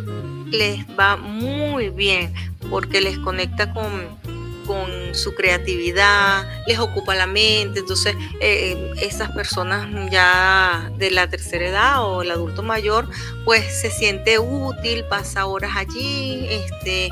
Les 0.50 0.84
va 0.98 1.16
muy 1.16 1.90
bien 1.90 2.32
porque 2.70 3.00
les 3.00 3.18
conecta 3.18 3.72
con 3.72 4.18
con 4.68 5.14
su 5.14 5.34
creatividad, 5.34 6.46
les 6.66 6.78
ocupa 6.78 7.14
la 7.14 7.26
mente, 7.26 7.80
entonces 7.80 8.14
eh, 8.40 8.92
esas 9.00 9.30
personas 9.30 9.88
ya 10.10 10.92
de 10.98 11.10
la 11.10 11.26
tercera 11.26 11.66
edad 11.66 12.04
o 12.04 12.20
el 12.20 12.30
adulto 12.30 12.62
mayor, 12.62 13.08
pues 13.46 13.80
se 13.80 13.90
siente 13.90 14.38
útil, 14.38 15.04
pasa 15.08 15.46
horas 15.46 15.72
allí, 15.74 16.46
este, 16.50 17.08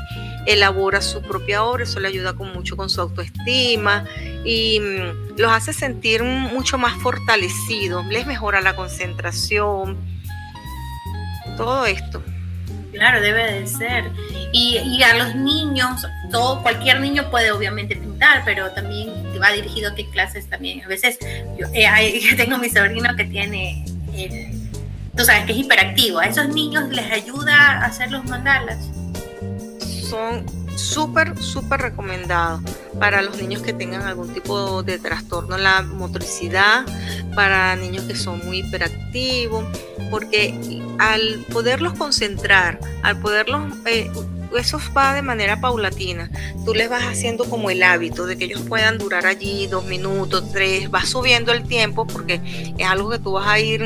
elabora 0.47 1.01
su 1.01 1.21
propia 1.21 1.63
obra, 1.63 1.83
eso 1.83 1.99
le 1.99 2.07
ayuda 2.07 2.33
con 2.33 2.53
mucho 2.53 2.75
con 2.77 2.89
su 2.89 3.01
autoestima 3.01 4.05
y 4.45 4.79
mm, 4.79 5.37
los 5.37 5.51
hace 5.51 5.73
sentir 5.73 6.23
mucho 6.23 6.77
más 6.77 6.93
fortalecidos, 7.01 8.05
les 8.07 8.25
mejora 8.25 8.61
la 8.61 8.75
concentración, 8.75 9.97
todo 11.57 11.85
esto. 11.85 12.23
Claro, 12.93 13.21
debe 13.21 13.59
de 13.59 13.67
ser. 13.67 14.11
Y, 14.53 15.03
a 15.03 15.13
los 15.17 15.35
niños, 15.35 16.07
todo, 16.31 16.63
cualquier 16.63 16.99
niño 16.99 17.29
puede 17.29 17.51
obviamente 17.51 17.95
pintar, 17.95 18.43
pero 18.43 18.71
también 18.71 19.09
va 19.39 19.51
dirigido 19.51 19.91
a 19.91 19.95
qué 19.95 20.09
clases 20.09 20.49
también. 20.49 20.83
A 20.83 20.87
veces 20.87 21.19
yo, 21.59 21.67
eh, 21.73 22.21
tengo 22.37 22.57
mi 22.57 22.69
sobrino 22.69 23.15
que 23.15 23.25
tiene, 23.25 23.85
tú 25.15 25.23
sabes, 25.23 25.45
que 25.45 25.51
es 25.51 25.59
hiperactivo. 25.59 26.19
¿A 26.19 26.25
esos 26.25 26.47
niños 26.49 26.89
les 26.89 27.11
ayuda 27.11 27.53
a 27.53 27.85
hacer 27.85 28.09
los 28.09 28.25
mandalas? 28.25 28.79
Son 30.09 30.45
súper, 30.77 31.37
súper 31.37 31.81
recomendados 31.81 32.61
para 32.99 33.21
los 33.21 33.37
niños 33.37 33.61
que 33.61 33.73
tengan 33.73 34.03
algún 34.03 34.33
tipo 34.33 34.83
de 34.83 34.99
trastorno 34.99 35.55
en 35.55 35.63
la 35.63 35.81
motricidad, 35.81 36.85
para 37.35 37.75
niños 37.75 38.05
que 38.05 38.15
son 38.15 38.39
muy 38.45 38.59
hiperactivos, 38.59 39.65
porque 40.09 40.81
al 40.99 41.45
poderlos 41.51 41.93
concentrar, 41.93 42.79
al 43.03 43.19
poderlos... 43.19 43.73
Eh, 43.85 44.11
eso 44.57 44.79
va 44.95 45.13
de 45.13 45.21
manera 45.21 45.59
paulatina. 45.59 46.31
Tú 46.65 46.73
les 46.73 46.89
vas 46.89 47.03
haciendo 47.03 47.49
como 47.49 47.69
el 47.69 47.83
hábito 47.83 48.25
de 48.25 48.37
que 48.37 48.45
ellos 48.45 48.61
puedan 48.61 48.97
durar 48.97 49.25
allí 49.25 49.67
dos 49.67 49.85
minutos, 49.85 50.51
tres, 50.53 50.89
vas 50.89 51.09
subiendo 51.09 51.51
el 51.51 51.63
tiempo 51.67 52.07
porque 52.07 52.73
es 52.77 52.87
algo 52.87 53.09
que 53.09 53.19
tú 53.19 53.33
vas 53.33 53.47
a 53.47 53.59
ir 53.59 53.83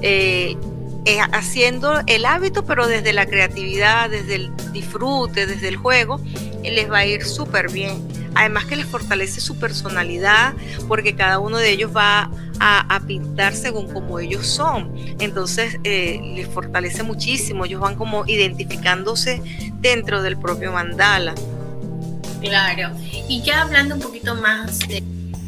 eh, 0.00 0.56
eh, 1.04 1.18
haciendo 1.32 2.00
el 2.06 2.24
hábito, 2.24 2.64
pero 2.64 2.86
desde 2.86 3.12
la 3.12 3.26
creatividad, 3.26 4.08
desde 4.08 4.36
el 4.36 4.52
disfrute, 4.72 5.46
desde 5.46 5.68
el 5.68 5.76
juego, 5.76 6.20
les 6.62 6.90
va 6.90 6.98
a 6.98 7.06
ir 7.06 7.24
súper 7.24 7.70
bien. 7.70 8.06
Además 8.34 8.64
que 8.64 8.76
les 8.76 8.86
fortalece 8.86 9.40
su 9.40 9.58
personalidad 9.58 10.54
porque 10.88 11.14
cada 11.14 11.38
uno 11.38 11.58
de 11.58 11.70
ellos 11.70 11.94
va 11.94 12.30
a, 12.60 13.00
pintar 13.06 13.54
según 13.54 13.92
como 13.92 14.20
ellos 14.20 14.46
son. 14.46 14.92
Entonces 15.18 15.78
eh, 15.84 16.20
les 16.36 16.48
fortalece 16.48 17.02
muchísimo. 17.02 17.64
Ellos 17.64 17.80
van 17.80 17.96
como 17.96 18.24
identificándose 18.26 19.42
dentro 19.80 20.22
del 20.22 20.38
propio 20.38 20.72
mandala. 20.72 21.34
Claro. 22.40 22.90
Y 23.28 23.42
ya 23.42 23.62
hablando 23.62 23.96
un 23.96 24.00
poquito 24.00 24.34
más 24.36 24.78
de 24.80 25.02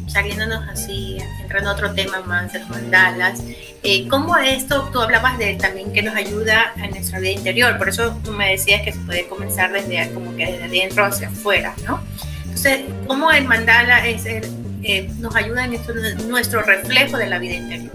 saliéndonos 0.07 0.67
así, 0.69 1.17
entrando 1.41 1.69
a 1.69 1.73
otro 1.73 1.93
tema 1.93 2.21
más 2.21 2.53
de 2.53 2.59
los 2.59 2.69
mandalas, 2.69 3.41
eh, 3.83 4.07
¿cómo 4.07 4.37
esto, 4.37 4.89
tú 4.91 5.01
hablabas 5.01 5.37
de 5.37 5.55
también 5.55 5.91
que 5.93 6.01
nos 6.01 6.15
ayuda 6.15 6.73
en 6.77 6.91
nuestra 6.91 7.19
vida 7.19 7.31
interior, 7.31 7.77
por 7.77 7.89
eso 7.89 8.15
tú 8.23 8.31
me 8.31 8.51
decías 8.51 8.81
que 8.81 8.91
se 8.93 8.99
puede 8.99 9.27
comenzar 9.27 9.71
desde 9.71 10.11
como 10.13 10.35
que 10.35 10.45
desde 10.45 10.63
adentro 10.63 11.05
hacia 11.05 11.27
afuera, 11.27 11.73
¿no? 11.85 12.01
Entonces, 12.43 12.81
¿cómo 13.07 13.31
el 13.31 13.45
mandala 13.45 14.07
es 14.07 14.25
eh, 14.25 15.09
nos 15.19 15.35
ayuda 15.35 15.65
en 15.65 16.29
nuestro 16.29 16.61
reflejo 16.61 17.17
de 17.17 17.27
la 17.27 17.39
vida 17.39 17.55
interior? 17.55 17.91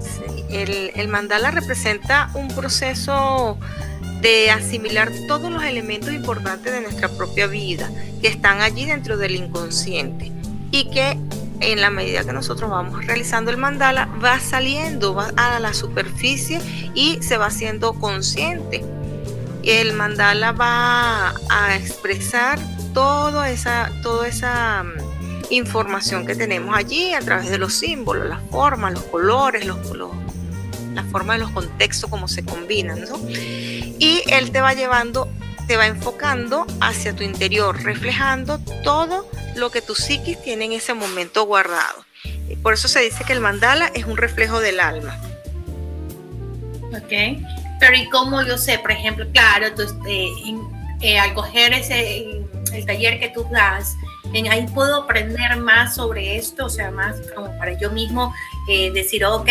Sí, 0.00 0.44
el, 0.50 0.90
el 0.94 1.08
mandala 1.08 1.50
representa 1.50 2.30
un 2.34 2.48
proceso 2.48 3.58
de 4.20 4.50
asimilar 4.50 5.10
todos 5.28 5.50
los 5.50 5.62
elementos 5.62 6.12
importantes 6.12 6.72
de 6.72 6.80
nuestra 6.80 7.08
propia 7.08 7.46
vida 7.46 7.90
que 8.20 8.28
están 8.28 8.60
allí 8.60 8.84
dentro 8.84 9.16
del 9.16 9.36
inconsciente 9.36 10.35
y 10.76 10.84
que 10.90 11.16
en 11.60 11.80
la 11.80 11.88
medida 11.88 12.22
que 12.22 12.34
nosotros 12.34 12.70
vamos 12.70 13.06
realizando 13.06 13.50
el 13.50 13.56
mandala 13.56 14.08
va 14.22 14.38
saliendo 14.40 15.14
va 15.14 15.32
a 15.36 15.58
la 15.58 15.72
superficie 15.72 16.60
y 16.94 17.22
se 17.22 17.38
va 17.38 17.46
haciendo 17.46 17.94
consciente. 17.94 18.84
El 19.62 19.94
mandala 19.94 20.52
va 20.52 21.34
a 21.48 21.76
expresar 21.76 22.58
toda 22.92 23.50
esa, 23.50 23.90
toda 24.02 24.28
esa 24.28 24.82
mm, 24.82 24.92
información 25.50 26.26
que 26.26 26.34
tenemos 26.34 26.76
allí 26.76 27.14
a 27.14 27.20
través 27.20 27.48
de 27.48 27.56
los 27.56 27.72
símbolos, 27.72 28.28
las 28.28 28.42
formas, 28.50 28.92
los 28.92 29.04
colores, 29.04 29.64
los, 29.64 29.78
la 30.94 31.04
forma 31.04 31.32
de 31.34 31.38
los 31.40 31.50
contextos, 31.52 32.10
cómo 32.10 32.28
se 32.28 32.44
combinan, 32.44 33.02
Y 33.98 34.22
él 34.28 34.50
te 34.50 34.60
va 34.60 34.74
llevando, 34.74 35.28
te 35.66 35.76
va 35.76 35.86
enfocando 35.86 36.66
hacia 36.80 37.14
tu 37.14 37.22
interior, 37.22 37.82
reflejando 37.82 38.58
todo 38.84 39.28
lo 39.56 39.70
que 39.70 39.82
tu 39.82 39.94
psiquis 39.94 40.40
tiene 40.42 40.66
en 40.66 40.72
ese 40.72 40.94
momento 40.94 41.44
guardado. 41.44 42.04
Por 42.62 42.74
eso 42.74 42.88
se 42.88 43.00
dice 43.00 43.24
que 43.24 43.32
el 43.32 43.40
mandala 43.40 43.90
es 43.94 44.04
un 44.04 44.16
reflejo 44.16 44.60
del 44.60 44.80
alma. 44.80 45.18
Ok, 46.92 47.42
pero 47.80 47.96
¿y 47.96 48.08
cómo 48.08 48.42
yo 48.42 48.56
sé, 48.56 48.78
por 48.78 48.92
ejemplo, 48.92 49.26
claro, 49.32 49.74
tú, 49.74 49.82
eh, 50.08 50.28
eh, 51.00 51.18
al 51.18 51.34
coger 51.34 51.72
ese, 51.72 52.42
el 52.72 52.86
taller 52.86 53.18
que 53.20 53.28
tú 53.30 53.46
das, 53.50 53.94
en 54.32 54.48
ahí 54.48 54.66
puedo 54.74 55.02
aprender 55.02 55.56
más 55.56 55.94
sobre 55.94 56.36
esto, 56.36 56.66
o 56.66 56.70
sea, 56.70 56.90
más 56.90 57.16
como 57.34 57.56
para 57.58 57.72
yo 57.78 57.90
mismo 57.90 58.34
eh, 58.68 58.90
decir, 58.92 59.24
ok, 59.24 59.48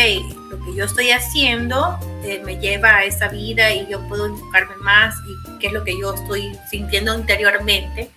lo 0.50 0.66
que 0.66 0.76
yo 0.76 0.86
estoy 0.86 1.12
haciendo 1.12 1.98
eh, 2.24 2.42
me 2.46 2.58
lleva 2.58 2.98
a 2.98 3.06
esa 3.06 3.30
vida 3.30 3.74
y 3.74 3.88
yo 3.88 4.06
puedo 4.08 4.28
enfocarme 4.28 4.76
más 4.78 5.16
y 5.28 5.60
qué 5.60 5.68
es 5.68 5.74
lo 5.74 5.84
que 5.84 5.98
yo 6.00 6.14
estoy 6.14 6.58
sintiendo 6.70 7.18
interiormente. 7.18 8.10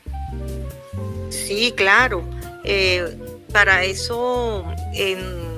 Sí, 1.30 1.72
claro. 1.76 2.24
Eh, 2.64 3.16
para 3.52 3.84
eso 3.84 4.64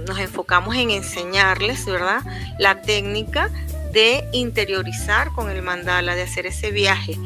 nos 0.07 0.19
enfocamos 0.19 0.77
en 0.77 0.91
enseñarles, 0.91 1.87
¿verdad? 1.87 2.21
La 2.59 2.83
técnica 2.83 3.51
de 3.93 4.25
interiorizar 4.33 5.33
con 5.33 5.51
el 5.51 5.63
mandala, 5.63 6.15
de 6.15 6.23
hacer 6.23 6.47
ese 6.47 6.71
viaje. 6.71 7.17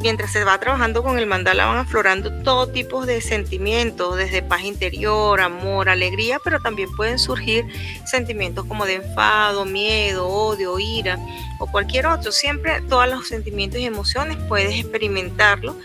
Mientras 0.00 0.32
se 0.32 0.44
va 0.44 0.58
trabajando 0.58 1.02
con 1.02 1.18
el 1.18 1.26
mandala 1.26 1.66
van 1.66 1.78
aflorando 1.78 2.42
todo 2.42 2.68
tipo 2.68 3.06
de 3.06 3.20
sentimientos, 3.20 4.16
desde 4.16 4.42
paz 4.42 4.62
interior, 4.62 5.40
amor, 5.40 5.88
alegría, 5.88 6.38
pero 6.42 6.60
también 6.60 6.90
pueden 6.96 7.18
surgir 7.18 7.66
sentimientos 8.06 8.64
como 8.64 8.86
de 8.86 8.96
enfado, 8.96 9.64
miedo, 9.64 10.26
odio, 10.26 10.78
ira 10.78 11.18
o 11.58 11.66
cualquier 11.66 12.06
otro. 12.06 12.32
Siempre 12.32 12.80
todos 12.88 13.08
los 13.08 13.28
sentimientos 13.28 13.80
y 13.80 13.84
emociones 13.84 14.38
puedes 14.48 14.74
experimentarlo 14.78 15.76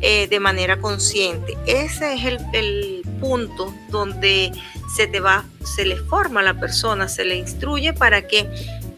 eh, 0.00 0.26
de 0.28 0.40
manera 0.40 0.78
consciente. 0.78 1.56
Ese 1.66 2.14
es 2.14 2.24
el, 2.24 2.38
el 2.52 3.02
punto 3.20 3.72
donde 3.88 4.52
se 4.94 5.06
te 5.06 5.20
va, 5.20 5.44
se 5.64 5.86
le 5.86 5.96
forma 5.96 6.40
a 6.40 6.42
la 6.42 6.54
persona, 6.54 7.08
se 7.08 7.24
le 7.24 7.36
instruye 7.36 7.92
para 7.92 8.26
que 8.26 8.46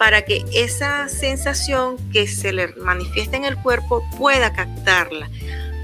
para 0.05 0.21
que 0.21 0.45
esa 0.53 1.09
sensación 1.09 1.97
que 2.13 2.27
se 2.27 2.53
le 2.53 2.69
manifiesta 2.75 3.39
en 3.39 3.47
el 3.47 3.57
cuerpo 3.57 4.07
pueda 4.19 4.53
captarla. 4.53 5.31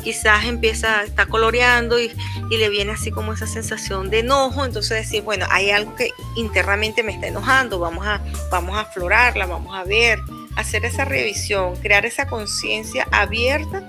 Quizás 0.05 0.45
empieza, 0.45 1.05
está 1.05 1.25
coloreando 1.25 1.99
y, 1.99 2.13
le 2.51 2.69
viene 2.69 2.93
así 2.93 3.11
como 3.11 3.33
esa 3.33 3.47
sensación 3.47 4.11
de 4.11 4.19
enojo, 4.19 4.67
entonces 4.67 5.07
decir, 5.07 5.23
bueno, 5.23 5.47
hay 5.49 5.71
algo 5.71 5.95
que 5.97 6.11
internamente 6.37 7.03
me 7.03 7.13
está 7.13 7.29
enojando, 7.29 7.79
vamos 7.79 8.07
a, 8.07 8.21
vamos 8.51 8.77
a 8.77 8.81
aflorarla, 8.81 9.47
vamos 9.47 9.75
a 9.75 9.85
ver, 9.85 10.19
hacer 10.55 10.85
esa 10.85 11.07
revisión, 11.07 11.77
crear 11.77 12.05
esa 12.05 12.27
conciencia 12.27 13.09
abierta 13.13 13.83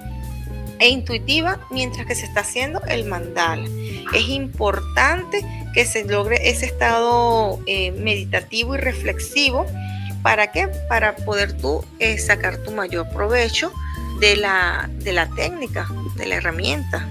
e 0.79 0.87
intuitiva 0.87 1.59
mientras 1.71 2.05
que 2.05 2.15
se 2.15 2.25
está 2.25 2.39
haciendo 2.39 2.81
el 2.87 3.03
mandala. 3.03 3.67
Es 4.13 4.29
importante 4.29 5.45
que 5.73 5.83
se 5.83 6.05
logre 6.05 6.49
ese 6.49 6.67
estado 6.67 7.59
eh, 7.65 7.91
meditativo 7.91 8.75
y 8.75 8.77
reflexivo 8.77 9.65
¿Para 10.23 10.51
qué? 10.51 10.67
Para 10.87 11.15
poder 11.15 11.53
tú 11.57 11.83
eh, 11.99 12.17
sacar 12.17 12.57
tu 12.57 12.71
mayor 12.71 13.09
provecho 13.09 13.71
de 14.19 14.35
la, 14.35 14.89
de 14.99 15.13
la 15.13 15.27
técnica, 15.27 15.87
de 16.15 16.27
la 16.27 16.35
herramienta. 16.35 17.05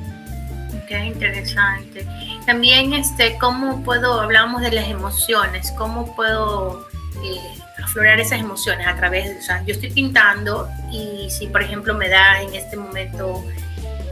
Qué 0.86 0.98
interesante. 0.98 2.06
También, 2.46 2.94
este, 2.94 3.36
¿cómo 3.38 3.82
puedo, 3.84 4.20
hablamos 4.20 4.60
de 4.60 4.72
las 4.72 4.88
emociones, 4.88 5.72
cómo 5.76 6.14
puedo 6.14 6.88
eh, 7.24 7.40
aflorar 7.82 8.20
esas 8.20 8.40
emociones 8.40 8.86
a 8.86 8.96
través 8.96 9.28
de, 9.28 9.38
o 9.38 9.42
sea, 9.42 9.62
yo 9.64 9.74
estoy 9.74 9.90
pintando 9.90 10.68
y 10.92 11.28
si, 11.30 11.46
por 11.46 11.62
ejemplo, 11.62 11.94
me 11.94 12.08
da 12.08 12.42
en 12.42 12.54
este 12.54 12.76
momento, 12.76 13.44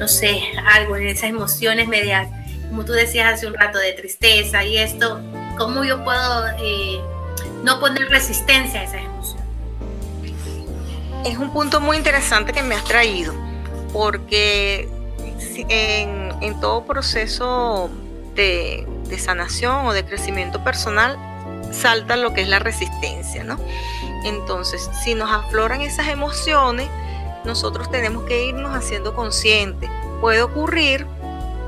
no 0.00 0.08
sé, 0.08 0.40
algo 0.72 0.96
en 0.96 1.08
esas 1.08 1.30
emociones 1.30 1.88
medias, 1.88 2.28
como 2.68 2.84
tú 2.84 2.92
decías 2.92 3.34
hace 3.34 3.46
un 3.46 3.54
rato, 3.54 3.78
de 3.78 3.92
tristeza 3.92 4.64
y 4.64 4.78
esto, 4.78 5.20
¿cómo 5.56 5.84
yo 5.84 6.02
puedo... 6.04 6.48
Eh, 6.58 7.00
no 7.62 7.80
poner 7.80 8.08
resistencia 8.08 8.80
a 8.80 8.84
esas 8.84 9.02
emociones. 9.02 9.44
Es 11.24 11.38
un 11.38 11.52
punto 11.52 11.80
muy 11.80 11.96
interesante 11.96 12.52
que 12.52 12.62
me 12.62 12.74
has 12.74 12.84
traído, 12.84 13.34
porque 13.92 14.88
en, 15.68 16.60
todo 16.60 16.84
proceso 16.84 17.90
de, 18.34 18.86
de, 19.08 19.18
sanación 19.18 19.86
o 19.86 19.92
de 19.92 20.04
crecimiento 20.04 20.62
personal 20.62 21.18
salta 21.72 22.16
lo 22.16 22.32
que 22.34 22.42
es 22.42 22.48
la 22.48 22.58
resistencia, 22.58 23.44
¿no? 23.44 23.58
Entonces, 24.24 24.88
si 25.04 25.14
nos 25.14 25.30
afloran 25.30 25.80
esas 25.80 26.08
emociones, 26.08 26.88
nosotros 27.44 27.90
tenemos 27.90 28.24
que 28.24 28.46
irnos 28.46 28.74
haciendo 28.74 29.14
conscientes. 29.14 29.90
Puede 30.20 30.42
ocurrir 30.42 31.06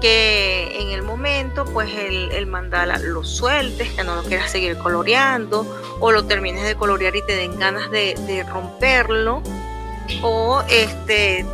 que 0.01 0.81
en 0.81 0.91
el 0.91 1.03
momento 1.03 1.65
pues 1.67 1.91
el, 1.95 2.47
mandala 2.47 2.99
lo 2.99 3.25
sueltes, 3.25 3.91
que 3.91 4.05
no 4.05 4.17
lo 4.17 4.23
quieras 4.23 4.51
seguir 4.51 4.77
coloreando 4.79 5.67
o 6.01 6.11
lo 6.11 6.25
termines 6.27 6.65
de 6.65 6.75
colorear 6.75 7.15
y 7.17 7.23
te 7.23 7.35
den 7.37 7.59
ganas 7.59 7.91
de, 7.91 8.45
romperlo 8.49 9.43
o 10.23 10.63
este 10.69 11.45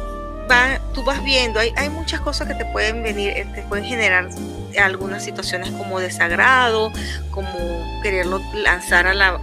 tú 0.94 1.02
vas 1.02 1.24
viendo, 1.24 1.58
hay, 1.58 1.72
hay, 1.76 1.90
muchas 1.90 2.20
cosas 2.20 2.46
que 2.46 2.54
te 2.54 2.64
pueden 2.66 3.02
venir, 3.02 3.30
eh, 3.30 3.46
te 3.52 3.62
pueden 3.62 3.84
generar 3.84 4.28
algunas 4.80 5.24
situaciones 5.24 5.72
como 5.72 5.98
desagrado, 5.98 6.92
como 7.32 8.00
quererlo 8.00 8.40
lanzar 8.54 9.08
al 9.08 9.40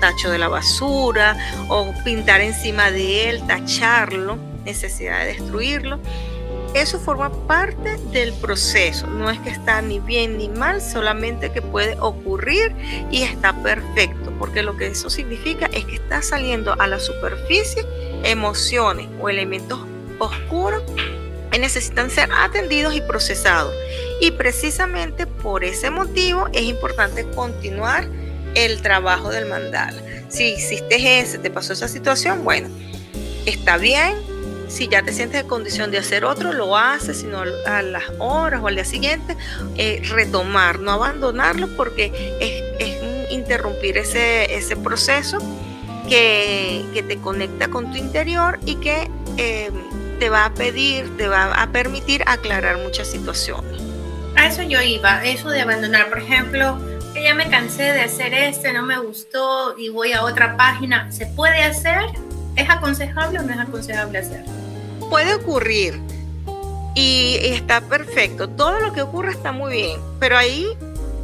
tacho 0.00 0.30
de 0.30 0.38
la 0.38 0.48
basura 0.48 1.36
o 1.68 1.92
pintar 2.04 2.42
encima 2.42 2.90
de 2.90 3.30
él, 3.30 3.42
tacharlo, 3.46 4.36
necesidad 4.64 5.20
de 5.20 5.26
destruirlo. 5.26 5.98
Eso 6.74 7.00
forma 7.00 7.30
parte 7.46 7.96
del 8.12 8.32
proceso, 8.34 9.06
no 9.06 9.30
es 9.30 9.38
que 9.40 9.50
está 9.50 9.80
ni 9.82 9.98
bien 10.00 10.38
ni 10.38 10.48
mal, 10.48 10.82
solamente 10.82 11.50
que 11.50 11.62
puede 11.62 11.96
ocurrir 11.98 12.74
y 13.10 13.22
está 13.22 13.52
perfecto, 13.62 14.32
porque 14.38 14.62
lo 14.62 14.76
que 14.76 14.86
eso 14.88 15.10
significa 15.10 15.66
es 15.72 15.84
que 15.86 15.96
está 15.96 16.22
saliendo 16.22 16.74
a 16.78 16.86
la 16.86 17.00
superficie 17.00 17.84
emociones 18.22 19.08
o 19.20 19.28
elementos 19.28 19.80
oscuros 20.18 20.82
que 21.50 21.58
necesitan 21.58 22.10
ser 22.10 22.28
atendidos 22.32 22.94
y 22.94 23.00
procesados. 23.00 23.74
Y 24.20 24.32
precisamente 24.32 25.26
por 25.26 25.64
ese 25.64 25.90
motivo 25.90 26.48
es 26.52 26.62
importante 26.62 27.24
continuar 27.30 28.06
el 28.54 28.82
trabajo 28.82 29.30
del 29.30 29.46
mandala. 29.46 30.00
Si 30.28 30.54
hiciste 30.54 31.20
ese, 31.20 31.38
te 31.38 31.50
pasó 31.50 31.72
esa 31.72 31.88
situación, 31.88 32.44
bueno, 32.44 32.68
está 33.46 33.78
bien, 33.78 34.14
si 34.68 34.88
ya 34.88 35.02
te 35.02 35.12
sientes 35.12 35.40
en 35.40 35.48
condición 35.48 35.90
de 35.90 35.98
hacer 35.98 36.24
otro, 36.24 36.52
lo 36.52 36.76
haces, 36.76 37.20
sino 37.20 37.40
a 37.40 37.82
las 37.82 38.04
horas 38.18 38.62
o 38.62 38.68
al 38.68 38.74
día 38.74 38.84
siguiente, 38.84 39.36
eh, 39.76 40.02
retomar, 40.10 40.78
no 40.80 40.92
abandonarlo 40.92 41.68
porque 41.76 42.12
es, 42.40 42.68
interrumpir 43.30 43.98
ese, 43.98 44.54
ese 44.54 44.76
proceso 44.76 45.38
que, 46.08 47.04
te 47.06 47.18
conecta 47.18 47.68
con 47.68 47.90
tu 47.90 47.96
interior 47.96 48.58
y 48.64 48.76
que 48.76 49.10
em, 49.36 49.72
te 50.18 50.28
va 50.28 50.46
a 50.46 50.54
pedir, 50.54 51.16
te 51.16 51.28
va 51.28 51.62
a 51.62 51.70
permitir 51.70 52.22
aclarar 52.26 52.78
muchas 52.78 53.08
situaciones. 53.08 53.80
A 54.36 54.46
eso 54.46 54.62
yo 54.62 54.80
iba, 54.82 55.24
eso 55.24 55.48
de 55.50 55.60
abandonar, 55.60 56.08
por 56.08 56.18
ejemplo, 56.18 56.78
que 57.14 57.22
ya 57.22 57.34
me 57.34 57.48
cansé 57.48 57.84
de 57.84 58.00
hacer 58.02 58.34
este, 58.34 58.72
no 58.72 58.82
me 58.82 58.98
gustó 58.98 59.76
y 59.78 59.88
voy 59.88 60.12
a 60.12 60.24
otra 60.24 60.56
página, 60.56 61.10
¿se 61.12 61.26
puede 61.26 61.62
hacer? 61.62 62.04
¿Es 62.58 62.68
aconsejable 62.68 63.38
o 63.38 63.42
no 63.42 63.52
es 63.52 63.58
aconsejable 63.58 64.18
hacerlo? 64.18 64.58
puede 65.08 65.34
ocurrir 65.34 66.00
y 66.94 67.36
está 67.40 67.80
perfecto. 67.80 68.48
Todo 68.48 68.80
lo 68.80 68.92
que 68.92 69.02
ocurre 69.02 69.30
está 69.30 69.52
muy 69.52 69.72
bien, 69.72 70.00
pero 70.18 70.36
ahí 70.36 70.66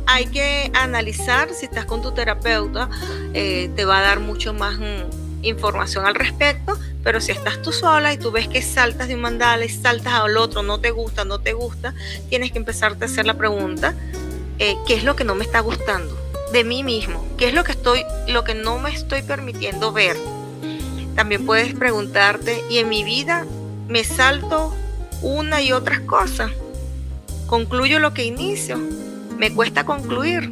hay 0.07 0.27
que 0.27 0.71
analizar 0.75 1.49
si 1.53 1.67
estás 1.67 1.85
con 1.85 2.03
tu 2.03 2.13
terapeuta, 2.13 2.89
eh, 3.33 3.71
te 3.75 3.85
va 3.85 3.99
a 3.99 4.03
dar 4.03 4.21
mucho 4.21 4.53
más 4.53 4.79
mm, 4.79 5.43
información 5.43 6.07
al 6.07 6.15
respecto, 6.15 6.79
pero 7.03 7.21
si 7.21 7.33
estás 7.33 7.61
tú 7.63 7.73
sola 7.73 8.13
y 8.13 8.19
tú 8.19 8.31
ves 8.31 8.49
que 8.49 8.63
saltas 8.63 9.09
de 9.09 9.15
un 9.15 9.23
mandala 9.23 9.65
y 9.65 9.69
saltas 9.69 10.13
al 10.13 10.37
otro, 10.37 10.63
no 10.63 10.79
te 10.81 10.91
gusta, 10.91 11.25
no 11.25 11.41
te 11.41 11.53
gusta, 11.53 11.95
tienes 12.29 12.53
que 12.53 12.59
empezarte 12.59 13.05
a 13.05 13.09
hacer 13.09 13.27
la 13.27 13.35
pregunta, 13.35 13.95
eh, 14.59 14.77
¿qué 14.87 14.95
es 14.95 15.05
lo 15.05 15.17
que 15.17 15.25
no 15.25 15.35
me 15.35 15.45
está 15.45 15.61
gustando 15.61 16.17
de 16.53 16.65
mí 16.65 16.83
mismo? 16.85 17.27
¿Qué 17.37 17.49
es 17.49 17.55
lo 17.55 17.65
que 17.65 17.73
estoy, 17.73 18.05
lo 18.29 18.45
que 18.45 18.55
no 18.55 18.79
me 18.79 18.91
estoy 18.91 19.23
permitiendo 19.23 19.93
ver? 19.93 20.17
También 21.15 21.47
puedes 21.47 21.75
preguntarte, 21.75 22.63
¿y 22.69 22.79
en 22.79 22.89
mi 22.89 23.05
vida 23.05 23.47
me 23.89 24.05
salto 24.05 24.75
una 25.25 25.63
y 25.63 25.73
otras 25.73 26.01
cosas. 26.01 26.53
Concluyo 27.47 27.99
lo 27.99 28.15
que 28.15 28.25
inicio. 28.25 28.79
Me 29.39 29.53
cuesta 29.53 29.85
concluir. 29.85 30.51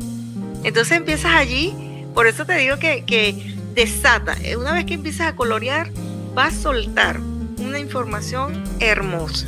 Entonces 0.64 0.96
empiezas 0.96 1.32
allí. 1.32 1.74
Por 2.14 2.26
eso 2.26 2.44
te 2.44 2.54
digo 2.56 2.78
que, 2.78 3.04
que 3.04 3.54
desata. 3.74 4.36
Una 4.58 4.72
vez 4.72 4.84
que 4.86 4.94
empiezas 4.94 5.28
a 5.28 5.36
colorear, 5.36 5.90
vas 6.34 6.54
a 6.54 6.62
soltar 6.62 7.20
una 7.58 7.78
información 7.78 8.64
hermosa. 8.80 9.46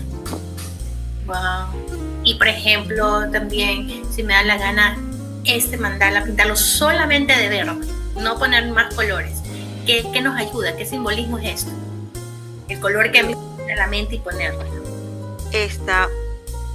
Wow. 1.26 2.22
Y 2.22 2.34
por 2.34 2.48
ejemplo, 2.48 3.30
también, 3.30 4.02
si 4.10 4.22
me 4.22 4.34
da 4.34 4.42
la 4.42 4.58
gana, 4.58 4.98
este 5.44 5.76
mandala, 5.76 6.24
pintarlo 6.24 6.56
solamente 6.56 7.36
de 7.36 7.48
verde, 7.48 7.86
no 8.18 8.38
poner 8.38 8.70
más 8.70 8.94
colores. 8.94 9.43
¿Qué, 9.86 10.04
qué 10.12 10.20
nos 10.20 10.36
ayuda? 10.36 10.76
¿Qué 10.76 10.86
simbolismo 10.86 11.38
es 11.38 11.60
esto? 11.60 11.70
El 12.68 12.80
color 12.80 13.10
que 13.12 13.22
mí 13.22 13.34
la 13.76 13.86
mente 13.86 14.16
y 14.16 14.18
ponerla. 14.18 14.64
Está 15.52 16.08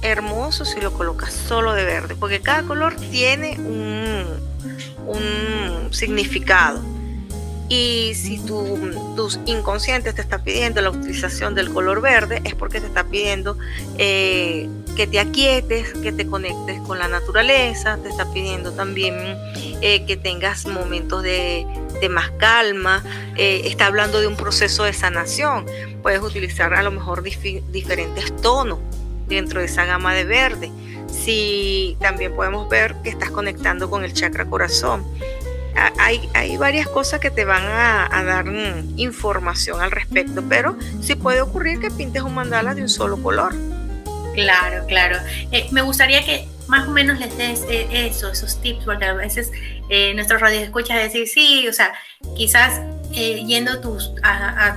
hermoso 0.02 0.64
si 0.64 0.80
lo 0.80 0.92
colocas 0.92 1.32
solo 1.32 1.72
de 1.74 1.84
verde, 1.84 2.16
porque 2.16 2.40
cada 2.40 2.62
color 2.62 2.94
tiene 2.96 3.58
un, 3.58 4.24
un 5.06 5.92
significado. 5.92 6.80
Y 7.68 8.14
si 8.14 8.44
tu, 8.44 8.78
tus 9.14 9.38
inconscientes 9.46 10.16
te 10.16 10.20
está 10.20 10.42
pidiendo 10.42 10.80
la 10.80 10.90
utilización 10.90 11.54
del 11.54 11.72
color 11.72 12.00
verde, 12.00 12.40
es 12.44 12.56
porque 12.56 12.80
te 12.80 12.88
está 12.88 13.04
pidiendo 13.04 13.56
eh, 13.96 14.68
que 14.96 15.06
te 15.06 15.20
aquietes, 15.20 15.92
que 15.92 16.10
te 16.10 16.26
conectes 16.26 16.80
con 16.80 16.98
la 16.98 17.06
naturaleza, 17.06 17.96
te 18.02 18.08
está 18.08 18.32
pidiendo 18.32 18.72
también 18.72 19.14
eh, 19.82 20.04
que 20.04 20.16
tengas 20.16 20.66
momentos 20.66 21.22
de, 21.22 21.64
más 22.08 22.30
calma, 22.38 23.02
eh, 23.36 23.62
está 23.64 23.86
hablando 23.86 24.20
de 24.20 24.26
un 24.26 24.36
proceso 24.36 24.84
de 24.84 24.92
sanación. 24.92 25.66
Puedes 26.02 26.20
utilizar 26.20 26.74
a 26.74 26.82
lo 26.82 26.90
mejor 26.90 27.22
diferentes 27.22 28.34
tonos 28.36 28.78
dentro 29.28 29.60
de 29.60 29.66
esa 29.66 29.84
gama 29.84 30.14
de 30.14 30.24
verde. 30.24 30.70
Si 31.08 31.96
también 32.00 32.34
podemos 32.34 32.68
ver 32.68 32.94
que 33.02 33.10
estás 33.10 33.30
conectando 33.30 33.90
con 33.90 34.04
el 34.04 34.12
chakra 34.12 34.46
corazón 34.46 35.04
hay, 35.98 36.28
hay 36.34 36.56
varias 36.56 36.88
cosas 36.88 37.20
que 37.20 37.30
te 37.30 37.44
van 37.44 37.62
a, 37.64 38.22
dar 38.24 38.44
mm, 38.44 38.98
información 38.98 39.80
al 39.80 39.90
respecto, 39.90 40.42
pero 40.48 40.76
sí 41.00 41.14
puede 41.14 41.40
ocurrir 41.40 41.80
que 41.80 41.90
pintes 41.90 42.22
un 42.22 42.34
mandala 42.34 42.74
de 42.74 42.82
un 42.82 42.88
solo 42.88 43.16
color. 43.22 43.54
Claro, 44.34 44.86
claro. 44.86 45.16
Eh, 45.52 45.68
me 45.72 45.82
gustaría 45.82 46.24
que 46.24 46.46
más 46.68 46.86
o 46.86 46.92
menos 46.92 47.18
les 47.18 47.36
des 47.36 47.64
eh, 47.68 48.06
eso, 48.06 48.30
esos 48.30 48.60
tips, 48.60 48.84
porque 48.84 49.04
a 49.04 49.14
veces 49.14 49.50
eh, 49.90 50.14
nuestros 50.14 50.40
radios 50.40 50.62
escuchas 50.62 50.96
decir, 50.96 51.28
sí, 51.28 51.68
o 51.68 51.72
sea, 51.72 51.92
quizás 52.36 52.80
eh, 53.12 53.44
yendo 53.44 53.80
tus, 53.80 54.12
a, 54.22 54.74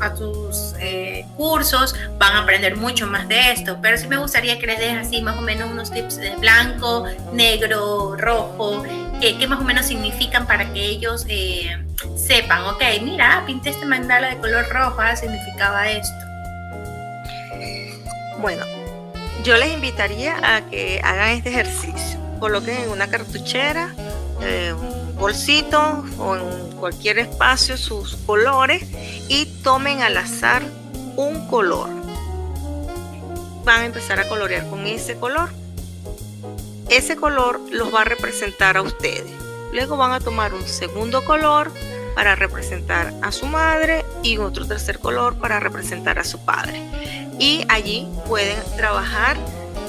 a 0.00 0.14
tus 0.14 0.74
eh, 0.80 1.24
cursos, 1.36 1.94
van 2.18 2.36
a 2.36 2.42
aprender 2.42 2.76
mucho 2.76 3.06
más 3.06 3.28
de 3.28 3.52
esto, 3.52 3.78
pero 3.82 3.96
sí 3.96 4.06
me 4.06 4.16
gustaría 4.16 4.58
que 4.58 4.66
les 4.66 4.78
des 4.78 4.96
así 4.96 5.22
más 5.22 5.36
o 5.36 5.40
menos 5.40 5.70
unos 5.70 5.90
tips 5.90 6.16
de 6.16 6.36
blanco, 6.36 7.04
negro, 7.32 8.16
rojo, 8.16 8.84
que, 9.20 9.46
más 9.48 9.60
o 9.60 9.64
menos 9.64 9.86
significan 9.86 10.46
para 10.46 10.72
que 10.72 10.84
ellos 10.84 11.26
eh, 11.28 11.76
sepan, 12.16 12.64
ok, 12.64 12.82
mira, 13.02 13.42
pinté 13.46 13.70
este 13.70 13.86
mandala 13.86 14.28
de 14.28 14.38
color 14.38 14.68
rojo, 14.68 15.00
ah, 15.00 15.16
significaba 15.16 15.90
esto. 15.90 16.14
Bueno, 18.38 18.64
yo 19.42 19.56
les 19.56 19.72
invitaría 19.72 20.36
a 20.42 20.60
que 20.70 21.00
hagan 21.02 21.30
este 21.30 21.50
ejercicio, 21.50 22.20
coloquen 22.38 22.84
en 22.84 22.90
una 22.90 23.08
cartuchera, 23.08 23.92
eh, 24.40 24.74
bolsito 25.16 26.04
o 26.18 26.36
en 26.36 26.72
cualquier 26.76 27.18
espacio 27.18 27.76
sus 27.76 28.16
colores 28.16 28.84
y 29.28 29.46
tomen 29.62 30.02
al 30.02 30.16
azar 30.16 30.62
un 31.16 31.46
color. 31.48 31.88
Van 33.64 33.82
a 33.82 33.86
empezar 33.86 34.20
a 34.20 34.28
colorear 34.28 34.68
con 34.68 34.86
ese 34.86 35.18
color. 35.18 35.50
Ese 36.88 37.16
color 37.16 37.60
los 37.70 37.92
va 37.92 38.02
a 38.02 38.04
representar 38.04 38.76
a 38.76 38.82
ustedes. 38.82 39.30
Luego 39.72 39.96
van 39.96 40.12
a 40.12 40.20
tomar 40.20 40.54
un 40.54 40.66
segundo 40.66 41.24
color 41.24 41.70
para 42.14 42.34
representar 42.34 43.12
a 43.22 43.30
su 43.30 43.46
madre 43.46 44.04
y 44.22 44.38
otro 44.38 44.66
tercer 44.66 44.98
color 44.98 45.36
para 45.36 45.60
representar 45.60 46.18
a 46.18 46.24
su 46.24 46.44
padre. 46.44 46.82
Y 47.38 47.64
allí 47.68 48.08
pueden 48.26 48.56
trabajar 48.76 49.36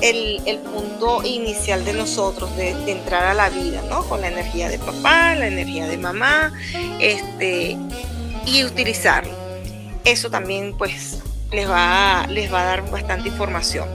el, 0.01 0.59
punto 0.59 1.23
inicial 1.23 1.83
de 1.85 1.93
nosotros, 1.93 2.55
de, 2.55 2.69
entrar 2.91 3.23
a 3.25 3.33
la 3.33 3.49
vida, 3.49 3.81
¿no? 3.89 4.03
Con 4.03 4.21
la 4.21 4.27
energía 4.27 4.69
de 4.69 4.79
papá, 4.79 5.35
la 5.35 5.47
energía 5.47 5.87
de 5.87 5.97
mamá, 5.97 6.53
este, 6.99 7.77
y 8.45 8.63
utilizarlo. 8.63 9.33
Eso 10.05 10.29
también, 10.29 10.77
pues, 10.77 11.19
les 11.51 11.69
va, 11.69 12.25
les 12.29 12.51
va 12.53 12.61
a 12.61 12.65
dar 12.65 12.91
bastante 12.91 13.29
información. 13.29 13.87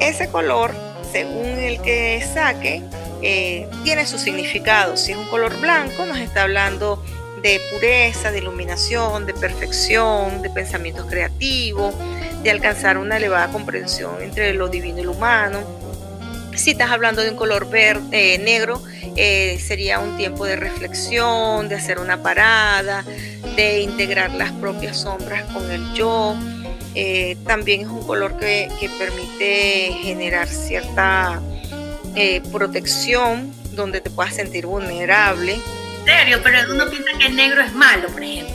Ese 0.00 0.28
color, 0.28 0.72
según 1.12 1.46
el 1.46 1.80
que 1.80 2.24
saque, 2.34 2.82
eh, 3.22 3.68
tiene 3.84 4.06
su 4.06 4.18
significado. 4.18 4.96
Si 4.96 5.12
es 5.12 5.18
un 5.18 5.28
color 5.28 5.58
blanco, 5.60 6.04
nos 6.04 6.18
está 6.18 6.42
hablando 6.42 7.02
de 7.44 7.60
pureza, 7.70 8.32
de 8.32 8.38
iluminación, 8.38 9.26
de 9.26 9.34
perfección, 9.34 10.40
de 10.40 10.48
pensamientos 10.48 11.04
creativos, 11.04 11.94
de 12.42 12.50
alcanzar 12.50 12.96
una 12.96 13.18
elevada 13.18 13.52
comprensión 13.52 14.22
entre 14.22 14.54
lo 14.54 14.68
divino 14.68 15.00
y 15.00 15.02
lo 15.02 15.12
humano. 15.12 15.58
Si 16.54 16.70
estás 16.70 16.90
hablando 16.90 17.20
de 17.20 17.30
un 17.30 17.36
color 17.36 17.68
verde, 17.68 18.34
eh, 18.34 18.38
negro, 18.38 18.82
eh, 19.14 19.60
sería 19.62 19.98
un 19.98 20.16
tiempo 20.16 20.46
de 20.46 20.56
reflexión, 20.56 21.68
de 21.68 21.74
hacer 21.74 21.98
una 21.98 22.22
parada, 22.22 23.04
de 23.56 23.80
integrar 23.80 24.32
las 24.32 24.50
propias 24.52 24.96
sombras 24.96 25.44
con 25.52 25.70
el 25.70 25.92
yo. 25.92 26.34
Eh, 26.94 27.36
también 27.46 27.82
es 27.82 27.88
un 27.88 28.06
color 28.06 28.38
que, 28.38 28.70
permite 28.98 29.92
generar 30.02 30.48
cierta 30.48 31.42
protección 32.50 33.52
donde 33.72 34.00
te 34.00 34.08
puedas 34.08 34.34
sentir 34.34 34.64
vulnerable. 34.64 35.60
Pero 36.04 36.72
uno 36.72 36.90
piensa 36.90 37.10
que 37.18 37.26
el 37.26 37.36
negro 37.36 37.62
es 37.62 37.72
malo, 37.72 38.08
por 38.08 38.22
ejemplo. 38.22 38.54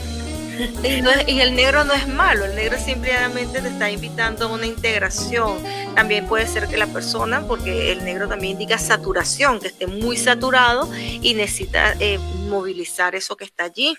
Y, 1.26 1.40
el 1.40 1.54
negro 1.54 1.84
no 1.84 1.94
es 1.94 2.06
malo, 2.06 2.44
el 2.44 2.54
negro 2.54 2.78
simplemente 2.78 3.62
te 3.62 3.68
está 3.68 3.90
invitando 3.90 4.46
a 4.46 4.48
una 4.48 4.66
integración. 4.66 5.58
También 5.94 6.26
puede 6.26 6.46
ser 6.46 6.68
que 6.68 6.76
la 6.76 6.86
persona, 6.86 7.46
porque 7.46 7.92
el 7.92 8.04
negro 8.04 8.28
también 8.28 8.52
indica 8.52 8.78
saturación, 8.78 9.60
que 9.60 9.68
esté 9.68 9.86
muy 9.86 10.16
saturado 10.16 10.90
y 10.94 11.34
necesita 11.34 11.94
eh, 11.98 12.18
movilizar 12.48 13.14
eso 13.14 13.36
que 13.36 13.44
está 13.44 13.64
allí. 13.64 13.96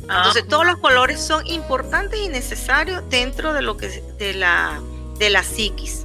Entonces 0.00 0.42
ah. 0.44 0.48
todos 0.48 0.66
los 0.66 0.78
colores 0.78 1.20
son 1.20 1.46
importantes 1.46 2.20
y 2.20 2.28
necesarios 2.28 3.02
dentro 3.08 3.52
de 3.52 3.62
lo 3.62 3.76
que 3.76 3.88
de 4.18 4.34
la 4.34 4.80
de 5.18 5.30
la 5.30 5.42
psiquis. 5.42 6.04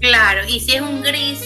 Claro, 0.00 0.46
y 0.48 0.60
si 0.60 0.74
es 0.74 0.80
un 0.80 1.02
gris, 1.02 1.40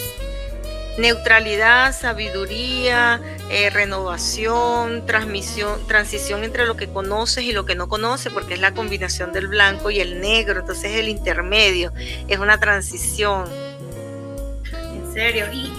neutralidad, 0.97 1.93
sabiduría, 1.93 3.21
eh, 3.49 3.69
renovación, 3.69 5.05
transmisión, 5.05 5.85
transición 5.87 6.43
entre 6.43 6.65
lo 6.65 6.77
que 6.77 6.87
conoces 6.87 7.43
y 7.43 7.51
lo 7.51 7.65
que 7.65 7.75
no 7.75 7.89
conoces, 7.89 8.31
porque 8.31 8.53
es 8.55 8.59
la 8.59 8.73
combinación 8.73 9.33
del 9.33 9.47
blanco 9.47 9.91
y 9.91 9.99
el 9.99 10.21
negro, 10.21 10.61
entonces 10.61 10.91
es 10.91 10.97
el 10.97 11.09
intermedio, 11.09 11.91
es 12.27 12.39
una 12.39 12.57
transición. 12.59 13.49
En 14.73 15.13
serio, 15.13 15.45
y, 15.53 15.71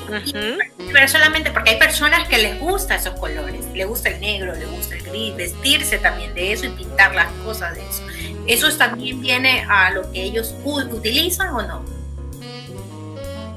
pero 0.93 1.09
solamente 1.09 1.51
porque 1.51 1.71
hay 1.71 1.79
personas 1.79 2.27
que 2.29 2.39
les 2.39 2.59
gusta 2.59 2.95
esos 2.95 3.19
colores, 3.19 3.65
les 3.75 3.87
gusta 3.87 4.09
el 4.09 4.21
negro, 4.21 4.55
les 4.55 4.71
gusta 4.71 4.97
el 4.97 5.03
gris, 5.03 5.37
vestirse 5.37 5.99
también 5.99 6.35
de 6.35 6.53
eso 6.53 6.67
y 6.67 6.71
pintar 6.71 7.15
las 7.15 7.31
cosas 7.45 7.75
de 7.75 7.83
eso. 7.83 8.03
¿Eso 8.47 8.75
también 8.79 9.21
viene 9.21 9.67
a 9.69 9.91
lo 9.91 10.11
que 10.13 10.23
ellos 10.23 10.55
utilizan 10.65 11.49
o 11.49 11.63
no? 11.63 11.96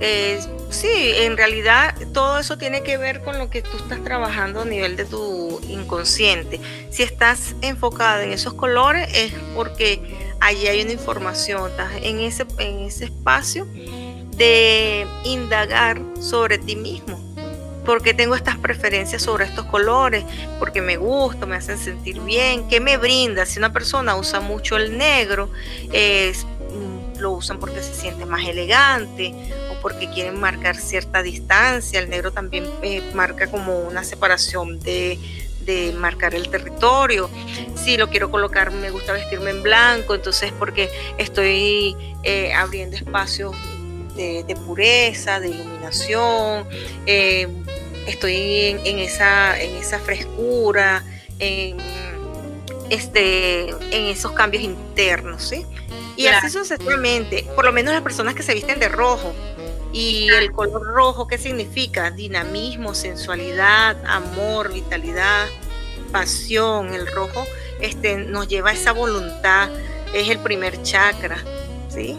Eh, 0.02 0.40
sí, 0.70 0.88
en 0.94 1.36
realidad 1.36 1.94
todo 2.14 2.40
eso 2.40 2.58
tiene 2.58 2.84
que 2.84 2.98
ver 2.98 3.22
con 3.22 3.38
lo 3.38 3.50
que 3.50 3.62
tú 3.62 3.76
estás 3.78 4.02
trabajando 4.04 4.62
a 4.62 4.66
nivel 4.66 4.96
de 4.96 5.06
tu 5.06 5.60
inconsciente. 5.68 6.60
Si 6.90 7.04
estás 7.04 7.56
enfocada 7.62 8.24
en 8.24 8.32
esos 8.32 8.54
colores 8.54 9.10
es 9.14 9.34
porque 9.56 10.00
allí 10.40 10.68
hay 10.68 10.82
una 10.84 10.94
información, 10.94 11.70
estás 11.70 11.92
en 12.02 12.20
ese, 12.20 12.46
en 12.60 12.80
ese 12.80 13.06
espacio 13.06 13.68
de 14.38 15.06
indagar 15.26 16.02
sobre 16.22 16.58
ti 16.58 16.76
mismo. 16.76 17.20
porque 17.86 18.14
tengo 18.14 18.36
estas 18.36 18.56
preferencias 18.58 19.24
sobre 19.24 19.46
estos 19.46 19.66
colores? 19.66 20.24
Porque 20.60 20.80
me 20.80 20.98
gusta, 20.98 21.48
me 21.48 21.56
hacen 21.56 21.80
sentir 21.80 22.20
bien. 22.20 22.68
¿Qué 22.68 22.80
me 22.80 22.98
brinda? 22.98 23.48
Si 23.48 23.58
una 23.58 23.74
persona 23.74 24.16
usa 24.16 24.42
mucho 24.42 24.78
el 24.78 24.96
negro, 24.96 25.50
mm, 25.88 27.20
lo 27.20 27.32
usan 27.32 27.60
porque 27.60 27.82
se 27.82 27.96
siente 27.96 28.28
más 28.28 28.48
elegante 28.48 29.34
porque 29.82 30.10
quieren 30.10 30.40
marcar 30.40 30.76
cierta 30.76 31.24
distancia. 31.24 32.00
El 32.00 32.10
negro 32.10 32.32
también 32.32 32.66
eh, 32.82 33.02
marca 33.14 33.48
como 33.48 33.80
una 33.80 34.04
separación 34.04 34.80
de, 34.80 35.18
marcar 35.98 36.34
el 36.34 36.50
territorio. 36.50 37.30
Si 37.76 37.96
lo 37.96 38.10
quiero 38.10 38.32
colocar, 38.32 38.72
me 38.72 38.90
gusta 38.90 39.14
vestirme 39.14 39.52
en 39.52 39.62
blanco, 39.62 40.16
entonces 40.16 40.52
porque 40.58 40.90
estoy 41.20 41.96
eh, 42.24 42.52
abriendo 42.54 42.96
espacios 42.96 43.56
de, 44.16 44.58
pureza, 44.66 45.40
de 45.40 45.50
iluminación, 45.50 46.68
eh, 47.06 47.48
estoy 48.08 48.80
en, 48.84 49.00
esa, 49.00 49.62
en 49.62 49.76
esa 49.76 50.00
frescura, 50.00 51.04
en, 51.38 51.78
este, 52.90 53.70
en 53.70 54.06
esos 54.06 54.32
cambios 54.32 54.64
internos, 54.64 55.48
¿sí? 55.48 55.66
Y 56.18 56.28
así 56.28 56.50
sucesivamente, 56.50 57.46
por 57.56 57.64
lo 57.64 57.72
menos 57.72 57.94
las 57.94 58.04
personas 58.04 58.36
que 58.36 58.44
se 58.44 58.54
visten 58.54 58.78
de 58.78 58.90
rojo, 58.90 59.34
y 59.92 60.30
el 60.30 60.52
color 60.52 60.86
rojo, 60.86 61.28
¿qué 61.28 61.38
significa? 61.38 62.12
Dinamismo, 62.12 62.94
sensualidad, 62.94 63.98
amor, 64.06 64.72
vitalidad, 64.72 65.48
pasión. 66.12 66.94
El 66.94 67.08
rojo 67.08 67.46
este, 67.82 68.18
nos 68.18 68.48
lleva 68.48 68.70
a 68.70 68.74
esa 68.74 68.92
voluntad, 68.92 69.70
es 70.14 70.30
el 70.30 70.40
primer 70.40 70.82
chakra, 70.84 71.38
¿sí? 71.90 72.18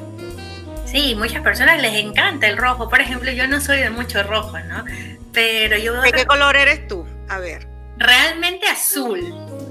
Sí, 0.86 1.14
muchas 1.14 1.42
personas 1.42 1.80
les 1.80 1.94
encanta 1.94 2.48
el 2.48 2.56
rojo. 2.56 2.88
Por 2.88 3.00
ejemplo, 3.00 3.30
yo 3.30 3.46
no 3.46 3.60
soy 3.60 3.78
de 3.78 3.90
mucho 3.90 4.22
rojo, 4.24 4.58
¿no? 4.58 4.84
Pero 5.32 5.78
yo... 5.78 6.00
¿De 6.00 6.10
qué 6.10 6.26
color 6.26 6.56
eres 6.56 6.88
tú? 6.88 7.06
A 7.28 7.38
ver. 7.38 7.68
Realmente 7.96 8.66
azul. 8.66 9.20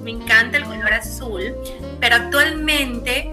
Me 0.01 0.11
encanta 0.11 0.57
el 0.57 0.63
color 0.63 0.93
azul, 0.93 1.55
pero 1.99 2.15
actualmente 2.15 3.29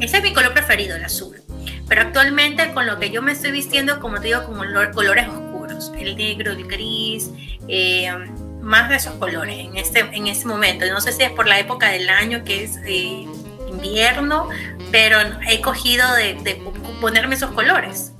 ese 0.00 0.16
es 0.16 0.22
mi 0.22 0.34
color 0.34 0.52
preferido, 0.52 0.96
el 0.96 1.04
azul. 1.04 1.45
Pero 1.88 2.02
actualmente 2.02 2.72
con 2.72 2.86
lo 2.86 2.98
que 2.98 3.10
yo 3.10 3.22
me 3.22 3.32
estoy 3.32 3.52
vistiendo, 3.52 4.00
como 4.00 4.20
te 4.20 4.28
digo, 4.28 4.44
como 4.44 4.62
colores 4.92 5.28
oscuros, 5.28 5.92
el 5.98 6.16
negro, 6.16 6.52
el 6.52 6.66
gris, 6.66 7.30
eh, 7.68 8.12
más 8.60 8.88
de 8.88 8.96
esos 8.96 9.14
colores 9.14 9.58
en 9.58 9.76
este, 9.76 10.00
en 10.00 10.26
este 10.26 10.46
momento. 10.46 10.84
No 10.86 11.00
sé 11.00 11.12
si 11.12 11.22
es 11.22 11.30
por 11.30 11.46
la 11.46 11.60
época 11.60 11.90
del 11.90 12.08
año 12.08 12.44
que 12.44 12.64
es 12.64 12.78
eh, 12.84 13.26
invierno, 13.68 14.48
pero 14.90 15.18
he 15.48 15.60
cogido 15.60 16.06
de, 16.14 16.60
ponerme 17.00 17.34
esos 17.34 17.52
colores. 17.52 18.12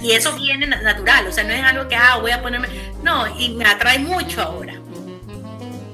Y 0.00 0.12
eso 0.12 0.36
viene 0.36 0.68
natural, 0.68 1.26
o 1.26 1.32
sea, 1.32 1.42
no 1.42 1.52
es 1.52 1.62
algo 1.62 1.88
que, 1.88 1.96
ah, 1.96 2.18
voy 2.20 2.30
a 2.30 2.40
ponerme, 2.40 2.68
no, 3.02 3.36
y 3.36 3.50
me 3.50 3.64
atrae 3.64 3.98
mucho 3.98 4.40
ahora. 4.40 4.74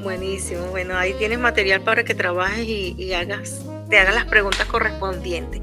Buenísimo, 0.03 0.67
bueno, 0.67 0.99
ahí 0.99 1.15
tienes 1.15 1.39
material 1.39 1.81
para 1.81 2.05
que 2.05 2.15
trabajes 2.15 2.67
y, 2.67 3.15
hagas, 3.15 3.63
te 3.89 3.99
hagas 3.99 4.15
las 4.15 4.27
preguntas 4.27 4.67
correspondientes. 4.67 5.63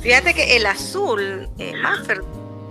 Fíjate 0.00 0.34
que 0.34 0.56
el 0.56 0.66
azul, 0.66 1.48
eh, 1.58 1.74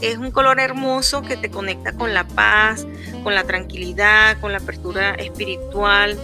es 0.01 0.17
un 0.17 0.31
color 0.31 0.59
hermoso 0.59 1.21
que 1.21 1.37
te 1.37 1.49
conecta 1.49 1.93
con 1.93 2.13
la 2.13 2.27
paz, 2.27 2.87
con 3.23 3.35
la 3.35 3.43
tranquilidad, 3.43 4.39
con 4.39 4.51
la 4.51 4.59
apertura 4.59 5.13
espiritual. 5.15 6.17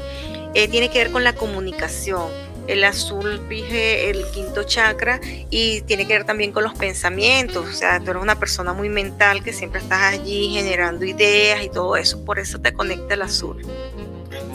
Eh, 0.53 0.67
tiene 0.67 0.89
que 0.89 0.99
ver 0.99 1.11
con 1.11 1.23
la 1.23 1.33
comunicación. 1.33 2.31
El 2.67 2.83
azul 2.83 3.41
rige 3.47 4.09
el 4.09 4.25
quinto 4.33 4.63
chakra 4.63 5.19
y 5.51 5.81
tiene 5.81 6.07
que 6.07 6.13
ver 6.13 6.23
también 6.23 6.51
con 6.51 6.63
los 6.63 6.73
pensamientos. 6.73 7.67
O 7.67 7.73
sea, 7.73 7.99
tú 7.99 8.11
eres 8.11 8.23
una 8.23 8.39
persona 8.39 8.73
muy 8.73 8.89
mental 8.89 9.43
que 9.43 9.53
siempre 9.53 9.81
estás 9.81 10.01
allí 10.13 10.53
generando 10.53 11.05
ideas 11.05 11.63
y 11.63 11.69
todo 11.69 11.97
eso. 11.97 12.25
Por 12.25 12.39
eso 12.39 12.59
te 12.59 12.73
conecta 12.73 13.13
el 13.13 13.21
azul. 13.21 13.61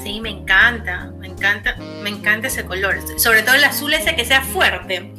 Sí, 0.03 0.21
me 0.21 0.31
encanta, 0.31 1.13
me 1.19 1.29
encanta, 1.29 1.77
me 2.03 2.11
encanta 2.11 2.49
ese 2.49 2.65
color. 2.65 2.97
Sobre 3.19 3.43
todo 3.43 3.55
el 3.55 3.65
azul 3.65 3.93
ese 3.93 4.17
que 4.17 4.25
sea 4.25 4.43
fuerte. 4.43 5.13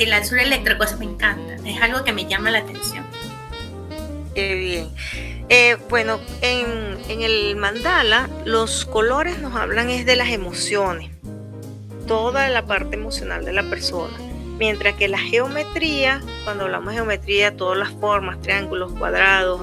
El 0.00 0.14
azul 0.14 0.38
eléctrico, 0.38 0.82
eso 0.82 0.96
me 0.96 1.04
encanta. 1.04 1.56
Es 1.62 1.82
algo 1.82 2.02
que 2.04 2.14
me 2.14 2.24
llama 2.24 2.50
la 2.50 2.60
atención. 2.60 3.04
Qué 4.34 4.54
bien. 4.54 4.88
Eh, 5.50 5.76
bueno, 5.90 6.18
en, 6.40 6.96
en, 7.10 7.20
el 7.20 7.54
mandala 7.56 8.30
los 8.46 8.86
colores 8.86 9.40
nos 9.40 9.54
hablan 9.56 9.90
es 9.90 10.06
de 10.06 10.16
las 10.16 10.30
emociones, 10.30 11.10
toda 12.06 12.48
la 12.48 12.64
parte 12.64 12.96
emocional 12.96 13.44
de 13.44 13.52
la 13.52 13.62
persona. 13.64 14.16
Mientras 14.58 14.94
que 14.94 15.06
la 15.06 15.18
geometría, 15.18 16.22
cuando 16.44 16.64
hablamos 16.64 16.90
de 16.90 16.94
geometría, 16.94 17.54
todas 17.54 17.76
las 17.76 17.90
formas, 17.90 18.40
triángulos, 18.40 18.92
cuadrados, 18.92 19.60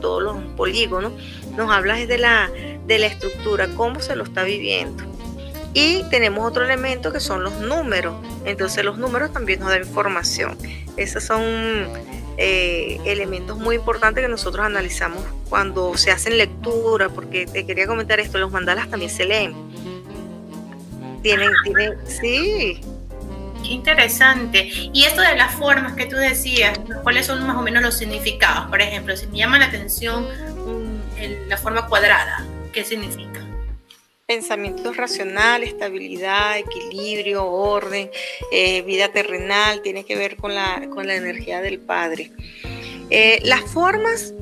todos 0.00 0.20
los 0.20 0.36
polígonos, 0.56 1.12
nos 1.56 1.70
habla 1.70 1.94
de 1.94 2.18
la, 2.18 2.50
de 2.86 2.98
la 2.98 3.06
estructura, 3.06 3.68
cómo 3.76 4.00
se 4.00 4.16
lo 4.16 4.24
está 4.24 4.42
viviendo. 4.42 5.04
Y 5.78 6.04
tenemos 6.04 6.42
otro 6.48 6.64
elemento 6.64 7.12
que 7.12 7.20
son 7.20 7.44
los 7.44 7.52
números. 7.60 8.16
Entonces 8.46 8.82
los 8.82 8.96
números 8.96 9.30
también 9.34 9.60
nos 9.60 9.68
dan 9.68 9.82
información. 9.82 10.56
Esos 10.96 11.22
son 11.22 11.42
eh, 12.38 12.98
elementos 13.04 13.58
muy 13.58 13.76
importantes 13.76 14.22
que 14.22 14.28
nosotros 14.28 14.64
analizamos 14.64 15.22
cuando 15.50 15.94
se 15.98 16.10
hacen 16.10 16.38
lectura, 16.38 17.10
porque 17.10 17.44
te 17.44 17.66
quería 17.66 17.86
comentar 17.86 18.18
esto, 18.20 18.38
los 18.38 18.50
mandalas 18.50 18.88
también 18.88 19.10
se 19.10 19.26
leen. 19.26 19.52
Tienen, 21.22 21.50
tienen, 21.62 21.98
sí. 22.06 22.80
Qué 23.62 23.68
interesante. 23.68 24.70
Y 24.94 25.04
esto 25.04 25.20
de 25.20 25.36
las 25.36 25.56
formas 25.56 25.92
que 25.92 26.06
tú 26.06 26.16
decías, 26.16 26.80
¿cuáles 27.02 27.26
son 27.26 27.46
más 27.46 27.54
o 27.54 27.60
menos 27.60 27.82
los 27.82 27.98
significados? 27.98 28.70
Por 28.70 28.80
ejemplo, 28.80 29.14
si 29.14 29.26
me 29.26 29.36
llama 29.36 29.58
la 29.58 29.66
atención 29.66 30.26
la 31.48 31.58
forma 31.58 31.86
cuadrada, 31.86 32.46
¿qué 32.72 32.82
significa? 32.82 33.35
Pensamiento 34.26 34.92
racional, 34.92 35.62
estabilidad, 35.62 36.58
equilibrio, 36.58 37.46
orden, 37.46 38.10
eh, 38.50 38.82
vida 38.82 39.12
terrenal, 39.12 39.82
tiene 39.82 40.04
que 40.04 40.16
ver 40.16 40.34
con 40.34 40.52
la, 40.52 40.88
con 40.90 41.06
la 41.06 41.14
energía 41.14 41.60
del 41.60 41.78
Padre. 41.78 42.32
Eh, 43.08 43.38
las 43.44 43.60
formas 43.70 44.34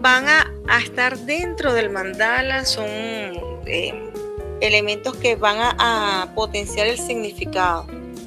van 0.00 0.26
a, 0.28 0.78
estar 0.78 1.18
dentro 1.18 1.72
del 1.72 1.90
mandala, 1.90 2.64
son 2.64 2.86
eh, 2.86 4.12
elementos 4.60 5.16
que 5.16 5.34
van 5.34 5.56
a, 5.58 6.30
potenciar 6.36 6.86
el 6.86 6.96
significado. 6.96 7.84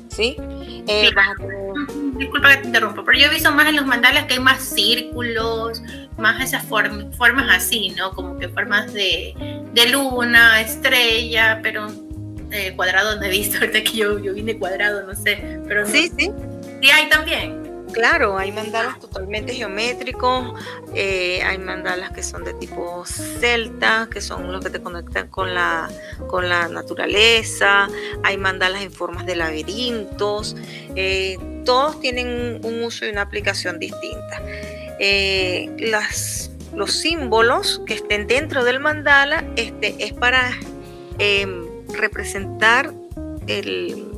¿sí? 0.10 0.36
Disculpa 2.18 2.50
que 2.50 2.58
te 2.58 2.68
interrumpa, 2.68 3.06
pero 3.06 3.18
yo 3.18 3.28
he 3.28 3.30
visto 3.30 3.50
más 3.54 3.70
en 3.70 3.78
los 3.78 3.86
mandalas 3.86 4.26
que 4.26 4.34
hay 4.34 4.41
más 4.41 4.62
círculos, 4.62 5.82
más 6.20 6.41
esas 6.43 6.63
formas 6.65 7.47
así, 7.49 7.89
¿no? 7.97 8.11
Como 8.11 8.38
que 8.38 8.49
formas 8.49 8.93
de, 8.93 9.34
luna, 9.91 10.61
estrella, 10.61 11.59
pero 11.63 11.88
eh, 12.51 12.74
cuadrado 12.76 13.15
no 13.15 13.24
he 13.24 13.30
visto, 13.30 13.57
ahorita 13.61 13.84
que 13.84 13.97
yo, 13.97 14.20
yo 14.20 14.34
vine 14.34 14.57
cuadrado, 14.57 15.05
no 15.05 15.15
sé, 15.15 15.59
pero 15.67 15.86
Sí, 15.86 16.11
sí. 16.17 16.32
Sí 16.82 16.89
hay 16.91 17.09
también. 17.09 17.70
Claro, 17.91 18.38
hay 18.38 18.51
mandalas 18.51 18.99
totalmente 18.99 19.53
geométricos, 19.53 20.53
eh, 20.93 21.41
hay 21.43 21.57
mandalas 21.57 22.11
que 22.11 22.22
son 22.22 22.43
de 22.43 22.53
tipo 22.53 23.03
celta, 23.05 24.07
que 24.11 24.22
son 24.22 24.51
los 24.51 24.63
que 24.63 24.70
te 24.70 24.80
conectan 24.80 25.28
con 25.28 25.55
la, 25.55 25.89
con 26.28 26.49
la 26.49 26.67
naturaleza, 26.67 27.88
hay 28.24 28.38
mandalas 28.38 28.84
en 28.84 28.91
formas 28.91 29.26
de 29.26 29.36
laberintos, 29.36 30.55
eh, 30.95 31.38
todos 31.65 31.99
tienen 31.99 32.61
un 32.63 32.84
uso 32.84 33.05
y 33.05 33.09
una 33.09 33.24
aplicación 33.24 33.80
distinta. 33.80 34.39
Eh, 35.00 35.70
los 36.76 36.91
símbolos 36.91 37.82
que 37.86 37.95
estén 37.95 38.28
dentro 38.28 38.64
del 38.64 38.80
mandala 38.80 39.43
este, 39.56 39.95
es 40.04 40.14
para 40.14 40.52
em, 41.18 41.66
representar 41.93 42.93
el, 43.47 44.10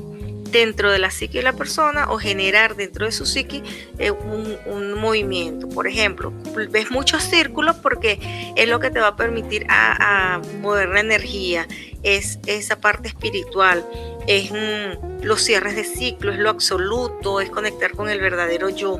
dentro 0.52 0.92
de 0.92 1.00
la 1.00 1.10
psique 1.10 1.40
de 1.40 1.44
la 1.44 1.54
persona 1.54 2.12
o 2.12 2.18
generar 2.18 2.76
dentro 2.76 3.06
de 3.06 3.12
su 3.12 3.26
psique 3.26 3.64
eh, 3.98 4.12
un, 4.12 4.94
movimiento. 5.00 5.68
Por 5.70 5.88
ejemplo, 5.88 6.32
ves 6.70 6.92
muchos 6.92 7.24
círculos 7.24 7.78
porque 7.78 8.20
es 8.56 8.70
lo 8.70 8.80
que 8.80 8.92
te 8.92 9.00
va 9.00 9.08
a 9.08 9.16
permitir 9.16 9.66
a, 9.70 10.42
mover 10.62 10.90
la 10.90 11.00
energía, 11.00 11.68
es 12.04 12.40
esa 12.46 12.80
parte 12.80 13.08
espiritual, 13.08 13.84
es 14.28 14.52
mm, 14.52 15.24
los 15.24 15.42
cierres 15.42 15.76
de 15.76 15.84
ciclo, 15.84 16.32
es 16.32 16.38
lo 16.38 16.50
absoluto, 16.50 17.42
es 17.42 17.50
conectar 17.50 17.92
con 17.92 18.10
el 18.10 18.20
verdadero 18.20 18.70
yo. 18.70 19.00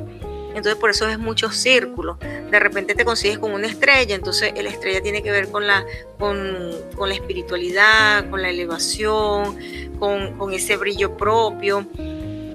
Entonces 0.54 0.76
por 0.76 0.90
eso 0.90 1.08
es 1.08 1.18
muchos 1.18 1.56
círculos. 1.56 2.18
De 2.20 2.58
repente 2.58 2.94
te 2.94 3.04
consigues 3.04 3.38
con 3.38 3.52
una 3.52 3.66
estrella, 3.66 4.14
entonces 4.14 4.52
la 4.54 4.68
estrella 4.68 5.00
tiene 5.00 5.22
que 5.22 5.30
ver 5.30 5.50
con 5.50 5.66
la, 5.66 5.84
con, 6.18 6.70
la 7.08 7.14
espiritualidad, 7.14 8.28
con 8.30 8.42
la 8.42 8.50
elevación, 8.50 9.56
con, 9.98 10.52
ese 10.52 10.76
brillo 10.76 11.16
propio. 11.16 11.86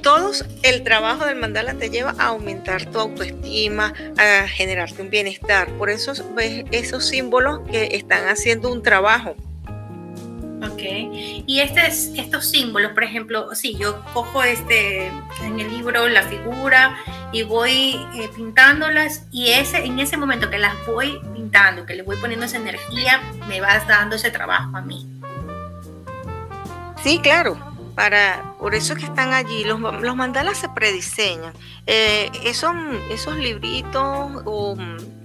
Todos 0.02 0.46
el 0.64 0.84
trabajo 0.84 1.26
del 1.26 1.38
mandala 1.38 1.74
te 1.74 1.90
lleva 1.90 2.16
a 2.18 2.28
aumentar 2.28 2.86
tu 2.86 3.00
autoestima, 3.00 3.94
a 4.18 4.48
generarte 4.48 5.02
un 5.02 5.10
bienestar. 5.10 5.70
Por 5.78 5.90
eso 5.90 6.14
ves 6.36 6.66
esos 6.72 7.06
símbolos 7.06 7.60
que 7.70 7.96
están 7.96 8.28
haciendo 8.28 8.72
un 8.72 8.84
trabajo 8.84 9.36
Ok, 10.60 10.82
y 11.46 11.60
este, 11.60 11.86
estos 11.86 12.50
símbolos, 12.50 12.94
por 12.94 13.04
ejemplo, 13.04 13.54
si 13.54 13.76
yo 13.76 14.04
cojo 14.14 14.42
este 14.42 15.08
en 15.44 15.60
el 15.60 15.70
libro 15.70 16.08
la 16.08 16.24
figura 16.24 16.98
y 17.32 17.44
voy 17.44 17.96
eh, 18.16 18.30
pintándolas 18.36 19.28
y 19.32 19.50
ese, 19.52 19.86
en 19.86 20.00
ese 20.00 20.18
momento 20.18 20.50
que 20.50 20.58
las 20.58 20.74
voy 20.88 21.20
pintando, 21.34 21.86
que 21.86 21.94
le 21.94 22.02
voy 22.02 22.18
poniendo 22.18 22.48
esa 22.48 22.58
energía, 22.58 23.22
me 23.48 23.62
vas 23.62 23.88
dando 23.88 24.16
ese 24.16 24.32
trabajo 24.32 24.76
a 24.76 24.82
mí. 24.82 25.06
Sí, 27.04 27.20
claro, 27.20 27.58
para, 27.94 28.54
por 28.60 28.74
eso 28.74 28.94
es 28.94 29.00
que 29.00 29.06
están 29.06 29.34
allí. 29.34 29.64
Los, 29.64 29.80
mandalas 29.80 30.58
se 30.58 30.70
prediseñan. 30.70 31.54
Eh, 31.86 32.32
esos, 32.44 32.74
esos 33.12 33.38
libritos, 33.38 34.42
o, 34.46 34.76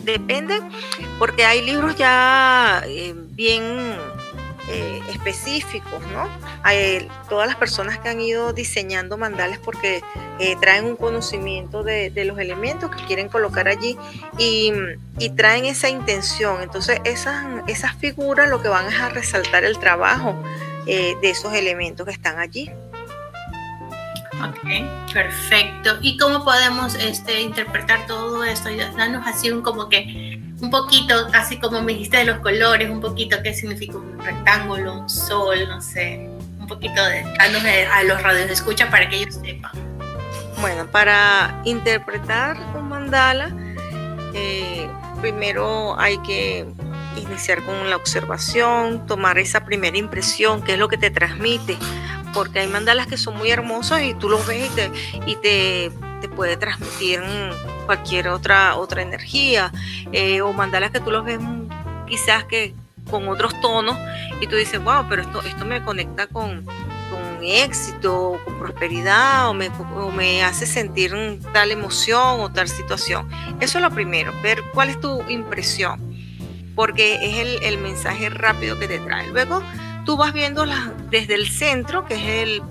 depende, 0.05 0.61
porque 1.18 1.45
hay 1.45 1.62
libros 1.62 1.97
ya 1.97 2.83
eh, 2.87 3.14
bien 3.16 3.97
eh, 4.68 5.02
específicos, 5.08 6.00
¿no? 6.12 6.28
Eh, 6.70 7.08
todas 7.28 7.48
las 7.48 7.56
personas 7.56 7.98
que 7.98 8.08
han 8.08 8.20
ido 8.20 8.52
diseñando 8.52 9.18
mandales 9.18 9.58
porque 9.58 10.02
eh, 10.38 10.56
traen 10.60 10.84
un 10.84 10.96
conocimiento 10.96 11.82
de, 11.82 12.12
los 12.24 12.38
elementos 12.38 12.94
que 12.94 13.04
quieren 13.04 13.28
colocar 13.28 13.66
allí 13.66 13.98
y, 14.38 14.72
traen 15.36 15.64
esa 15.64 15.88
intención. 15.88 16.62
Entonces 16.62 17.00
esas, 17.04 17.44
esas 17.66 17.94
figuras 17.96 18.48
lo 18.48 18.62
que 18.62 18.68
van 18.68 18.86
es 18.86 19.00
a 19.00 19.08
resaltar 19.08 19.64
el 19.64 19.78
trabajo 19.78 20.40
de 20.86 21.18
esos 21.22 21.52
elementos 21.54 22.06
que 22.06 22.12
están 22.12 22.38
allí. 22.38 22.70
Ok, 24.42 25.12
perfecto. 25.12 25.98
¿Y 26.00 26.16
cómo 26.16 26.44
podemos 26.44 26.94
este, 26.96 27.40
interpretar 27.40 28.06
todo 28.06 28.42
esto? 28.42 28.70
Y 28.70 28.76
darnos 28.76 29.24
así 29.26 29.50
un 29.50 29.62
como 29.62 29.88
que 29.88 30.32
un 30.62 30.70
poquito, 30.70 31.26
así 31.34 31.58
como 31.58 31.82
me 31.82 31.92
dijiste 31.92 32.18
de 32.18 32.24
los 32.24 32.38
colores, 32.38 32.88
un 32.88 33.00
poquito 33.00 33.36
qué 33.42 33.52
significa 33.52 33.96
un 33.96 34.18
rectángulo, 34.20 35.00
un 35.00 35.10
sol, 35.10 35.58
no 35.68 35.82
sé, 35.82 36.30
un 36.58 36.66
poquito 36.68 37.04
de 37.04 37.24
a 37.90 38.02
los 38.04 38.22
radios 38.22 38.46
de 38.46 38.52
escucha 38.52 38.88
para 38.88 39.08
que 39.08 39.16
ellos 39.16 39.34
sepan. 39.42 39.72
Bueno, 40.60 40.86
para 40.86 41.60
interpretar 41.64 42.56
un 42.76 42.88
mandala, 42.88 43.50
eh, 44.34 44.88
primero 45.20 45.98
hay 45.98 46.18
que 46.18 46.64
iniciar 47.16 47.64
con 47.64 47.90
la 47.90 47.96
observación, 47.96 49.04
tomar 49.08 49.38
esa 49.38 49.64
primera 49.64 49.98
impresión, 49.98 50.62
qué 50.62 50.74
es 50.74 50.78
lo 50.78 50.86
que 50.86 50.96
te 50.96 51.10
transmite, 51.10 51.76
porque 52.32 52.60
hay 52.60 52.68
mandalas 52.68 53.08
que 53.08 53.16
son 53.16 53.36
muy 53.36 53.50
hermosos 53.50 54.00
y 54.00 54.14
tú 54.14 54.28
los 54.28 54.46
ves 54.46 54.70
y 54.70 54.74
te, 54.76 54.90
y 55.26 55.36
te, 55.36 55.90
te 56.20 56.28
puede 56.28 56.56
transmitir 56.56 57.20
cualquier 57.93 58.28
otra, 58.28 58.76
otra 58.76 59.03
energía, 59.03 59.70
eh, 60.12 60.40
o 60.40 60.55
mandalas 60.55 60.93
que 60.93 61.01
tú 61.01 61.11
los 61.11 61.24
ves 61.24 61.38
quizás 62.07 62.45
que 62.45 62.74
con 63.11 63.28
otros 63.28 63.53
tonos 63.61 63.99
y 64.40 64.47
tú 64.47 64.57
dices, 64.57 64.82
wow, 64.82 65.05
pero 65.11 65.20
esto, 65.20 65.43
esto 65.43 65.66
me 65.66 65.82
conecta 65.82 66.26
con, 66.26 66.64
con 66.64 67.45
éxito, 67.45 68.40
con 68.47 68.59
prosperidad 68.59 69.51
o 69.51 69.53
me, 69.53 69.70
me 70.16 70.43
hace 70.43 70.64
sentir 70.64 71.12
tal 71.53 71.70
emoción 71.70 72.40
o 72.40 72.51
tal 72.51 72.66
situación. 72.66 73.28
Eso 73.61 73.76
es 73.76 73.82
lo 73.82 73.90
primero, 73.90 74.32
ver 74.43 74.62
cuál 74.72 74.88
es 74.88 74.99
tu 74.99 75.22
impresión, 75.28 76.01
porque 76.74 77.18
es 77.20 77.62
el, 77.62 77.76
mensaje 77.76 78.30
rápido 78.30 78.78
que 78.78 78.88
te 78.88 79.01
trae. 79.01 79.28
Luego 79.28 79.62
tú 80.07 80.16
vas 80.16 80.32
viendo 80.32 80.64
desde 81.11 81.34
el 81.34 81.47
centro, 81.47 82.07
que 82.07 82.14
es 82.14 82.49
el, 82.49 82.62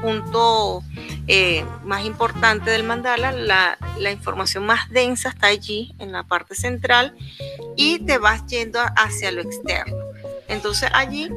punto 0.00 0.82
eh, 1.26 1.64
más 1.84 2.04
importante 2.04 2.70
del 2.70 2.84
mandala, 2.84 3.32
la, 3.32 3.78
la, 3.98 4.10
información 4.10 4.64
más 4.64 4.88
densa 4.90 5.28
está 5.28 5.48
allí 5.48 5.94
en 5.98 6.12
la 6.12 6.22
parte 6.24 6.54
central 6.54 7.14
y 7.76 7.98
te 8.00 8.18
vas 8.18 8.46
yendo 8.46 8.80
hacia 8.96 9.30
lo 9.32 9.42
externo. 9.42 9.96
Entonces 10.48 10.90
allí 10.92 11.30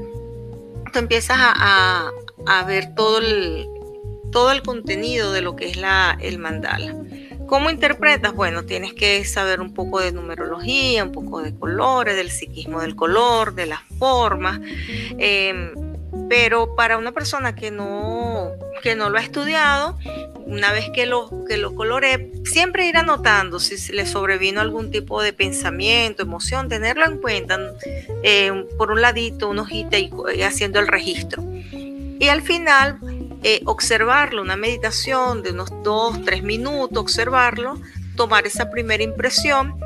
tú 0.91 0.99
empiezas 0.99 1.37
a, 1.39 2.11
ver 2.67 2.95
todo 2.95 3.19
el, 3.19 3.67
todo 4.31 4.51
el 4.51 4.61
contenido 4.61 5.31
de 5.31 5.41
lo 5.41 5.55
que 5.55 5.69
es 5.69 5.77
la, 5.77 6.17
el 6.21 6.39
mandala. 6.39 6.95
¿Cómo 7.47 7.69
interpretas? 7.69 8.33
Bueno, 8.33 8.63
tienes 8.63 8.93
que 8.93 9.25
saber 9.25 9.59
un 9.59 9.73
poco 9.73 9.99
de 9.99 10.13
numerología, 10.13 11.03
un 11.03 11.11
poco 11.11 11.41
de 11.41 11.53
colores, 11.53 12.15
del 12.15 12.31
psiquismo 12.31 12.79
del 12.79 12.95
color, 12.95 13.55
de 13.55 13.65
las 13.65 13.81
formas. 13.99 14.61
Em, 15.17 15.73
pero 16.29 16.75
para 16.75 16.97
una 16.97 17.11
persona 17.11 17.55
que 17.55 17.71
no, 17.71 18.51
que 18.81 18.95
no 18.95 19.09
lo 19.09 19.17
ha 19.17 19.21
estudiado, 19.21 19.97
una 20.45 20.71
vez 20.71 20.89
que 20.93 21.05
lo, 21.05 21.29
que 21.47 21.57
lo 21.57 21.73
siempre 22.45 22.87
ir 22.87 22.97
anotando 22.97 23.59
si 23.59 23.93
le 23.93 24.05
sobrevino 24.05 24.61
algún 24.61 24.91
tipo 24.91 25.21
de 25.21 25.33
pensamiento, 25.33 26.23
emoción, 26.23 26.67
tenerlo 26.67 27.05
en 27.05 27.17
cuenta 27.17 27.59
eh, 28.23 28.65
por 28.77 28.91
un 28.91 29.01
ladito, 29.01 29.49
una 29.49 29.61
hojita 29.61 29.97
y, 29.97 30.11
haciendo 30.43 30.79
el 30.79 30.87
registro. 30.87 31.43
Y 31.73 32.27
al 32.27 32.41
final, 32.41 32.99
eh, 33.43 33.61
observarlo, 33.65 34.41
una 34.41 34.55
meditación 34.55 35.41
de 35.41 35.51
unos 35.51 35.71
dos, 35.83 36.23
tres 36.23 36.43
minutos, 36.43 36.97
observarlo, 36.97 37.79
tomar 38.15 38.45
esa 38.45 38.69
primera 38.69 39.01
impresión 39.03 39.79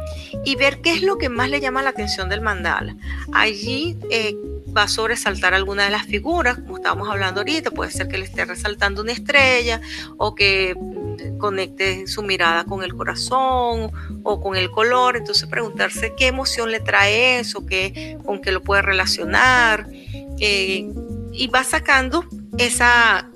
y 0.43 0.55
ver 0.55 0.81
qué 0.81 0.91
es 0.91 1.01
lo 1.01 1.17
que 1.17 1.29
más 1.29 1.49
le 1.49 1.61
llama 1.61 1.81
la 1.81 1.91
atención 1.91 2.27
del 2.27 2.41
mandala. 2.41 2.95
Allí 3.31 3.97
eh, 4.09 4.35
va 4.75 4.83
a 4.83 4.87
sobresaltar 4.87 5.53
alguna 5.53 5.85
de 5.85 5.91
las 5.91 6.05
figuras, 6.05 6.57
como 6.57 6.77
estábamos 6.77 7.09
hablando 7.09 7.41
ahorita, 7.41 7.71
puede 7.71 7.91
ser 7.91 8.07
que 8.07 8.17
le 8.17 8.25
esté 8.25 8.45
resaltando 8.45 9.01
una 9.01 9.11
estrella 9.11 9.81
o 10.17 10.35
que 10.35 10.75
mm, 10.75 11.37
conecte 11.37 12.07
su 12.07 12.23
mirada 12.23 12.65
con 12.65 12.83
el 12.83 12.93
corazón 12.93 13.91
o 14.23 14.41
con 14.41 14.55
el 14.55 14.71
color, 14.71 15.17
entonces 15.17 15.47
preguntarse 15.47 16.13
qué 16.17 16.27
emoción 16.27 16.71
le 16.71 16.79
trae 16.79 17.39
eso, 17.39 17.65
qué, 17.65 18.17
con 18.25 18.41
qué 18.41 18.51
lo 18.51 18.61
puede 18.61 18.81
relacionar, 18.81 19.87
eh, 20.39 20.89
y 21.31 21.47
va 21.47 21.63
sacando 21.63 22.25
esa, 22.57 23.29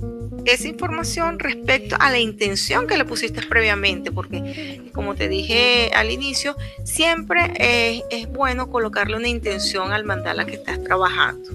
esa 0.54 0.68
información 0.68 1.40
respecto 1.40 1.96
a 2.00 2.12
la 2.12 2.20
intención 2.20 2.88
que 2.88 2.98
le 2.98 3.06
pusiste 3.06 3.42
previamente, 3.42 4.12
porque 4.12 4.90
como 4.94 5.16
te 5.16 5.28
dije 5.28 5.92
al 5.96 6.12
inicio, 6.12 6.56
siempre 6.84 7.54
es, 7.58 8.30
bueno 8.30 8.70
colocarle 8.70 9.18
una 9.18 9.28
intención 9.28 9.92
al 9.92 10.04
mandala 10.04 10.46
que 10.46 10.56
estás 10.56 10.84
trabajando. 10.84 11.50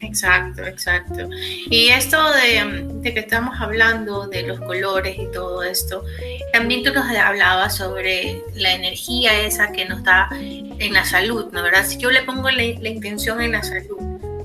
Exacto, 0.00 0.64
exacto. 0.64 1.28
Y 1.66 1.88
esto 1.88 2.16
de, 2.32 2.86
de, 3.02 3.14
que 3.14 3.20
estamos 3.20 3.60
hablando 3.60 4.26
de 4.26 4.42
los 4.42 4.58
colores 4.60 5.16
y 5.18 5.30
todo 5.30 5.62
esto, 5.62 6.04
también 6.52 6.82
tú 6.82 6.92
nos 6.92 7.04
hablabas 7.06 7.76
sobre 7.76 8.42
la 8.54 8.72
energía 8.72 9.40
esa 9.42 9.72
que 9.72 9.84
nos 9.84 10.02
da 10.02 10.28
en 10.32 10.92
la 10.92 11.04
salud, 11.04 11.46
¿no 11.52 11.62
verdad? 11.62 11.86
Si 11.86 11.98
yo 11.98 12.10
le 12.10 12.22
pongo 12.22 12.50
la, 12.50 12.62
la 12.80 12.88
intención 12.88 13.40
en 13.42 13.52
la 13.52 13.62
salud, 13.62 13.98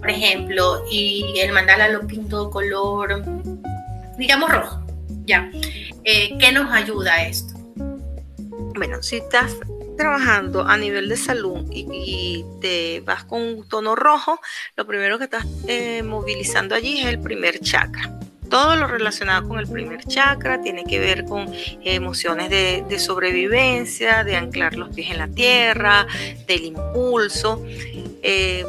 por 0.06 0.10
ejemplo, 0.10 0.84
y 0.92 1.26
el 1.40 1.52
mandala 1.52 1.88
lo 1.88 2.06
pinto 2.06 2.52
color 2.52 3.24
digamos 4.18 4.52
rojo. 4.52 4.86
Ya. 5.26 5.50
Eh, 6.04 6.38
¿Qué 6.40 6.52
nos 6.52 6.72
ayuda 6.72 7.14
a 7.14 7.28
esto? 7.28 7.54
Bueno, 8.76 9.02
si 9.02 9.18
estás 9.18 9.56
trabajando 9.98 10.68
a 10.68 10.78
nivel 10.78 11.10
de 11.10 11.18
salud 11.18 11.66
y, 11.72 12.44
te 12.62 13.02
vas 13.02 13.24
con 13.24 13.42
un 13.42 13.70
tono 13.70 13.96
rojo, 13.96 14.40
lo 14.76 14.86
primero 14.86 15.18
que 15.18 15.26
estás 15.26 15.46
eh, 15.68 16.04
movilizando 16.04 16.76
allí 16.76 17.00
es 17.00 17.06
el 17.08 17.20
primer 17.20 17.60
chakra. 17.60 18.20
Todo 18.50 18.76
lo 18.76 18.88
relacionado 18.88 19.48
con 19.48 19.60
el 19.60 19.68
primer 19.68 20.04
chakra 20.04 20.62
tiene 20.62 20.84
que 20.84 21.00
ver 21.00 21.26
con 21.26 21.52
emociones 21.84 22.50
de, 22.50 23.00
sobrevivencia, 23.00 24.24
de 24.24 24.36
anclar 24.36 24.76
los 24.76 24.94
pies 24.94 25.12
en 25.12 25.18
la 25.18 25.28
tierra, 25.28 26.06
del 26.48 26.66
impulso. 26.66 27.64
Eh, 28.22 28.66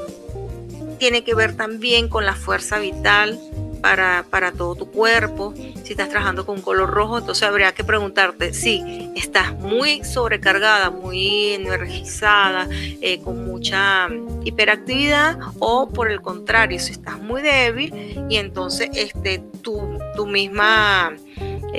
tiene 0.98 1.24
que 1.24 1.34
ver 1.34 1.56
también 1.56 2.08
con 2.08 2.24
la 2.24 2.34
fuerza 2.34 2.78
vital, 2.78 3.38
para, 3.80 4.52
todo 4.52 4.74
tu 4.74 4.90
cuerpo. 4.90 5.54
Si 5.82 5.92
estás 5.92 6.08
trabajando 6.08 6.46
con 6.46 6.60
color 6.60 6.90
rojo, 6.90 7.18
entonces 7.18 7.46
habría 7.46 7.72
que 7.72 7.84
preguntarte 7.84 8.52
si 8.54 9.10
estás 9.16 9.54
muy 9.54 10.04
sobrecargada, 10.04 10.90
muy 10.90 11.52
energizada, 11.52 12.68
eh, 12.70 13.20
con 13.22 13.44
mucha 13.44 14.08
hiperactividad 14.44 15.38
o 15.58 15.88
por 15.88 16.10
el 16.10 16.20
contrario, 16.20 16.78
si 16.78 16.92
estás 16.92 17.18
muy 17.18 17.42
débil 17.42 18.26
y 18.28 18.36
entonces 18.36 18.90
este, 18.94 19.42
tú, 19.62 19.98
tu 20.16 20.26
misma 20.26 21.14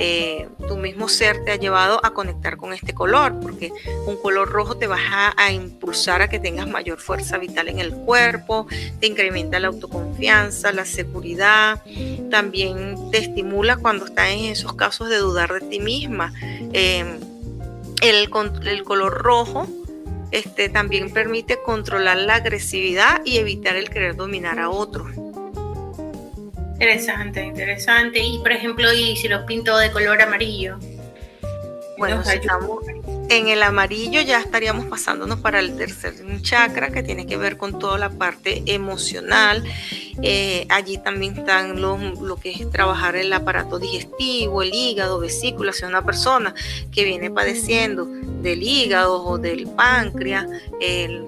eh, 0.00 0.48
tu 0.68 0.76
mismo 0.76 1.08
ser 1.08 1.44
te 1.44 1.50
ha 1.50 1.56
llevado 1.56 2.00
a 2.04 2.10
conectar 2.14 2.56
con 2.56 2.72
este 2.72 2.94
color, 2.94 3.40
porque 3.40 3.72
un 4.06 4.16
color 4.16 4.48
rojo 4.48 4.76
te 4.76 4.86
va 4.86 4.98
a, 5.36 5.52
impulsar 5.52 6.22
a 6.22 6.28
que 6.28 6.38
tengas 6.38 6.68
mayor 6.68 7.00
fuerza 7.00 7.36
vital 7.36 7.68
en 7.68 7.80
el 7.80 7.92
cuerpo, 7.92 8.68
te 9.00 9.08
incrementa 9.08 9.58
la 9.58 9.68
autoconfianza, 9.68 10.70
la 10.72 10.84
seguridad, 10.84 11.82
también 12.30 13.10
te 13.10 13.18
estimula 13.18 13.76
cuando 13.76 14.06
estás 14.06 14.30
en 14.30 14.44
esos 14.44 14.74
casos 14.74 15.08
de 15.08 15.16
dudar 15.16 15.52
de 15.52 15.60
ti 15.68 15.80
misma. 15.80 16.32
Eh, 16.72 17.18
el, 18.00 18.30
el 18.66 18.84
color 18.84 19.12
rojo 19.22 19.66
este, 20.30 20.68
también 20.68 21.12
permite 21.12 21.60
controlar 21.62 22.18
la 22.18 22.36
agresividad 22.36 23.22
y 23.24 23.38
evitar 23.38 23.76
el 23.76 23.90
querer 23.90 24.14
dominar 24.14 24.58
a 24.58 24.70
otros. 24.70 25.08
Interesante, 26.80 27.44
interesante. 27.44 28.20
Y 28.20 28.38
por 28.38 28.52
ejemplo, 28.52 28.92
¿y 28.92 29.16
si 29.16 29.26
los 29.26 29.42
pinto 29.42 29.76
de 29.78 29.90
color 29.90 30.22
amarillo? 30.22 30.78
Bueno, 31.98 32.22
si 32.24 32.36
estamos 32.36 32.84
en 33.28 33.48
el 33.48 33.64
amarillo 33.64 34.20
ya 34.20 34.38
estaríamos 34.38 34.86
pasándonos 34.86 35.40
para 35.40 35.58
el 35.58 35.76
tercer 35.76 36.14
chakra 36.40 36.90
que 36.90 37.02
tiene 37.02 37.26
que 37.26 37.36
ver 37.36 37.56
con 37.56 37.80
toda 37.80 37.98
la 37.98 38.10
parte 38.10 38.62
emocional. 38.66 39.64
Eh, 40.22 40.66
allí 40.68 40.98
también 40.98 41.36
están 41.36 41.80
lo, 41.80 41.98
lo 41.98 42.36
que 42.36 42.52
es 42.52 42.70
trabajar 42.70 43.16
el 43.16 43.32
aparato 43.32 43.80
digestivo, 43.80 44.62
el 44.62 44.72
hígado, 44.72 45.18
vesícula. 45.18 45.72
Si 45.72 45.84
una 45.84 46.04
persona 46.04 46.54
que 46.92 47.02
viene 47.02 47.28
padeciendo 47.28 48.04
del 48.04 48.62
hígado 48.62 49.24
o 49.24 49.36
del 49.36 49.66
páncreas, 49.66 50.46
el 50.80 51.24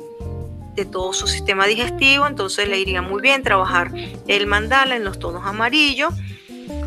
de 0.81 0.91
todo 0.91 1.13
su 1.13 1.27
sistema 1.27 1.67
digestivo, 1.67 2.27
entonces 2.27 2.69
le 2.69 2.79
iría 2.79 3.03
muy 3.03 3.21
bien 3.21 3.43
trabajar 3.43 3.93
el 4.29 4.47
mandala 4.47 4.97
en 4.97 5.05
los 5.05 5.19
tonos 5.19 5.45
amarillos 5.45 6.15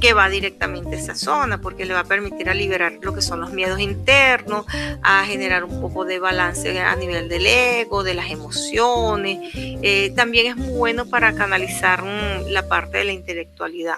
que 0.02 0.14
va 0.14 0.30
directamente 0.30 0.96
a 0.96 1.00
esa 1.00 1.16
zona 1.16 1.62
porque 1.62 1.86
le 1.86 1.94
va 1.94 2.02
a 2.02 2.04
permitir 2.06 2.50
a 2.50 2.54
liberar 2.54 2.94
lo 3.02 3.14
que 3.14 3.22
son 3.22 3.40
los 3.40 3.52
miedos 3.52 3.80
internos, 3.80 4.66
a 5.02 5.26
generar 5.26 5.64
un 5.64 5.82
poco 5.82 6.06
de 6.06 6.20
balance 6.20 6.80
a 6.80 6.96
nivel 6.96 7.30
del 7.30 7.46
ego, 7.46 8.04
de 8.04 8.14
las 8.14 8.32
emociones. 8.32 9.40
Eh, 9.54 10.12
también 10.16 10.48
es 10.48 10.56
muy 10.58 10.74
bueno 10.78 11.06
para 11.06 11.34
canalizar 11.34 12.04
mm, 12.04 12.50
la 12.50 12.68
parte 12.68 13.00
de 13.00 13.04
la 13.06 13.12
intelectualidad. 13.14 13.98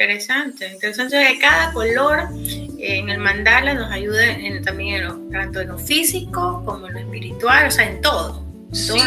Interesante, 0.00 0.68
interesante 0.68 1.16
que 1.28 1.40
cada 1.40 1.72
color 1.72 2.28
en 2.78 3.08
el 3.08 3.18
mandala 3.18 3.74
nos 3.74 3.90
ayude 3.90 4.60
también 4.60 5.02
en 5.02 5.30
tanto 5.32 5.60
en 5.60 5.68
lo 5.68 5.78
físico 5.78 6.62
como 6.64 6.86
en 6.86 6.92
lo 6.92 6.98
espiritual, 7.00 7.66
o 7.66 7.70
sea, 7.72 7.90
en 7.90 8.00
todo. 8.00 8.46
sí. 8.72 9.00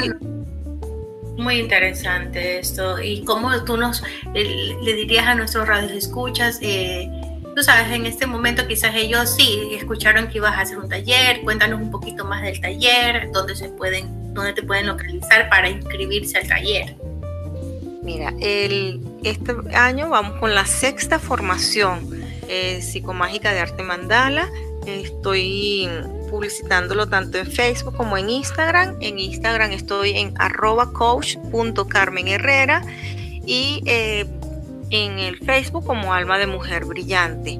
Muy 1.38 1.60
interesante 1.60 2.60
esto. 2.60 3.02
Y 3.02 3.24
cómo 3.24 3.64
tú 3.64 3.78
nos 3.78 4.04
le 4.34 4.94
dirías 4.94 5.28
a 5.28 5.34
nuestros 5.34 5.66
radios 5.66 5.94
escuchas, 5.94 6.60
eh, 6.62 7.10
tú 7.56 7.64
sabes, 7.64 7.90
en 7.94 8.06
este 8.06 8.28
momento 8.28 8.68
quizás 8.68 8.94
ellos 8.94 9.34
sí 9.34 9.70
escucharon 9.72 10.28
que 10.28 10.40
ibas 10.40 10.56
a 10.56 10.60
hacer 10.60 10.78
un 10.78 10.90
taller, 10.90 11.40
cuéntanos 11.42 11.80
un 11.80 11.90
poquito 11.90 12.26
más 12.26 12.42
del 12.42 12.60
taller, 12.60 13.30
dónde 13.32 13.56
se 13.56 13.70
pueden, 13.70 14.34
dónde 14.34 14.52
te 14.52 14.62
pueden 14.62 14.88
localizar 14.88 15.48
para 15.50 15.70
inscribirse 15.70 16.38
al 16.38 16.48
taller. 16.50 16.96
Mira, 18.04 18.34
el, 18.42 19.00
este 19.24 19.54
año 19.74 20.10
vamos 20.10 20.40
con 20.40 20.56
la 20.56 20.66
sexta 20.66 21.20
formación 21.20 22.10
eh, 22.48 22.82
psicomágica 22.82 23.54
de 23.54 23.60
arte 23.60 23.84
mandala. 23.84 24.50
Estoy 24.86 25.88
publicitándolo 26.30 27.08
tanto 27.08 27.38
en 27.38 27.46
Facebook 27.46 27.96
como 27.96 28.18
en 28.18 28.30
Instagram. 28.30 28.98
En 29.00 29.20
Instagram 29.20 29.72
estoy 29.72 30.12
en 30.12 30.34
arroba 30.40 30.92
y 33.46 33.84
eh, 33.86 34.26
en 34.90 35.20
el 35.20 35.38
Facebook 35.40 35.86
como 35.86 36.14
Alma 36.14 36.38
de 36.38 36.48
Mujer 36.48 36.86
Brillante. 36.86 37.60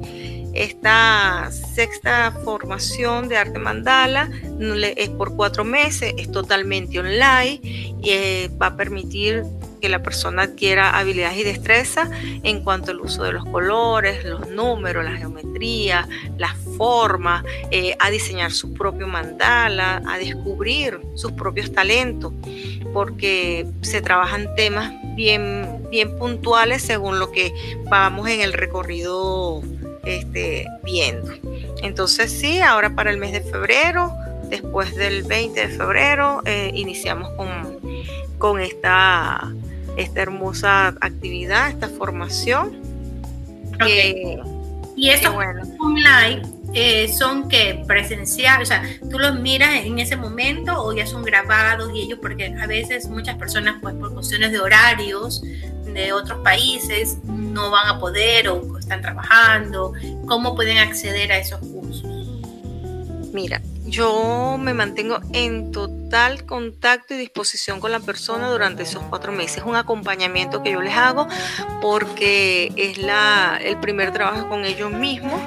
Esta 0.54 1.50
sexta 1.50 2.32
formación 2.44 3.28
de 3.28 3.38
arte 3.38 3.58
mandala 3.58 4.30
es 4.96 5.08
por 5.08 5.34
cuatro 5.34 5.64
meses, 5.64 6.12
es 6.18 6.30
totalmente 6.30 6.98
online 6.98 7.60
y 7.62 8.10
eh, 8.10 8.50
va 8.60 8.66
a 8.66 8.76
permitir 8.76 9.44
que 9.82 9.88
la 9.88 10.00
persona 10.00 10.42
adquiera 10.42 10.96
habilidades 10.96 11.38
y 11.38 11.42
destreza 11.42 12.08
en 12.22 12.62
cuanto 12.62 12.92
al 12.92 13.00
uso 13.00 13.24
de 13.24 13.32
los 13.32 13.44
colores, 13.44 14.24
los 14.24 14.48
números, 14.48 15.04
la 15.04 15.16
geometría, 15.16 16.08
las 16.38 16.56
formas, 16.78 17.44
eh, 17.72 17.96
a 17.98 18.08
diseñar 18.08 18.52
su 18.52 18.72
propio 18.72 19.08
mandala, 19.08 20.00
a 20.06 20.18
descubrir 20.18 21.00
sus 21.16 21.32
propios 21.32 21.72
talentos, 21.72 22.32
porque 22.94 23.66
se 23.80 24.00
trabajan 24.00 24.54
temas 24.54 24.92
bien, 25.16 25.84
bien 25.90 26.16
puntuales 26.16 26.82
según 26.82 27.18
lo 27.18 27.32
que 27.32 27.52
vamos 27.90 28.28
en 28.28 28.40
el 28.40 28.52
recorrido 28.52 29.62
este, 30.04 30.64
viendo. 30.84 31.32
Entonces 31.82 32.30
sí, 32.30 32.60
ahora 32.60 32.94
para 32.94 33.10
el 33.10 33.18
mes 33.18 33.32
de 33.32 33.40
febrero, 33.40 34.12
después 34.48 34.94
del 34.94 35.24
20 35.24 35.68
de 35.68 35.76
febrero, 35.76 36.40
eh, 36.44 36.70
iniciamos 36.72 37.28
con, 37.30 37.80
con 38.38 38.60
esta 38.60 39.52
esta 39.96 40.22
hermosa 40.22 40.88
actividad, 41.00 41.68
esta 41.68 41.88
formación. 41.88 42.76
Eh, 43.86 44.38
y 44.96 45.10
estos 45.10 45.34
bueno. 45.34 45.62
online 45.80 46.42
eh, 46.74 47.12
son 47.12 47.48
que 47.48 47.82
presencial, 47.86 48.62
o 48.62 48.66
sea, 48.66 48.82
tú 49.10 49.18
los 49.18 49.38
miras 49.40 49.84
en 49.84 49.98
ese 49.98 50.16
momento 50.16 50.82
o 50.82 50.92
ya 50.92 51.06
son 51.06 51.22
grabados 51.22 51.90
y 51.94 52.02
ellos, 52.02 52.18
porque 52.20 52.46
a 52.46 52.66
veces 52.66 53.08
muchas 53.08 53.36
personas, 53.36 53.76
pues 53.82 53.94
por 53.94 54.14
cuestiones 54.14 54.52
de 54.52 54.60
horarios 54.60 55.42
de 55.84 56.12
otros 56.12 56.40
países, 56.40 57.18
no 57.24 57.70
van 57.70 57.88
a 57.88 57.98
poder 57.98 58.48
o 58.48 58.78
están 58.78 59.02
trabajando. 59.02 59.92
¿Cómo 60.26 60.54
pueden 60.54 60.78
acceder 60.78 61.32
a 61.32 61.38
esos 61.38 61.60
cursos? 61.60 62.30
Mira, 63.32 63.60
yo 63.92 64.56
me 64.58 64.72
mantengo 64.72 65.20
en 65.34 65.70
total 65.70 66.46
contacto 66.46 67.12
y 67.12 67.18
disposición 67.18 67.78
con 67.78 67.92
la 67.92 68.00
persona 68.00 68.50
durante 68.50 68.84
esos 68.84 69.02
cuatro 69.04 69.32
meses. 69.32 69.62
Un 69.66 69.76
acompañamiento 69.76 70.62
que 70.62 70.72
yo 70.72 70.80
les 70.80 70.94
hago 70.94 71.28
porque 71.82 72.72
es 72.76 72.96
la, 72.96 73.60
el 73.62 73.78
primer 73.80 74.10
trabajo 74.12 74.48
con 74.48 74.64
ellos 74.64 74.90
mismos 74.90 75.38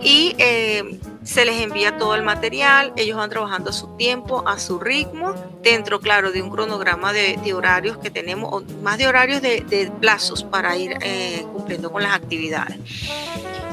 y 0.00 0.34
eh, 0.38 0.98
se 1.22 1.44
les 1.44 1.60
envía 1.60 1.98
todo 1.98 2.14
el 2.14 2.22
material. 2.22 2.94
Ellos 2.96 3.18
van 3.18 3.28
trabajando 3.28 3.68
a 3.68 3.72
su 3.74 3.94
tiempo, 3.98 4.42
a 4.48 4.58
su 4.58 4.80
ritmo, 4.80 5.34
dentro, 5.62 6.00
claro, 6.00 6.32
de 6.32 6.40
un 6.40 6.48
cronograma 6.48 7.12
de, 7.12 7.52
horarios 7.52 7.98
que 7.98 8.10
tenemos, 8.10 8.50
o 8.54 8.62
más 8.82 8.96
de 8.96 9.06
horarios 9.06 9.42
de, 9.42 9.92
plazos 10.00 10.44
para 10.44 10.78
ir 10.78 10.96
eh, 11.02 11.44
cumpliendo 11.52 11.92
con 11.92 12.02
las 12.02 12.14
actividades. 12.14 12.78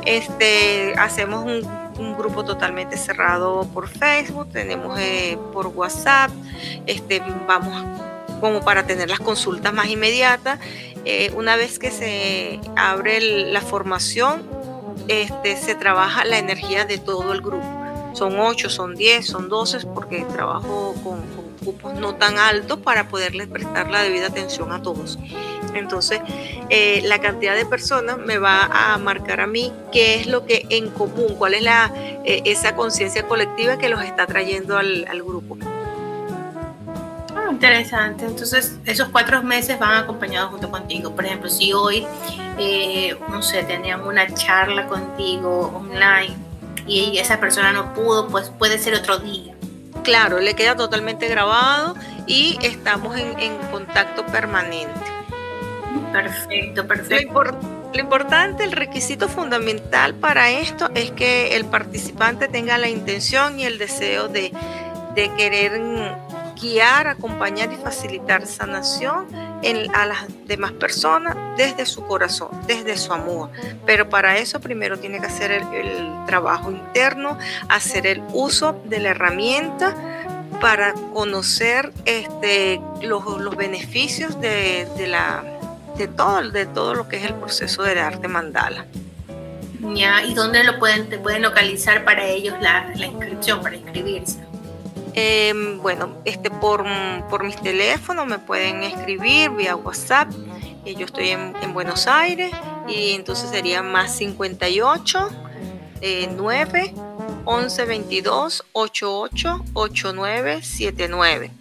Este, 0.05 0.93
hacemos 0.97 1.45
un 1.45 1.88
un 1.99 2.17
grupo 2.17 2.43
totalmente 2.45 2.97
cerrado 2.97 3.67
por 3.73 3.87
Facebook, 3.87 4.49
tenemos 4.51 4.97
eh, 4.99 5.37
por 5.53 5.67
WhatsApp, 5.67 6.31
este, 6.85 7.21
vamos 7.47 7.83
como 8.39 8.61
para 8.61 8.85
tener 8.85 9.09
las 9.09 9.19
consultas 9.19 9.73
más 9.73 9.87
inmediatas. 9.87 10.59
Eh, 11.05 11.31
una 11.35 11.55
vez 11.55 11.77
que 11.79 11.91
se 11.91 12.59
abre 12.75 13.19
la 13.19 13.61
formación, 13.61 14.43
este, 15.07 15.57
se 15.57 15.75
trabaja 15.75 16.25
la 16.25 16.37
energía 16.37 16.85
de 16.85 16.97
todo 16.97 17.33
el 17.33 17.41
grupo. 17.41 17.65
Son 18.13 18.39
8, 18.39 18.69
son 18.69 18.95
10, 18.95 19.25
son 19.25 19.49
12, 19.49 19.87
porque 19.93 20.25
trabajo 20.33 20.95
con, 21.03 21.21
con 21.35 21.48
grupos 21.61 21.93
no 21.95 22.15
tan 22.15 22.37
altos 22.37 22.79
para 22.79 23.07
poderles 23.07 23.47
prestar 23.47 23.89
la 23.89 24.01
debida 24.01 24.27
atención 24.27 24.71
a 24.71 24.81
todos. 24.81 25.19
Entonces, 25.73 26.21
eh, 26.69 27.01
la 27.05 27.19
cantidad 27.19 27.55
de 27.55 27.65
personas 27.65 28.17
me 28.17 28.37
va 28.37 28.63
a 28.63 28.97
marcar 28.97 29.41
a 29.41 29.47
mí 29.47 29.71
qué 29.91 30.15
es 30.15 30.27
lo 30.27 30.45
que 30.45 30.65
en 30.69 30.89
común, 30.89 31.35
cuál 31.37 31.53
es 31.53 31.63
la, 31.63 31.91
eh, 32.25 32.41
esa 32.45 32.75
conciencia 32.75 33.23
colectiva 33.27 33.77
que 33.77 33.89
los 33.89 34.01
está 34.03 34.25
trayendo 34.25 34.77
al, 34.77 35.05
grupo. 35.23 35.57
Ah, 37.35 37.51
interesante. 37.51 38.25
Entonces, 38.25 38.77
esos 38.85 39.09
cuatro 39.09 39.43
meses 39.43 39.77
van 39.79 40.03
acompañados 40.03 40.51
junto 40.51 40.71
contigo. 40.71 41.15
Por 41.15 41.25
ejemplo, 41.25 41.49
si 41.49 41.73
hoy, 41.73 42.05
eh, 42.57 43.15
no 43.29 43.41
sé, 43.41 43.63
teníamos 43.63 44.07
una 44.07 44.33
charla 44.33 44.87
contigo 44.87 45.71
online 45.75 46.35
y 46.87 47.17
esa 47.17 47.39
persona 47.39 47.71
no 47.71 47.93
pudo, 47.93 48.27
pues 48.27 48.49
puede 48.57 48.79
ser 48.79 48.95
otro 48.95 49.19
día. 49.19 49.58
Claro, 50.09 50.39
le 50.39 50.55
queda 50.55 50.75
totalmente 50.75 51.27
grabado 51.27 51.95
y 52.25 52.57
estamos 52.63 53.15
en 53.15 53.55
contacto 53.71 54.25
permanente. 54.25 54.99
Perfecto, 56.11 56.87
perfecto. 56.87 57.43
Lo, 57.93 57.99
importante, 57.99 58.63
el 58.63 58.71
requisito 58.71 59.27
fundamental 59.27 60.15
para 60.15 60.49
esto 60.49 60.89
es 60.95 61.11
que 61.11 61.55
el 61.55 61.65
participante 61.65 62.47
tenga 62.47 62.77
la 62.77 62.89
intención 62.89 63.59
y 63.59 63.65
el 63.65 63.77
deseo 63.77 64.27
de, 64.27 64.51
querer 65.37 65.73
guiar, 66.61 67.07
acompañar 67.07 67.71
y 67.71 67.77
facilitar 67.77 68.45
sanación 68.45 69.27
en, 69.61 69.93
a 69.95 70.05
las 70.05 70.25
demás 70.45 70.71
personas 70.73 71.35
desde 71.57 71.85
su 71.85 72.03
corazón, 72.05 72.49
desde 72.67 72.97
su 72.97 73.13
amor. 73.13 73.49
Pero 73.85 74.09
para 74.09 74.37
eso 74.37 74.59
primero 74.59 74.99
tiene 74.99 75.19
que 75.19 75.27
hacer 75.27 75.51
el, 75.51 76.09
trabajo 76.25 76.69
interno, 76.69 77.37
hacer 77.69 78.05
el 78.05 78.21
uso 78.33 78.79
de 78.85 78.99
la 78.99 79.09
herramienta 79.09 79.95
para 80.61 80.93
conocer 81.13 81.91
este, 82.05 82.79
los, 83.01 83.55
beneficios 83.55 84.39
de 84.39 84.87
todo, 86.15 86.51
de 86.51 86.65
todo 86.65 86.93
lo 86.93 87.07
que 87.07 87.17
es 87.17 87.23
el 87.25 87.33
proceso 87.35 87.83
del 87.83 87.97
arte 87.97 88.27
mandala. 88.27 88.85
Ya, 89.95 90.23
¿y 90.23 90.33
dónde 90.33 90.63
lo 90.63 90.77
pueden, 90.77 91.09
te 91.09 91.17
pueden 91.17 91.41
localizar 91.41 92.03
para 92.03 92.25
ellos 92.25 92.55
la, 92.59 92.91
inscripción, 92.95 93.61
para 93.61 93.77
inscribirse? 93.77 94.48
Em, 95.13 95.79
bueno, 95.81 96.17
este, 96.25 96.49
por, 96.49 96.83
por 97.29 97.43
mis 97.43 97.55
teléfonos 97.57 98.25
me 98.27 98.39
pueden 98.39 98.83
escribir 98.83 99.51
vía 99.51 99.75
WhatsApp. 99.75 100.29
Eh, 100.85 100.95
yo 100.95 101.05
estoy 101.05 101.29
en, 101.29 101.53
Buenos 101.73 102.07
Aires 102.07 102.51
y 102.87 103.13
entonces 103.13 103.49
sería 103.49 103.83
más 103.83 104.15
58 104.15 105.29
9 106.35 106.93
11 107.45 107.85
22 107.85 108.65
88 108.73 109.65
89 109.73 110.61
79. 110.61 111.51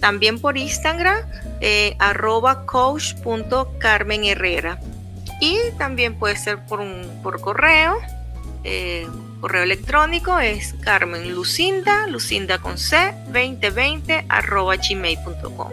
También 0.00 0.40
por 0.40 0.56
Instagram, 0.56 1.18
eh, 1.60 1.94
arroba 1.98 2.64
coach.carmenherrera. 2.66 4.80
Y 5.40 5.58
también 5.76 6.18
puede 6.18 6.36
ser 6.36 6.64
por, 6.66 7.40
correo. 7.40 7.98
Correo 9.40 9.62
electrónico 9.62 10.40
es 10.40 10.74
Carmen 10.82 11.32
Lucinda, 11.32 12.06
Lucinda 12.08 12.58
con 12.58 12.76
C, 12.76 13.14
2020 13.26 14.26
arroba 14.28 14.76
gmail.com. 14.76 15.72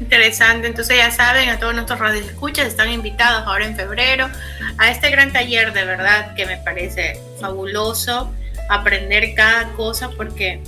Interesante, 0.00 0.68
entonces 0.68 0.96
ya 0.96 1.10
saben, 1.10 1.48
a 1.48 1.58
todos 1.58 1.74
nuestros 1.74 1.98
radioescuchas 1.98 2.66
están 2.66 2.90
invitados 2.90 3.46
ahora 3.46 3.66
en 3.66 3.76
febrero 3.76 4.30
a 4.78 4.90
este 4.90 5.10
gran 5.10 5.32
taller 5.32 5.72
de 5.72 5.84
verdad 5.84 6.34
que 6.34 6.46
me 6.46 6.56
parece 6.58 7.20
fabuloso 7.40 8.32
aprender 8.68 9.34
cada 9.34 9.72
cosa 9.72 10.08
porque 10.16 10.62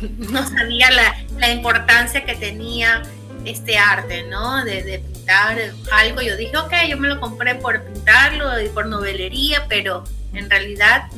no 0.18 0.46
sabía 0.48 0.90
la, 0.90 1.16
la 1.36 1.50
importancia 1.50 2.24
que 2.24 2.34
tenía 2.36 3.02
este 3.44 3.76
arte, 3.78 4.24
¿no? 4.24 4.64
De, 4.64 5.02
pintar 5.12 5.58
algo. 5.92 6.22
Yo 6.22 6.36
dije, 6.36 6.56
ok, 6.56 6.72
yo 6.88 6.96
me 6.96 7.08
lo 7.08 7.20
compré 7.20 7.54
por 7.56 7.82
pintarlo 7.82 8.60
y 8.60 8.68
por 8.68 8.86
novelería, 8.86 9.66
pero 9.68 10.04
en 10.32 10.50
realidad 10.50 11.10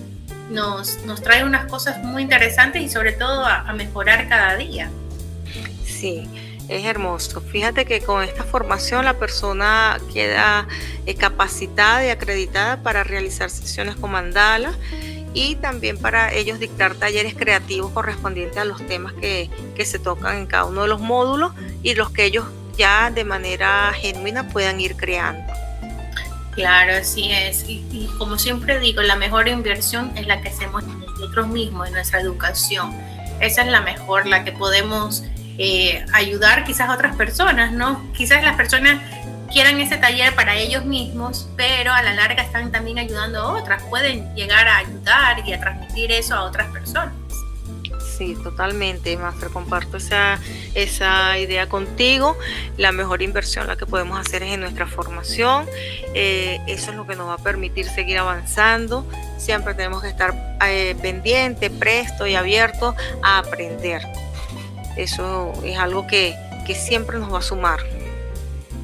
nos, 0.50 1.04
nos 1.04 1.22
trae 1.22 1.44
unas 1.44 1.66
cosas 1.66 2.02
muy 2.02 2.22
interesantes 2.22 2.82
y 2.82 2.88
sobre 2.88 3.12
todo 3.12 3.44
a, 3.44 3.72
mejorar 3.72 4.28
cada 4.28 4.56
día. 4.56 4.90
Sí, 5.84 6.28
es 6.68 6.84
hermoso. 6.84 7.40
Fíjate 7.40 7.84
que 7.84 8.00
con 8.00 8.22
esta 8.22 8.44
formación 8.44 9.04
la 9.04 9.14
persona 9.14 9.98
queda 10.12 10.66
eh, 11.06 11.14
capacitada 11.14 12.04
y 12.04 12.10
acreditada 12.10 12.82
para 12.82 13.04
realizar 13.04 13.50
sesiones 13.50 13.96
con 13.96 14.10
mandala 14.10 14.72
y 15.32 15.56
también 15.56 15.96
para 15.96 16.32
ellos 16.32 16.58
dictar 16.58 16.94
talleres 16.94 17.34
creativos 17.34 17.92
correspondientes 17.92 18.58
a 18.58 18.64
los 18.64 18.84
temas 18.86 19.12
que, 19.14 19.48
se 19.84 19.98
tocan 19.98 20.36
en 20.36 20.46
cada 20.46 20.64
uno 20.64 20.82
de 20.82 20.88
los 20.88 21.00
módulos 21.00 21.52
y 21.82 21.94
los 21.94 22.10
que 22.10 22.24
ellos 22.24 22.44
ya 22.76 23.10
de 23.10 23.24
manera 23.24 23.92
genuina 23.94 24.48
puedan 24.48 24.80
ir 24.80 24.96
creando. 24.96 25.52
Claro, 26.60 26.92
así 26.92 27.32
es. 27.32 27.64
Y, 27.66 28.06
como 28.18 28.38
siempre 28.38 28.78
digo, 28.80 29.00
la 29.00 29.16
mejor 29.16 29.48
inversión 29.48 30.12
es 30.14 30.26
la 30.26 30.42
que 30.42 30.50
hacemos 30.50 30.84
nosotros 30.84 31.48
mismos, 31.48 31.88
en 31.88 31.94
nuestra 31.94 32.20
educación. 32.20 32.94
Esa 33.40 33.62
es 33.62 33.68
la 33.68 33.80
mejor, 33.80 34.26
la 34.26 34.44
que 34.44 34.52
podemos 34.52 35.24
eh, 35.56 36.04
ayudar 36.12 36.64
quizás 36.64 36.90
a 36.90 36.92
otras 36.92 37.16
personas, 37.16 37.72
¿no? 37.72 38.12
Quizás 38.12 38.44
las 38.44 38.56
personas 38.56 39.00
quieran 39.50 39.80
ese 39.80 39.96
taller 39.96 40.34
para 40.34 40.54
ellos 40.54 40.84
mismos, 40.84 41.48
pero 41.56 41.94
a 41.94 42.02
la 42.02 42.12
larga 42.12 42.42
están 42.42 42.70
también 42.70 42.98
ayudando 42.98 43.40
a 43.40 43.58
otras, 43.58 43.82
pueden 43.84 44.34
llegar 44.34 44.68
a 44.68 44.76
ayudar 44.76 45.42
y 45.48 45.54
a 45.54 45.60
transmitir 45.60 46.12
eso 46.12 46.34
a 46.34 46.42
otras 46.42 46.70
personas. 46.72 47.14
Sí, 48.20 48.34
totalmente, 48.34 49.16
Master. 49.16 49.48
Comparto 49.48 49.96
esa, 49.96 50.38
esa 50.74 51.38
idea 51.38 51.70
contigo. 51.70 52.36
La 52.76 52.92
mejor 52.92 53.22
inversión 53.22 53.66
la 53.66 53.76
que 53.76 53.86
podemos 53.86 54.20
hacer 54.20 54.42
es 54.42 54.52
en 54.52 54.60
nuestra 54.60 54.86
formación. 54.86 55.64
Eh, 56.14 56.60
eso 56.66 56.90
es 56.90 56.98
lo 56.98 57.06
que 57.06 57.16
nos 57.16 57.28
va 57.28 57.34
a 57.36 57.38
permitir 57.38 57.88
seguir 57.88 58.18
avanzando. 58.18 59.06
Siempre 59.38 59.72
tenemos 59.72 60.02
que 60.02 60.08
estar 60.08 60.34
eh, 60.66 60.94
pendiente, 61.00 61.70
presto 61.70 62.26
y 62.26 62.34
abierto 62.34 62.94
a 63.22 63.38
aprender. 63.38 64.02
Eso 64.98 65.54
es 65.64 65.78
algo 65.78 66.06
que, 66.06 66.36
que 66.66 66.74
siempre 66.74 67.18
nos 67.18 67.32
va 67.32 67.38
a 67.38 67.42
sumar. 67.42 67.80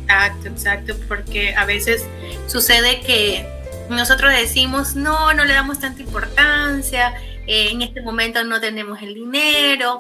Exacto, 0.05 0.49
exacto, 0.49 0.95
porque 1.09 1.55
a 1.55 1.67
veces 1.67 2.07
sucede 2.47 3.01
que 3.01 3.47
nosotros 3.91 4.33
decimos, 4.33 4.97
no, 4.97 5.35
no 5.35 5.45
le 5.45 5.53
damos 5.53 5.79
tanta 5.79 6.01
importancia, 6.01 7.13
eh, 7.47 7.71
en 7.71 7.83
este 7.83 8.03
momento 8.03 8.43
no 8.45 8.61
tenemos 8.61 9.01
el 9.03 9.15
dinero, 9.15 9.99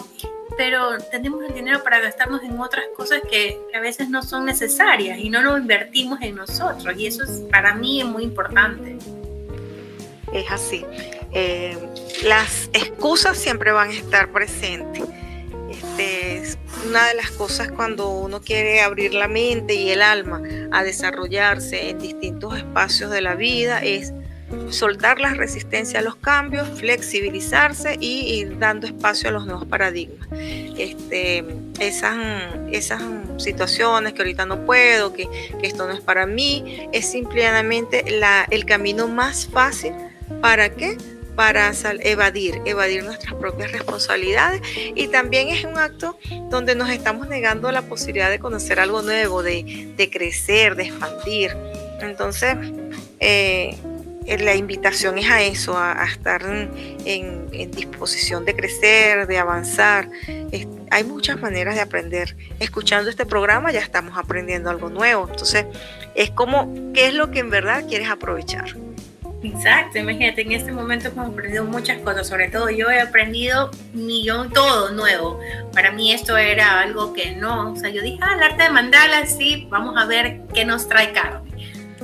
pero 0.57 0.99
tenemos 1.11 1.45
el 1.45 1.55
dinero 1.55 1.83
para 1.83 2.01
gastarnos 2.01 2.43
en 2.43 2.59
otras 2.59 2.85
cosas 2.97 3.21
que, 3.31 3.61
a 3.75 3.81
veces 3.81 4.09
no 4.09 4.23
son 4.23 4.47
necesarias 4.47 5.19
y 5.19 5.29
no 5.29 5.43
lo 5.43 5.57
invertimos 5.59 6.21
en 6.23 6.37
nosotros. 6.37 6.95
Y 6.97 7.07
eso 7.07 7.25
es, 7.25 7.43
para 7.51 7.75
mí 7.75 8.01
es 8.01 8.07
muy 8.07 8.25
importante. 8.25 8.97
Es 10.33 10.51
así. 10.51 10.85
Eh, 11.33 11.77
las 12.25 12.71
excusas 12.73 13.39
siempre 13.39 13.73
van 13.73 13.91
a 13.91 13.95
estar 13.95 14.33
presentes. 14.33 15.05
Este, 15.71 16.39
es 16.39 16.59
una 16.89 17.07
de 17.09 17.15
las 17.15 17.31
cosas 17.33 17.71
cuando 17.71 18.09
uno 18.11 18.41
quiere 18.41 18.81
abrir 18.81 19.15
la 19.15 19.29
mente 19.29 19.75
y 19.75 19.91
el 19.91 20.03
alma 20.03 20.43
a 20.71 20.83
desarrollarse 20.83 21.91
en 21.91 21.99
distintos 21.99 22.57
espacios 22.57 23.11
de 23.11 23.21
la 23.21 23.35
vida 23.35 23.81
es 23.81 24.13
soltar 24.71 25.21
la 25.21 25.35
resistencia 25.35 26.01
a 26.01 26.03
los 26.03 26.17
cambios, 26.17 26.69
flexibilizarse 26.79 27.97
y 28.01 28.35
ir 28.35 28.59
dando 28.59 28.87
espacio 28.87 29.29
a 29.29 29.33
los 29.33 29.47
nuevos 29.47 29.67
paradigmas. 29.67 30.29
Este, 30.33 31.45
esas, 31.81 32.17
esas 32.71 33.03
situaciones 33.39 34.13
que 34.13 34.23
ahorita 34.23 34.47
no 34.47 34.65
puedo, 34.65 35.13
que, 35.13 35.29
esto 35.63 35.87
no 35.87 35.93
es 35.93 36.01
para 36.01 36.27
mí, 36.27 36.89
es 36.93 37.11
simplemente 37.11 38.05
la, 38.11 38.47
el 38.51 38.65
camino 38.65 39.09
más 39.09 39.47
fácil 39.47 39.93
para 40.41 40.71
qué? 40.71 40.97
para 41.37 41.71
evadir, 42.01 42.63
evadir 42.65 43.05
nuestras 43.05 43.35
propias 43.35 43.71
responsabilidades 43.71 44.63
y 44.95 45.09
también 45.09 45.49
es 45.49 45.65
un 45.65 45.77
acto 45.77 46.19
donde 46.49 46.75
nos 46.75 46.89
estamos 46.89 47.29
negando 47.29 47.71
la 47.73 47.83
posibilidad 47.83 48.31
de 48.31 48.39
conocer 48.39 48.81
algo 48.81 49.03
nuevo, 49.03 49.43
de, 49.43 49.93
de 49.95 50.11
crecer, 50.11 50.77
de 50.77 50.85
expandir. 50.85 51.55
Entonces, 52.01 52.57
eh, 53.21 53.77
la 54.27 54.55
invitación 54.55 55.19
es 55.19 55.31
a 55.31 55.43
eso, 55.43 55.79
a, 55.79 56.05
estar 56.05 56.43
en, 56.43 57.71
disposición 57.71 58.45
de 58.45 58.55
crecer, 58.55 59.27
de 59.27 59.39
avanzar. 59.39 60.09
hay 60.91 61.05
muchas 61.05 61.41
maneras 61.41 61.75
de 61.75 61.81
aprender. 61.81 62.37
Escuchando 62.59 63.11
este 63.11 63.27
programa 63.27 63.73
ya 63.73 63.81
estamos 63.81 64.17
aprendiendo 64.19 64.71
algo 64.71 64.91
nuevo. 64.91 65.29
Entonces, 65.29 65.67
es 66.15 66.31
como, 66.31 66.93
¿qué 66.93 67.09
es 67.09 67.15
lo 67.15 67.31
que 67.31 67.41
en 67.41 67.51
verdad 67.51 67.85
quieres 67.89 68.09
aprovechar? 68.09 68.75
Exacto, 69.43 69.99
imagínate, 69.99 70.43
en 70.43 70.53
este 70.53 70.73
momento 70.73 71.09
hemos 71.09 71.29
aprendido 71.29 71.65
muchas 71.65 71.99
cosas, 71.99 72.27
sobre 72.27 72.49
todo 72.49 72.71
yo 72.71 72.91
he 72.91 73.01
aprendido 73.01 73.71
millón, 73.93 74.51
todo 74.51 74.91
nuevo. 74.93 75.39
Para 75.73 75.93
mí 75.93 76.13
esto 76.13 76.37
era 76.37 76.81
algo 76.81 77.13
que 77.13 77.37
no, 77.37 77.73
o 77.73 77.77
sea, 77.77 77.91
yo 77.91 78.03
dije, 78.03 78.19
ah, 78.23 78.35
el 78.37 78.43
arte 78.43 78.65
de 78.65 78.71
mandala, 78.71 79.27
sí, 79.27 79.69
vamos 79.71 79.97
a 79.97 80.07
ver 80.07 80.41
qué 80.53 80.65
nos 80.65 80.89
trae 80.89 81.13
Carmen. 81.13 81.55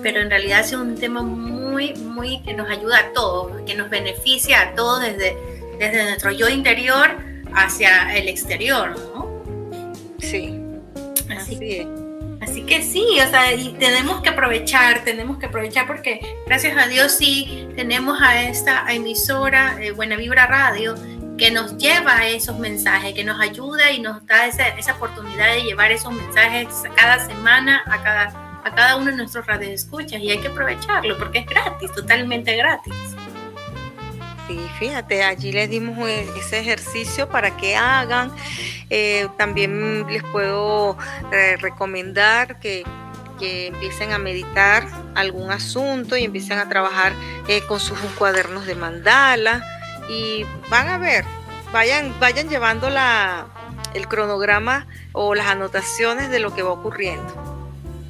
Pero 0.02 0.20
en 0.20 0.30
realidad 0.30 0.60
es 0.60 0.72
un 0.72 0.94
tema 0.96 1.22
muy 1.22 1.51
muy, 1.72 1.94
muy, 1.94 2.42
que 2.42 2.52
nos 2.52 2.68
ayuda 2.68 2.98
a 2.98 3.12
todos, 3.12 3.62
que 3.62 3.74
nos 3.74 3.88
beneficia 3.88 4.60
a 4.60 4.74
todos 4.74 5.00
desde, 5.00 5.36
desde 5.78 6.04
nuestro 6.04 6.30
yo 6.30 6.48
interior 6.48 7.16
hacia 7.54 8.14
el 8.14 8.28
exterior, 8.28 8.90
¿no? 8.90 9.42
Sí. 10.18 10.60
Así, 11.30 11.86
Así 12.42 12.62
que 12.62 12.82
sí, 12.82 13.06
o 13.24 13.30
sea, 13.30 13.52
y 13.54 13.72
tenemos 13.74 14.20
que 14.20 14.30
aprovechar, 14.30 15.04
tenemos 15.04 15.38
que 15.38 15.46
aprovechar 15.46 15.86
porque 15.86 16.20
gracias 16.44 16.76
a 16.76 16.88
Dios 16.88 17.12
sí 17.12 17.68
tenemos 17.76 18.20
a 18.20 18.42
esta 18.42 18.92
emisora 18.92 19.76
eh, 19.80 19.92
Buena 19.92 20.16
Vibra 20.16 20.46
Radio 20.46 20.96
que 21.38 21.50
nos 21.52 21.76
lleva 21.78 22.18
a 22.18 22.28
esos 22.28 22.58
mensajes, 22.58 23.14
que 23.14 23.24
nos 23.24 23.40
ayuda 23.40 23.92
y 23.92 24.00
nos 24.00 24.26
da 24.26 24.46
esa, 24.46 24.68
esa 24.68 24.94
oportunidad 24.94 25.54
de 25.54 25.62
llevar 25.62 25.92
esos 25.92 26.12
mensajes 26.12 26.66
cada 26.96 27.24
semana 27.24 27.82
a 27.86 28.02
cada 28.02 28.41
a 28.64 28.74
cada 28.74 28.96
uno 28.96 29.06
de 29.06 29.16
nuestros 29.16 29.46
radioescuchas 29.46 30.20
y 30.20 30.30
hay 30.30 30.38
que 30.38 30.48
aprovecharlo 30.48 31.18
porque 31.18 31.40
es 31.40 31.46
gratis, 31.46 31.92
totalmente 31.92 32.56
gratis. 32.56 32.94
Sí, 34.46 34.60
fíjate, 34.78 35.22
allí 35.22 35.52
les 35.52 35.70
dimos 35.70 35.96
e-, 36.08 36.28
ese 36.38 36.60
ejercicio 36.60 37.28
para 37.28 37.56
que 37.56 37.76
hagan. 37.76 38.32
Eh, 38.90 39.28
también 39.38 40.06
les 40.08 40.22
puedo 40.24 40.96
eh, 41.32 41.56
recomendar 41.58 42.58
que, 42.60 42.84
empiecen 43.44 44.12
a 44.12 44.18
meditar 44.18 44.86
algún 45.16 45.50
asunto 45.50 46.16
y 46.16 46.22
empiecen 46.22 46.60
a 46.60 46.68
trabajar 46.68 47.12
eh, 47.48 47.60
con 47.66 47.80
sus 47.80 47.98
cuadernos 48.16 48.66
de 48.66 48.76
mandala 48.76 49.64
y 50.08 50.46
van 50.70 50.88
a 50.88 50.96
ver, 50.96 51.24
vayan, 51.72 52.14
vayan 52.20 52.48
llevando 52.48 52.88
la, 52.88 53.48
el 53.94 54.06
cronograma 54.06 54.86
o 55.10 55.34
las 55.34 55.48
anotaciones 55.48 56.30
de 56.30 56.38
lo 56.38 56.54
que 56.54 56.62
va 56.62 56.70
ocurriendo 56.70 57.51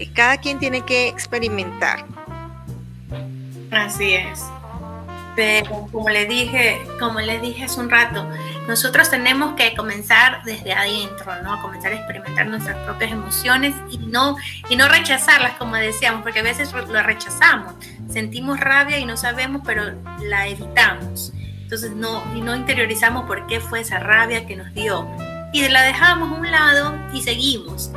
cada 0.07 0.39
quien 0.39 0.59
tiene 0.59 0.83
que 0.83 1.09
experimentar. 1.09 2.05
Así 3.71 4.15
es. 4.15 4.45
Pero 5.35 5.89
como 5.91 6.11
le 6.11 6.27
dije, 6.27 6.81
como 6.99 7.21
les 7.21 7.41
dije 7.41 7.65
hace 7.65 7.81
un 7.81 7.89
rato, 7.89 8.29
nosotros 8.69 9.09
tenemos 9.09 9.55
que 9.55 9.75
comenzar 9.75 10.43
desde 10.45 10.75
adentro, 10.75 11.43
¿no? 11.43 11.61
Comenzar 11.63 11.93
a 11.93 11.97
experimentar 11.97 12.47
nuestras 12.47 12.77
propias 12.85 13.13
emociones 13.13 13.75
y 13.91 13.97
no, 13.99 14.37
y 14.69 14.77
no 14.77 14.89
rechazarlas, 14.89 15.53
como 15.55 15.77
decíamos, 15.77 16.23
porque 16.23 16.41
a 16.41 16.43
veces 16.43 16.73
lo 16.73 17.03
rechazamos. 17.03 17.75
Sentimos 18.11 18.61
rabia 18.61 18.99
y 18.99 19.07
no 19.07 19.17
sabemos, 19.17 19.63
pero 19.65 19.95
la 20.21 20.49
evitamos. 20.49 21.33
Entonces 21.63 21.93
no, 21.93 22.23
y 22.37 22.43
no 22.43 22.55
interiorizamos 22.55 23.25
por 23.25 23.47
qué 23.47 23.59
fue 23.59 23.81
esa 23.81 23.99
rabia 23.99 24.47
que 24.47 24.57
nos 24.57 24.75
dio. 24.75 25.09
Y 25.55 25.67
la 25.69 25.83
dejamos 25.83 26.31
a 26.31 26.35
un 26.35 26.51
lado 26.51 26.95
y 27.15 27.23
seguimos 27.23 27.91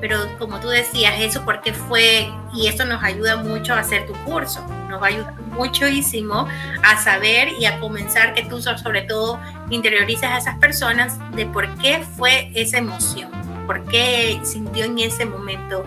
pero 0.00 0.18
como 0.38 0.60
tú 0.60 0.68
decías, 0.68 1.14
eso 1.18 1.44
porque 1.44 1.74
fue, 1.74 2.28
y 2.54 2.66
esto 2.66 2.84
nos 2.84 3.02
ayuda 3.02 3.36
mucho 3.36 3.74
a 3.74 3.80
hacer 3.80 4.06
tu 4.06 4.14
curso, 4.24 4.66
nos 4.88 5.00
va 5.00 5.06
a 5.06 5.08
ayudar 5.10 5.34
muchísimo 5.52 6.48
a 6.82 6.96
saber 6.96 7.50
y 7.58 7.66
a 7.66 7.78
comenzar 7.78 8.34
que 8.34 8.44
tú 8.44 8.62
sobre 8.62 9.02
todo 9.02 9.38
interiorices 9.68 10.24
a 10.24 10.38
esas 10.38 10.58
personas 10.58 11.18
de 11.32 11.46
por 11.46 11.68
qué 11.78 12.02
fue 12.16 12.50
esa 12.54 12.78
emoción, 12.78 13.30
por 13.66 13.84
qué 13.86 14.40
sintió 14.42 14.84
en 14.84 14.98
ese 14.98 15.26
momento 15.26 15.84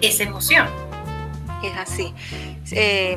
esa 0.00 0.24
emoción. 0.24 0.66
Es 1.62 1.76
así. 1.76 2.14
Eh, 2.72 3.16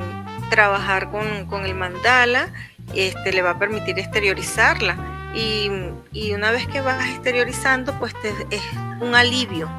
trabajar 0.49 1.09
con, 1.11 1.65
el 1.65 1.75
mandala 1.75 2.53
este, 2.93 3.33
le 3.33 3.41
va 3.41 3.51
a 3.51 3.59
permitir 3.59 3.97
exteriorizarla. 3.99 4.97
Y, 5.35 5.69
y, 6.11 6.33
una 6.33 6.49
vez 6.49 6.65
que 6.67 6.81
vas 6.81 7.07
exteriorizando, 7.07 7.93
pues 7.99 8.15
te, 8.21 8.29
es 8.49 8.63
un 8.99 9.13
alivio 9.13 9.69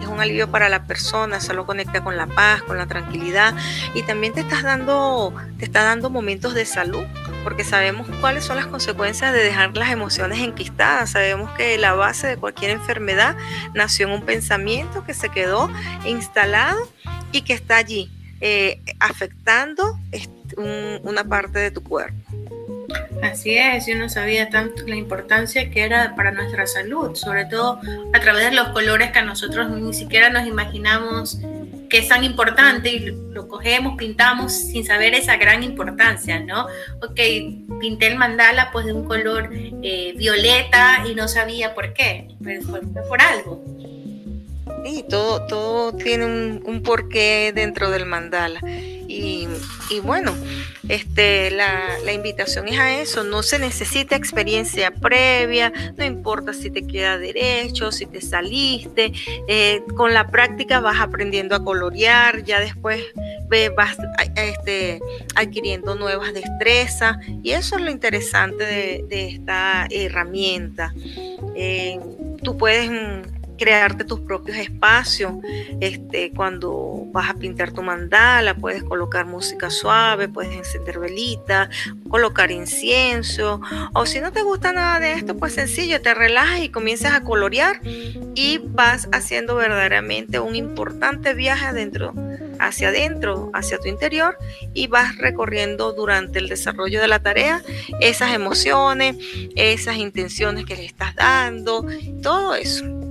es 0.00 0.06
un 0.08 0.20
alivio 0.20 0.50
para 0.50 0.68
la 0.68 0.84
persona, 0.84 1.40
solo 1.40 1.66
conecta 1.66 2.02
con 2.02 2.16
la 2.16 2.26
paz, 2.26 2.62
con 2.62 2.78
la 2.78 2.86
tranquilidad 2.86 3.54
y 3.94 4.02
también 4.02 4.32
te 4.32 4.40
estás 4.40 4.62
dando, 4.62 5.34
te 5.58 5.64
está 5.64 5.82
dando 5.82 6.10
momentos 6.10 6.54
de 6.54 6.64
salud, 6.64 7.04
porque 7.44 7.64
sabemos 7.64 8.08
cuáles 8.20 8.44
son 8.44 8.56
las 8.56 8.66
consecuencias 8.66 9.32
de 9.32 9.42
dejar 9.42 9.76
las 9.76 9.90
emociones 9.90 10.40
enquistadas, 10.40 11.10
sabemos 11.10 11.50
que 11.52 11.78
la 11.78 11.94
base 11.94 12.26
de 12.26 12.36
cualquier 12.36 12.72
enfermedad 12.72 13.36
nació 13.74 14.06
en 14.08 14.14
un 14.14 14.22
pensamiento 14.22 15.04
que 15.04 15.14
se 15.14 15.28
quedó 15.28 15.70
instalado 16.04 16.78
y 17.32 17.42
que 17.42 17.52
está 17.52 17.76
allí 17.76 18.10
eh, 18.40 18.80
afectando 19.00 19.98
una 21.02 21.24
parte 21.24 21.58
de 21.58 21.70
tu 21.70 21.82
cuerpo. 21.82 22.16
Así 23.22 23.56
es, 23.56 23.86
yo 23.86 23.96
no 23.96 24.08
sabía 24.08 24.48
tanto 24.48 24.86
la 24.86 24.96
importancia 24.96 25.70
que 25.70 25.82
era 25.82 26.14
para 26.14 26.30
nuestra 26.30 26.66
salud, 26.66 27.14
sobre 27.14 27.44
todo 27.44 27.80
a 28.12 28.20
través 28.20 28.50
de 28.50 28.56
los 28.56 28.68
colores 28.68 29.10
que 29.10 29.18
a 29.18 29.24
nosotros 29.24 29.70
ni 29.70 29.92
siquiera 29.92 30.30
nos 30.30 30.46
imaginamos 30.46 31.40
que 31.88 31.98
es 31.98 32.08
tan 32.08 32.22
importante 32.24 32.90
y 32.90 32.98
lo 33.32 33.48
cogemos, 33.48 33.96
pintamos 33.96 34.52
sin 34.52 34.84
saber 34.84 35.14
esa 35.14 35.36
gran 35.36 35.62
importancia, 35.62 36.38
¿no? 36.40 36.66
Ok, 37.02 37.18
pinté 37.80 38.08
el 38.08 38.16
mandala 38.16 38.70
pues 38.72 38.86
de 38.86 38.92
un 38.92 39.04
color 39.04 39.50
eh, 39.52 40.12
violeta 40.16 41.04
y 41.10 41.14
no 41.14 41.28
sabía 41.28 41.74
por 41.74 41.94
qué, 41.94 42.28
pero 42.42 42.62
por 43.08 43.20
algo. 43.22 43.64
Sí, 44.84 45.04
todo, 45.08 45.46
todo 45.46 45.92
tiene 45.92 46.24
un, 46.26 46.82
porqué 46.82 47.52
dentro 47.54 47.90
del 47.90 48.06
mandala. 48.06 48.60
Y, 49.10 49.48
bueno, 50.02 50.34
este, 50.88 51.50
la, 51.50 52.12
invitación 52.12 52.68
es 52.68 52.78
a 52.78 53.00
eso, 53.00 53.24
no 53.24 53.42
se 53.42 53.58
necesita 53.58 54.16
experiencia 54.16 54.90
previa, 54.90 55.72
no 55.96 56.04
importa 56.04 56.52
si 56.52 56.70
te 56.70 56.86
queda 56.86 57.18
derecho, 57.18 57.90
si 57.90 58.06
te 58.06 58.20
saliste, 58.20 59.12
eh, 59.48 59.82
con 59.96 60.14
la 60.14 60.28
práctica 60.28 60.80
vas 60.80 61.00
aprendiendo 61.00 61.54
a 61.54 61.64
colorear, 61.64 62.44
ya 62.44 62.60
después 62.60 63.02
vas 63.76 63.96
este, 64.36 65.00
adquiriendo 65.34 65.94
nuevas 65.94 66.34
destrezas 66.34 67.16
y 67.42 67.52
eso 67.52 67.76
es 67.76 67.82
lo 67.82 67.90
interesante 67.90 68.64
de, 68.64 69.28
esta 69.28 69.86
herramienta. 69.90 70.92
Eh, 71.56 71.98
tú 72.42 72.56
puedes 72.56 72.90
crearte 73.58 74.04
tus 74.04 74.20
propios 74.20 74.56
espacios. 74.56 75.32
Este, 75.80 76.30
cuando 76.30 77.04
vas 77.12 77.30
a 77.30 77.34
pintar 77.34 77.72
tu 77.72 77.82
mandala, 77.82 78.54
puedes 78.54 78.82
colocar 78.82 79.26
música 79.26 79.68
suave, 79.70 80.28
puedes 80.28 80.54
encender 80.56 80.98
velitas, 80.98 81.68
colocar 82.08 82.50
incienso. 82.50 83.60
O 83.92 84.06
si 84.06 84.20
no 84.20 84.32
te 84.32 84.42
gusta 84.42 84.72
nada 84.72 85.00
de 85.00 85.12
esto, 85.12 85.36
pues 85.36 85.54
sencillo, 85.54 86.00
te 86.00 86.14
relajas 86.14 86.60
y 86.60 86.68
comienzas 86.70 87.12
a 87.12 87.22
colorear 87.22 87.80
y 88.34 88.58
vas 88.64 89.08
haciendo 89.12 89.56
verdaderamente 89.56 90.38
un 90.38 90.54
importante 90.54 91.34
viaje 91.34 91.66
adentro, 91.66 92.14
hacia 92.60 92.88
adentro, 92.88 93.50
hacia 93.54 93.78
tu 93.78 93.88
interior 93.88 94.38
y 94.74 94.86
vas 94.86 95.16
recorriendo 95.16 95.92
durante 95.92 96.38
el 96.38 96.48
desarrollo 96.48 97.00
de 97.00 97.08
la 97.08 97.18
tarea 97.20 97.62
esas 98.00 98.32
emociones, 98.32 99.16
esas 99.56 99.96
intenciones 99.96 100.64
que 100.64 100.76
le 100.76 100.84
estás 100.84 101.14
dando, 101.14 101.86
todo 102.22 102.54
eso. 102.54 103.07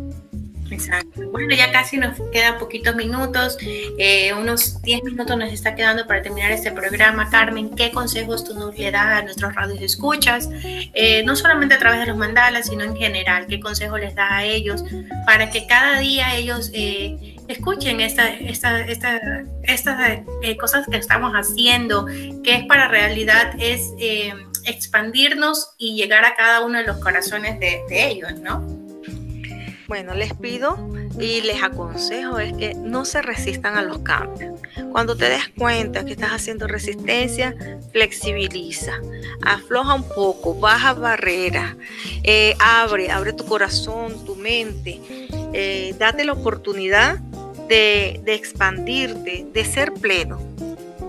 Exacto. 0.88 1.30
Bueno, 1.32 1.54
ya 1.54 1.72
casi 1.72 1.98
nos 1.98 2.18
quedan 2.32 2.58
poquitos 2.60 2.96
minutos, 2.96 3.58
eh, 3.62 4.34
unos 4.34 4.82
10 4.82 5.04
minutos 5.04 5.38
nos 5.38 5.52
está 5.52 5.76
quedando 5.76 6.08
para 6.08 6.22
terminar 6.22 6.52
este 6.52 6.72
programa. 6.72 7.30
Carmen, 7.30 7.76
¿qué 7.76 7.92
consejos 7.92 8.46
tú 8.46 8.54
nos 8.54 8.78
le 8.78 8.90
das 8.92 9.20
a 9.20 9.22
nuestros 9.22 9.54
radios 9.54 9.82
escuchas? 9.82 10.50
Eh, 10.94 11.24
no 11.26 11.36
solamente 11.36 11.76
a 11.76 11.80
través 11.80 12.00
de 12.00 12.06
los 12.08 12.18
mandalas, 12.18 12.68
sino 12.68 12.86
en 12.86 12.96
general, 12.96 13.48
¿qué 13.48 13.60
consejos 13.60 14.00
les 14.00 14.16
das 14.16 14.32
a 14.32 14.46
ellos 14.46 14.84
para 15.26 15.50
que 15.50 15.68
cada 15.68 16.00
día 16.00 16.36
ellos 16.36 16.72
eh, 16.74 17.36
escuchen 17.50 18.00
estas 18.00 18.30
esta, 18.40 18.80
esta, 18.80 19.20
esta, 19.64 20.24
cosas 20.58 20.88
que 20.90 20.98
estamos 20.98 21.34
haciendo, 21.34 22.06
que 22.06 22.56
es 22.56 22.66
para 22.66 22.88
realidad 22.88 23.56
es 23.60 23.92
expandirnos 24.66 25.72
y 25.78 25.96
llegar 25.96 26.24
a 26.24 26.36
cada 26.36 26.62
uno 26.62 26.80
de 26.80 26.86
los 26.86 26.98
corazones 27.00 27.60
de, 27.60 27.82
de 27.90 28.08
ellos, 28.08 28.34
¿no? 28.40 28.77
Bueno, 29.88 30.14
les 30.14 30.34
pido 30.34 30.78
y 31.18 31.42
les 31.42 31.64
aconsejo 31.64 32.40
es 32.40 32.52
que 32.54 32.74
no 32.76 33.06
se 33.06 33.22
resistan 33.22 33.78
a 33.78 33.84
los 33.84 34.00
cambios. 34.00 34.60
Cuando 34.92 35.16
te 35.16 35.30
des 35.30 35.48
cuenta 35.58 36.04
que 36.04 36.12
estás 36.12 36.32
haciendo 36.32 36.68
resistencia, 36.68 37.56
flexibiliza, 37.94 38.94
afloja 39.44 39.94
un 39.94 40.08
poco, 40.10 40.56
baja 40.56 40.94
barreras, 40.94 41.76
eh, 42.24 42.56
abre, 42.60 43.12
abre 43.12 43.32
tu 43.32 43.46
corazón, 43.46 44.26
tu 44.26 44.36
mente, 44.36 45.00
eh, 45.54 45.96
date 45.98 46.26
la 46.26 46.34
oportunidad 46.34 47.20
de, 47.70 48.20
de 48.26 48.34
expandirte, 48.34 49.46
de 49.54 49.66
ser 49.66 49.94
pleno 49.94 50.40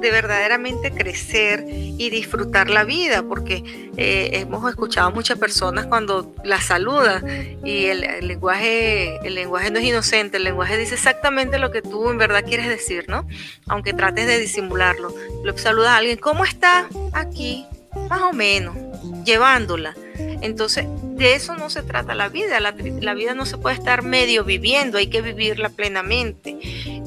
de 0.01 0.11
verdaderamente 0.11 0.91
crecer 0.91 1.65
y 1.69 2.11
disfrutar 2.11 2.71
la 2.71 2.85
vida, 2.85 3.23
porque 3.23 3.91
eh, 3.97 4.31
hemos 4.33 4.69
escuchado 4.69 5.09
a 5.09 5.11
muchas 5.11 5.39
personas 5.39 5.87
cuando 5.87 6.35
la 6.45 6.61
saludan 6.61 7.25
y 7.65 7.87
el, 7.87 8.27
lenguaje, 8.27 9.19
el 9.27 9.35
lenguaje 9.35 9.71
no 9.71 9.79
es 9.79 9.85
inocente, 9.85 10.37
el 10.37 10.45
lenguaje 10.45 10.77
dice 10.77 10.95
exactamente 10.95 11.59
lo 11.59 11.71
que 11.71 11.83
tú 11.83 12.11
en 12.11 12.19
verdad 12.19 12.45
quieres 12.45 12.69
decir, 12.69 13.07
¿no? 13.09 13.27
Aunque 13.67 13.93
trates 13.93 14.27
de 14.27 14.39
disimularlo. 14.39 15.15
Lo 15.45 15.55
a 15.87 15.97
alguien, 15.97 16.19
¿cómo 16.19 16.45
está? 16.45 16.89
Aquí, 17.13 17.67
más 18.09 18.23
o 18.23 18.33
menos, 18.33 18.77
llevándola. 19.25 19.95
Entonces, 20.41 20.87
de 21.19 21.35
eso 21.35 21.57
no 21.57 21.69
se 21.69 21.83
trata 21.83 22.15
la 22.15 22.29
vida. 22.29 22.61
La, 22.61 22.73
vida 23.15 23.35
no 23.35 23.47
se 23.47 23.59
puede 23.59 23.77
estar 23.77 24.03
medio 24.03 24.45
viviendo, 24.45 24.99
hay 24.99 25.09
que 25.09 25.21
vivirla 25.21 25.69
plenamente. 25.69 26.59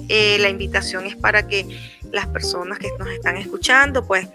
Eh, 0.10 0.38
la 0.40 0.50
invitación 0.50 1.06
es 1.06 1.16
para 1.16 1.48
que 1.48 1.66
las 2.12 2.28
personas 2.28 2.80
que 2.80 2.90
nos 3.00 3.10
están 3.10 3.38
escuchando, 3.38 4.06
pues 4.06 4.28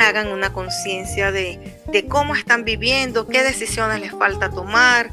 hagan 0.00 0.28
una 0.28 0.52
conciencia 0.52 1.32
de, 1.32 1.76
cómo 2.08 2.34
están 2.34 2.64
viviendo, 2.64 3.26
qué 3.26 3.42
decisiones 3.42 4.00
les 4.00 4.12
falta 4.12 4.50
tomar, 4.50 5.10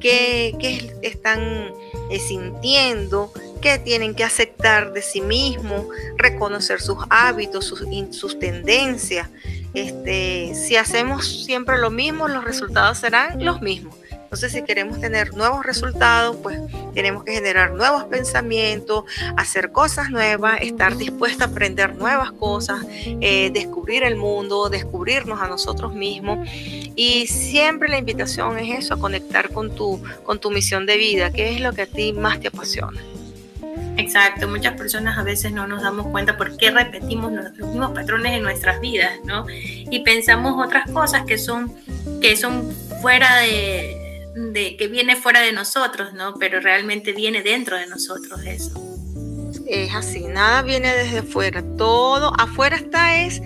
qué, 0.00 0.94
están 1.02 1.72
eh, 2.10 2.18
sintiendo, 2.18 3.32
qué 3.60 3.78
tienen 3.78 4.14
que 4.14 4.24
aceptar 4.24 4.92
de 4.92 5.02
sí 5.02 5.20
mismos, 5.20 5.86
reconocer 6.16 6.80
sus 6.80 6.98
hábitos, 7.10 7.66
sus, 7.66 7.84
sus 8.12 8.38
tendencias. 8.38 9.28
Este, 9.74 10.52
si 10.54 10.76
hacemos 10.76 11.44
siempre 11.44 11.78
lo 11.78 11.90
mismo, 11.90 12.26
los 12.26 12.44
resultados 12.44 12.98
serán 12.98 13.44
los 13.44 13.60
mismos. 13.60 13.99
Entonces, 14.30 14.52
si 14.52 14.62
queremos 14.62 15.00
tener 15.00 15.34
nuevos 15.34 15.66
resultados, 15.66 16.36
pues 16.40 16.60
tenemos 16.94 17.24
que 17.24 17.32
generar 17.32 17.72
nuevos 17.72 18.04
pensamientos, 18.04 19.02
hacer 19.36 19.72
cosas 19.72 20.10
nuevas, 20.10 20.60
estar 20.60 20.96
dispuesta 20.96 21.46
a 21.46 21.48
aprender 21.48 21.96
nuevas 21.96 22.30
cosas, 22.30 22.86
eh, 22.88 23.50
descubrir 23.52 24.04
el 24.04 24.14
mundo, 24.14 24.68
descubrirnos 24.68 25.42
a 25.42 25.48
nosotros 25.48 25.94
mismos. 25.94 26.48
Y 26.94 27.26
siempre 27.26 27.88
la 27.88 27.98
invitación 27.98 28.56
es 28.60 28.84
eso, 28.84 28.94
a 28.94 29.00
conectar 29.00 29.50
con 29.50 29.74
tu, 29.74 30.00
con 30.22 30.38
tu 30.38 30.52
misión 30.52 30.86
de 30.86 30.96
vida, 30.96 31.32
que 31.32 31.52
es 31.52 31.60
lo 31.60 31.72
que 31.72 31.82
a 31.82 31.86
ti 31.86 32.12
más 32.12 32.38
te 32.38 32.46
apasiona. 32.46 33.00
Exacto, 33.96 34.46
muchas 34.46 34.74
personas 34.74 35.18
a 35.18 35.24
veces 35.24 35.50
no 35.50 35.66
nos 35.66 35.82
damos 35.82 36.06
cuenta 36.06 36.36
por 36.36 36.56
qué 36.56 36.70
repetimos 36.70 37.32
los, 37.32 37.52
mismos 37.52 37.90
patrones 37.90 38.34
en 38.34 38.44
nuestras 38.44 38.80
vidas, 38.80 39.10
¿no? 39.24 39.44
Y 39.48 40.04
pensamos 40.04 40.64
otras 40.64 40.88
cosas 40.92 41.24
que 41.26 41.36
son, 41.36 41.74
que 42.22 42.36
son 42.36 42.70
fuera 43.02 43.38
de, 43.38 43.99
de 44.34 44.76
que 44.76 44.88
viene 44.88 45.16
fuera 45.16 45.40
de 45.40 45.52
nosotros, 45.52 46.12
¿no? 46.12 46.34
Pero 46.34 46.60
realmente 46.60 47.12
viene 47.12 47.42
dentro 47.42 47.76
de 47.76 47.86
nosotros 47.86 48.40
eso. 48.44 48.72
Es 49.66 49.94
así, 49.94 50.26
nada 50.26 50.62
viene 50.62 50.92
desde 50.94 51.22
fuera, 51.22 51.62
todo 51.76 52.32
afuera 52.38 52.76
está 52.76 53.22
es 53.22 53.40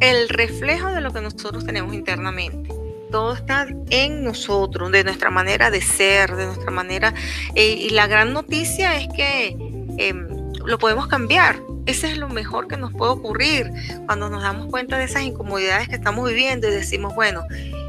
el 0.00 0.28
reflejo 0.28 0.88
de 0.88 1.00
lo 1.00 1.12
que 1.12 1.20
nosotros 1.20 1.64
tenemos 1.64 1.94
internamente. 1.94 2.68
Todo 3.10 3.34
está 3.34 3.66
en 3.90 4.24
nosotros, 4.24 4.90
de 4.90 5.04
nuestra 5.04 5.30
manera 5.30 5.70
de 5.70 5.80
ser, 5.80 6.34
de 6.34 6.46
nuestra 6.46 6.70
manera. 6.70 7.14
Eh, 7.54 7.76
y 7.80 7.90
la 7.90 8.06
gran 8.06 8.32
noticia 8.32 8.96
es 8.96 9.06
que 9.14 9.56
em, 9.98 10.33
lo 10.64 10.78
podemos 10.78 11.06
cambiar. 11.06 11.60
Ese 11.86 12.10
es 12.10 12.18
lo 12.18 12.28
mejor 12.28 12.68
que 12.68 12.76
nos 12.76 12.92
puede 12.92 13.12
ocurrir 13.12 13.70
cuando 14.06 14.30
nos 14.30 14.42
damos 14.42 14.66
cuenta 14.66 14.96
de 14.98 15.04
esas 15.04 15.22
incomodidades 15.22 15.88
que 15.88 15.96
estamos 15.96 16.28
viviendo 16.28 16.68
y 16.68 16.70
decimos, 16.70 17.14
bueno, 17.14 17.42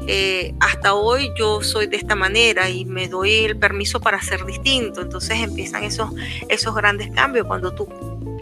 eh, 0.06 0.54
hasta 0.60 0.94
hoy 0.94 1.30
yo 1.38 1.62
soy 1.62 1.86
de 1.86 1.96
esta 1.96 2.14
manera 2.14 2.68
y 2.68 2.84
me 2.84 3.08
doy 3.08 3.44
el 3.44 3.56
permiso 3.56 4.00
para 4.00 4.20
ser 4.20 4.44
distinto. 4.44 5.00
Entonces 5.00 5.38
empiezan 5.40 5.84
esos, 5.84 6.10
esos 6.48 6.74
grandes 6.74 7.10
cambios 7.10 7.46
cuando 7.46 7.74
tú 7.74 7.88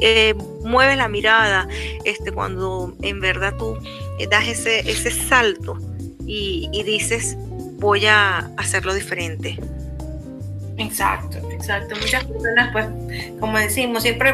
eh, 0.01 0.35
mueves 0.64 0.97
la 0.97 1.09
mirada, 1.09 1.68
este, 2.05 2.32
cuando 2.32 2.95
en 3.03 3.20
verdad 3.20 3.55
tú 3.57 3.78
eh, 4.18 4.26
das 4.26 4.49
ese, 4.49 4.80
ese 4.80 5.11
salto 5.11 5.78
y, 6.26 6.68
y 6.72 6.82
dices, 6.82 7.37
voy 7.78 8.07
a 8.07 8.51
hacerlo 8.57 8.93
diferente. 8.95 9.59
Exacto, 10.79 11.39
exacto. 11.51 11.95
Muchas 11.97 12.25
personas, 12.25 12.70
pues, 12.72 12.87
como 13.39 13.59
decimos, 13.59 14.03
siempre 14.03 14.33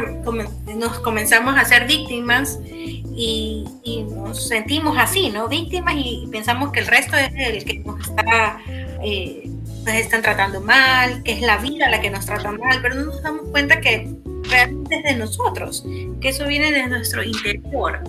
nos 0.75 0.99
comenzamos 1.01 1.57
a 1.57 1.65
ser 1.65 1.87
víctimas 1.87 2.59
y, 2.65 3.67
nos 4.11 4.49
sentimos 4.49 4.97
así, 4.99 5.31
¿no? 5.31 5.49
Víctimas 5.49 5.95
y 5.97 6.27
pensamos 6.31 6.73
que 6.73 6.81
el 6.81 6.87
resto 6.87 7.17
es 7.17 7.31
el 7.37 7.65
que 7.65 7.81
nos 7.81 8.01
está, 8.09 8.61
eh, 9.03 9.51
nos 9.85 9.95
están 9.95 10.23
tratando 10.23 10.61
mal, 10.61 11.23
que 11.23 11.33
es 11.33 11.41
la 11.43 11.59
vida 11.59 11.89
la 11.91 12.01
que 12.01 12.11
nos 12.11 12.25
trata 12.27 12.51
mal, 12.53 12.81
pero 12.81 12.95
no 12.95 13.07
nos 13.07 13.23
damos 13.23 13.49
cuenta 13.51 13.81
que 13.81 14.09
realmente 14.45 14.97
es 14.97 15.03
de 15.05 15.15
nosotros, 15.17 15.85
que 16.21 16.29
eso 16.31 16.47
viene 16.47 16.73
de 16.73 16.87
nuestro 16.87 17.23
interior. 17.23 18.03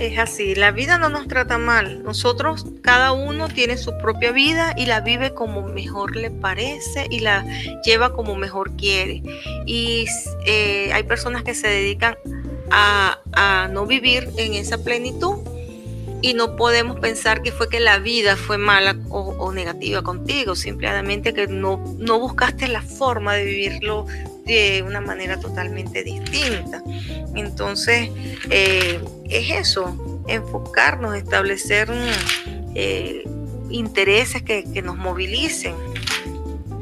Es 0.00 0.18
así, 0.18 0.54
la 0.54 0.70
vida 0.70 0.96
no 0.96 1.10
nos 1.10 1.28
trata 1.28 1.58
mal. 1.58 2.02
Nosotros, 2.02 2.64
cada 2.82 3.12
uno 3.12 3.48
tiene 3.48 3.76
su 3.76 3.96
propia 3.98 4.32
vida 4.32 4.74
y 4.76 4.86
la 4.86 5.00
vive 5.00 5.34
como 5.34 5.62
mejor 5.62 6.16
le 6.16 6.30
parece 6.30 7.06
y 7.10 7.20
la 7.20 7.44
lleva 7.84 8.12
como 8.14 8.36
mejor 8.36 8.74
quiere. 8.76 9.22
Y 9.66 10.06
eh, 10.46 10.90
hay 10.92 11.02
personas 11.02 11.42
que 11.42 11.54
se 11.54 11.68
dedican 11.68 12.16
a, 12.70 13.18
no 13.70 13.86
vivir 13.86 14.30
en 14.36 14.54
esa 14.54 14.78
plenitud 14.78 15.38
y 16.22 16.34
no 16.34 16.56
podemos 16.56 16.98
pensar 16.98 17.42
que 17.42 17.52
fue 17.52 17.68
que 17.68 17.80
la 17.80 17.98
vida 17.98 18.36
fue 18.36 18.58
mala 18.58 18.96
o, 19.08 19.52
negativa 19.52 20.02
contigo, 20.02 20.54
simplemente 20.54 21.32
que 21.32 21.46
no, 21.46 21.82
no 21.98 22.18
buscaste 22.18 22.68
la 22.68 22.82
forma 22.82 23.34
de 23.34 23.44
vivirlo 23.44 24.06
de 24.54 24.82
una 24.82 25.00
manera 25.00 25.38
totalmente 25.38 26.02
distinta. 26.02 26.82
Entonces, 27.34 28.10
eh, 28.50 29.00
es 29.28 29.50
eso, 29.50 30.24
enfocarnos, 30.28 31.16
establecer 31.16 31.88
eh, 32.74 33.24
intereses 33.70 34.42
que, 34.42 34.64
que, 34.72 34.82
nos 34.82 34.96
movilicen. 34.96 35.74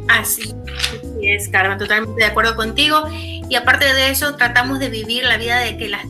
Así, 0.08 0.54
es, 1.22 1.48
Carmen, 1.48 1.78
totalmente 1.78 2.20
de 2.20 2.26
acuerdo 2.26 2.56
contigo. 2.56 3.04
Y 3.48 3.54
aparte 3.56 3.92
de 3.92 4.10
eso, 4.10 4.36
tratamos 4.36 4.78
de 4.78 4.88
vivir 4.88 5.24
la 5.24 5.36
vida 5.36 5.58
de 5.60 5.76
que 5.76 5.88
las 5.88 6.04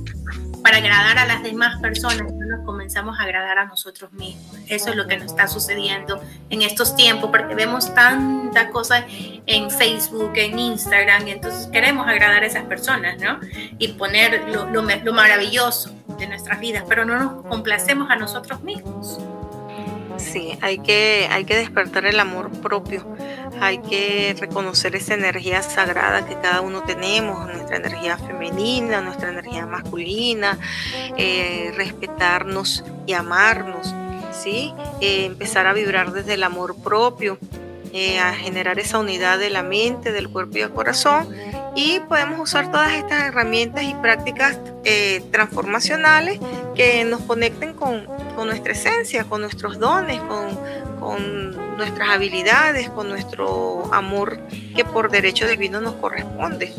para 0.63 0.79
agradar 0.79 1.19
a 1.19 1.27
las 1.27 1.43
demás 1.43 1.81
personas, 1.81 2.31
comenzamos 2.69 3.19
a 3.19 3.23
agradar 3.23 3.57
a 3.57 3.65
nosotros 3.65 4.13
mismos. 4.13 4.55
Eso 4.69 4.91
es 4.91 4.97
lo 4.97 5.07
que 5.07 5.17
nos 5.17 5.29
está 5.29 5.49
sucediendo 5.49 6.21
en 6.51 6.61
estos 6.61 6.95
tiempos, 6.95 7.31
porque 7.31 7.55
vemos 7.55 7.95
tanta 7.95 8.69
cosa 8.69 9.07
en 9.09 9.71
Facebook, 9.71 10.33
en 10.35 10.59
Instagram, 10.59 11.27
y 11.29 11.31
entonces 11.31 11.67
queremos 11.69 12.07
agradar 12.07 12.43
a 12.43 12.47
esas 12.47 12.65
personas, 12.65 13.19
¿no? 13.23 13.41
Y 13.79 13.89
poner 13.95 14.51
lo, 14.51 14.67
lo 14.67 15.13
maravilloso 15.15 15.95
de 16.19 16.27
nuestras 16.27 16.61
vidas, 16.61 16.85
pero 16.87 17.07
no 17.07 17.19
nos 17.19 17.47
complacemos 17.47 18.11
a 18.11 18.17
nosotros 18.17 18.61
mismos. 18.63 19.19
Sí, 20.19 20.59
hay 20.61 20.79
que, 20.79 21.29
hay 21.31 21.45
que 21.45 21.57
despertar 21.57 22.05
el 22.05 22.19
amor 22.19 22.51
propio, 22.61 23.07
hay 23.61 23.79
que 23.79 24.35
reconocer 24.39 24.97
esa 24.97 25.15
energía 25.15 25.63
sagrada 25.63 26.27
que 26.27 26.35
cada 26.35 26.61
uno 26.61 26.83
tenemos, 26.83 27.47
nuestra 27.47 27.77
energía 27.77 28.19
femenina, 28.19 29.01
nuestra 29.01 29.31
energía 29.31 29.65
masculina, 29.67 30.59
eh, 31.17 31.73
respetarnos 31.77 32.85
y 33.07 33.13
amarnos, 33.13 33.95
¿sí? 34.33 34.75
Eh, 35.01 35.25
empezar 35.25 35.67
a 35.67 35.73
vibrar 35.73 36.13
desde 36.13 36.35
el 36.35 36.43
amor 36.43 36.77
propio, 36.83 37.39
eh, 37.93 38.19
a 38.19 38.35
generar 38.35 38.79
esa 38.79 38.99
unidad 38.99 39.39
de 39.39 39.51
la 39.51 39.63
mente, 39.63 40.13
del 40.13 40.29
cuerpo 40.29 40.59
y 40.59 40.61
del 40.61 40.71
corazón 40.71 41.29
y 41.79 42.01
podemos 42.01 42.41
usar 42.41 42.73
todas 42.73 42.93
estas 42.93 43.23
herramientas 43.23 43.85
y 43.85 43.95
prácticas 43.95 44.59
transformacionales 45.31 46.41
que 46.75 47.05
nos 47.05 47.21
conecten 47.21 47.73
con, 47.73 48.05
con 48.35 48.49
nuestra 48.49 48.73
esencia, 48.73 49.23
con 49.23 49.43
nuestros 49.43 49.79
dones, 49.79 50.21
con, 50.23 50.59
con 50.99 51.77
nuestras 51.77 52.09
habilidades, 52.09 52.91
con 52.91 53.09
nuestro 53.09 53.95
amor 53.95 54.41
que 54.75 54.85
por 54.85 55.09
derecho 55.09 55.47
divino 55.47 55.81
nos 55.81 55.95
corresponde. 55.95 56.75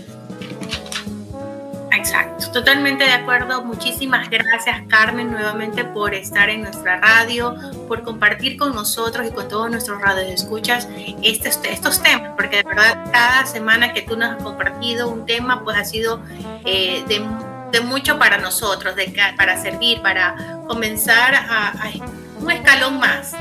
Exacto, 1.92 2.52
totalmente 2.52 3.04
de 3.04 3.12
acuerdo. 3.12 3.64
Muchísimas 3.64 4.30
gracias 4.30 4.82
Carmen 4.88 5.32
nuevamente 5.32 5.84
por 5.84 6.14
estar 6.14 6.50
en 6.50 6.62
nuestra 6.62 7.00
radio, 7.00 7.56
por 7.88 8.04
compartir 8.04 8.58
con 8.58 8.76
nosotros 8.76 9.28
y 9.28 9.32
con 9.32 9.48
todos 9.48 9.70
nuestros 9.70 10.02
radios 10.02 10.30
escuchas 10.30 10.88
estos, 11.24 11.60
estos 11.64 12.02
temas, 12.02 12.32
porque 12.36 12.58
de 12.58 12.64
verdad 12.64 13.12
cada 13.12 13.46
semana 13.46 13.94
que 13.94 14.02
tú 14.04 14.16
nos 14.16 14.36
has 14.36 14.44
compartido 14.44 15.10
un 15.10 15.26
tema 15.26 15.64
pues 15.64 15.78
ha 15.78 15.86
sido 15.86 16.22
eh, 16.66 17.04
de 17.08 17.22
de 17.72 17.82
mucho 17.82 18.18
para 18.18 18.38
nosotros, 18.38 18.96
de, 18.96 19.14
para 19.38 19.62
servir, 19.62 20.02
para 20.02 20.36
comenzar 20.68 21.36
a, 21.36 21.74
un 22.40 22.52
escalón 22.52 23.00
más, 23.00 23.36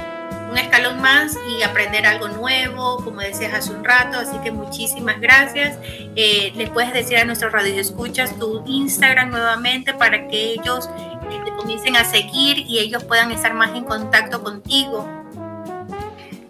un 0.50 0.58
escalón 0.58 1.00
más 1.00 1.36
y 1.48 1.62
aprender 1.62 2.06
algo 2.06 2.28
nuevo, 2.28 3.02
como 3.04 3.20
decías 3.20 3.54
hace 3.54 3.72
un 3.72 3.84
rato. 3.84 4.18
Así 4.18 4.38
que 4.38 4.50
muchísimas 4.50 5.20
gracias. 5.20 5.78
Eh, 6.16 6.52
le 6.54 6.68
puedes 6.68 6.92
decir 6.92 7.18
a 7.18 7.24
nuestros 7.24 7.52
radios 7.52 7.76
escuchas 7.76 8.38
tu 8.38 8.62
Instagram 8.66 9.30
nuevamente 9.30 9.94
para 9.94 10.28
que 10.28 10.52
ellos 10.52 10.88
eh, 11.30 11.40
te 11.44 11.50
comiencen 11.52 11.96
a 11.96 12.04
seguir 12.04 12.58
y 12.58 12.78
ellos 12.78 13.04
puedan 13.04 13.30
estar 13.30 13.54
más 13.54 13.74
en 13.74 13.84
contacto 13.84 14.42
contigo. 14.42 15.06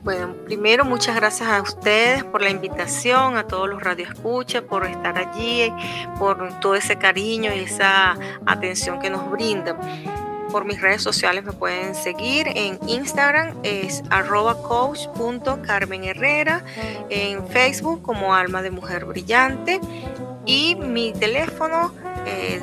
Bueno, 0.08 0.32
primero 0.46 0.86
muchas 0.86 1.16
gracias 1.16 1.50
a 1.50 1.60
ustedes 1.60 2.24
por 2.24 2.40
la 2.40 2.48
invitación, 2.48 3.36
a 3.36 3.46
todos 3.46 3.68
los 3.68 3.82
radioescuchas, 3.82 4.62
por 4.62 4.86
estar 4.86 5.18
allí, 5.18 5.70
por 6.18 6.60
todo 6.60 6.76
ese 6.76 6.96
cariño 6.96 7.52
y 7.54 7.60
esa 7.60 8.16
atención 8.46 9.00
que 9.00 9.10
nos 9.10 9.30
brindan. 9.30 9.76
Por 10.50 10.64
mis 10.64 10.80
redes 10.80 11.02
sociales 11.02 11.44
me 11.44 11.52
pueden 11.52 11.94
seguir 11.94 12.48
en 12.48 12.78
Instagram 12.88 13.54
es 13.62 14.02
arroba 14.10 14.60
coach.carmenherrera, 14.62 16.64
en 17.10 17.46
Facebook 17.48 18.02
como 18.02 18.34
Alma 18.34 18.62
de 18.62 18.70
Mujer 18.70 19.04
Brillante 19.04 19.80
y 20.46 20.74
mi 20.76 21.12
teléfono 21.12 21.92
eh, 22.26 22.62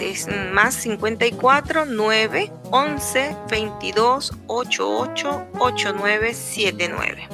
es 0.00 0.28
más 0.52 0.74
54 0.74 1.84
9 1.86 2.52
11 2.70 3.36
22 3.48 4.32
88 4.46 5.46
8979. 5.58 7.28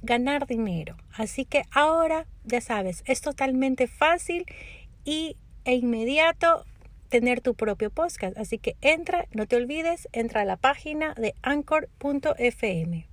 ganar 0.02 0.48
dinero. 0.48 0.98
Así 1.14 1.46
que 1.46 1.64
ahora, 1.72 2.26
ya 2.44 2.62
sabes, 2.62 3.04
es 3.06 3.22
totalmente 3.22 3.88
fácil 3.88 4.46
y 5.04 5.38
e 5.66 5.76
inmediato 5.76 6.66
tener 7.10 7.42
tu 7.42 7.54
propio 7.54 7.90
podcast. 7.90 8.38
Así 8.38 8.58
que 8.58 8.76
entra, 8.82 9.28
no 9.32 9.48
te 9.48 9.56
olvides, 9.56 10.08
entra 10.12 10.42
a 10.42 10.46
la 10.46 10.58
página 10.58 11.14
de 11.16 11.36
anchor.fm. 11.42 13.08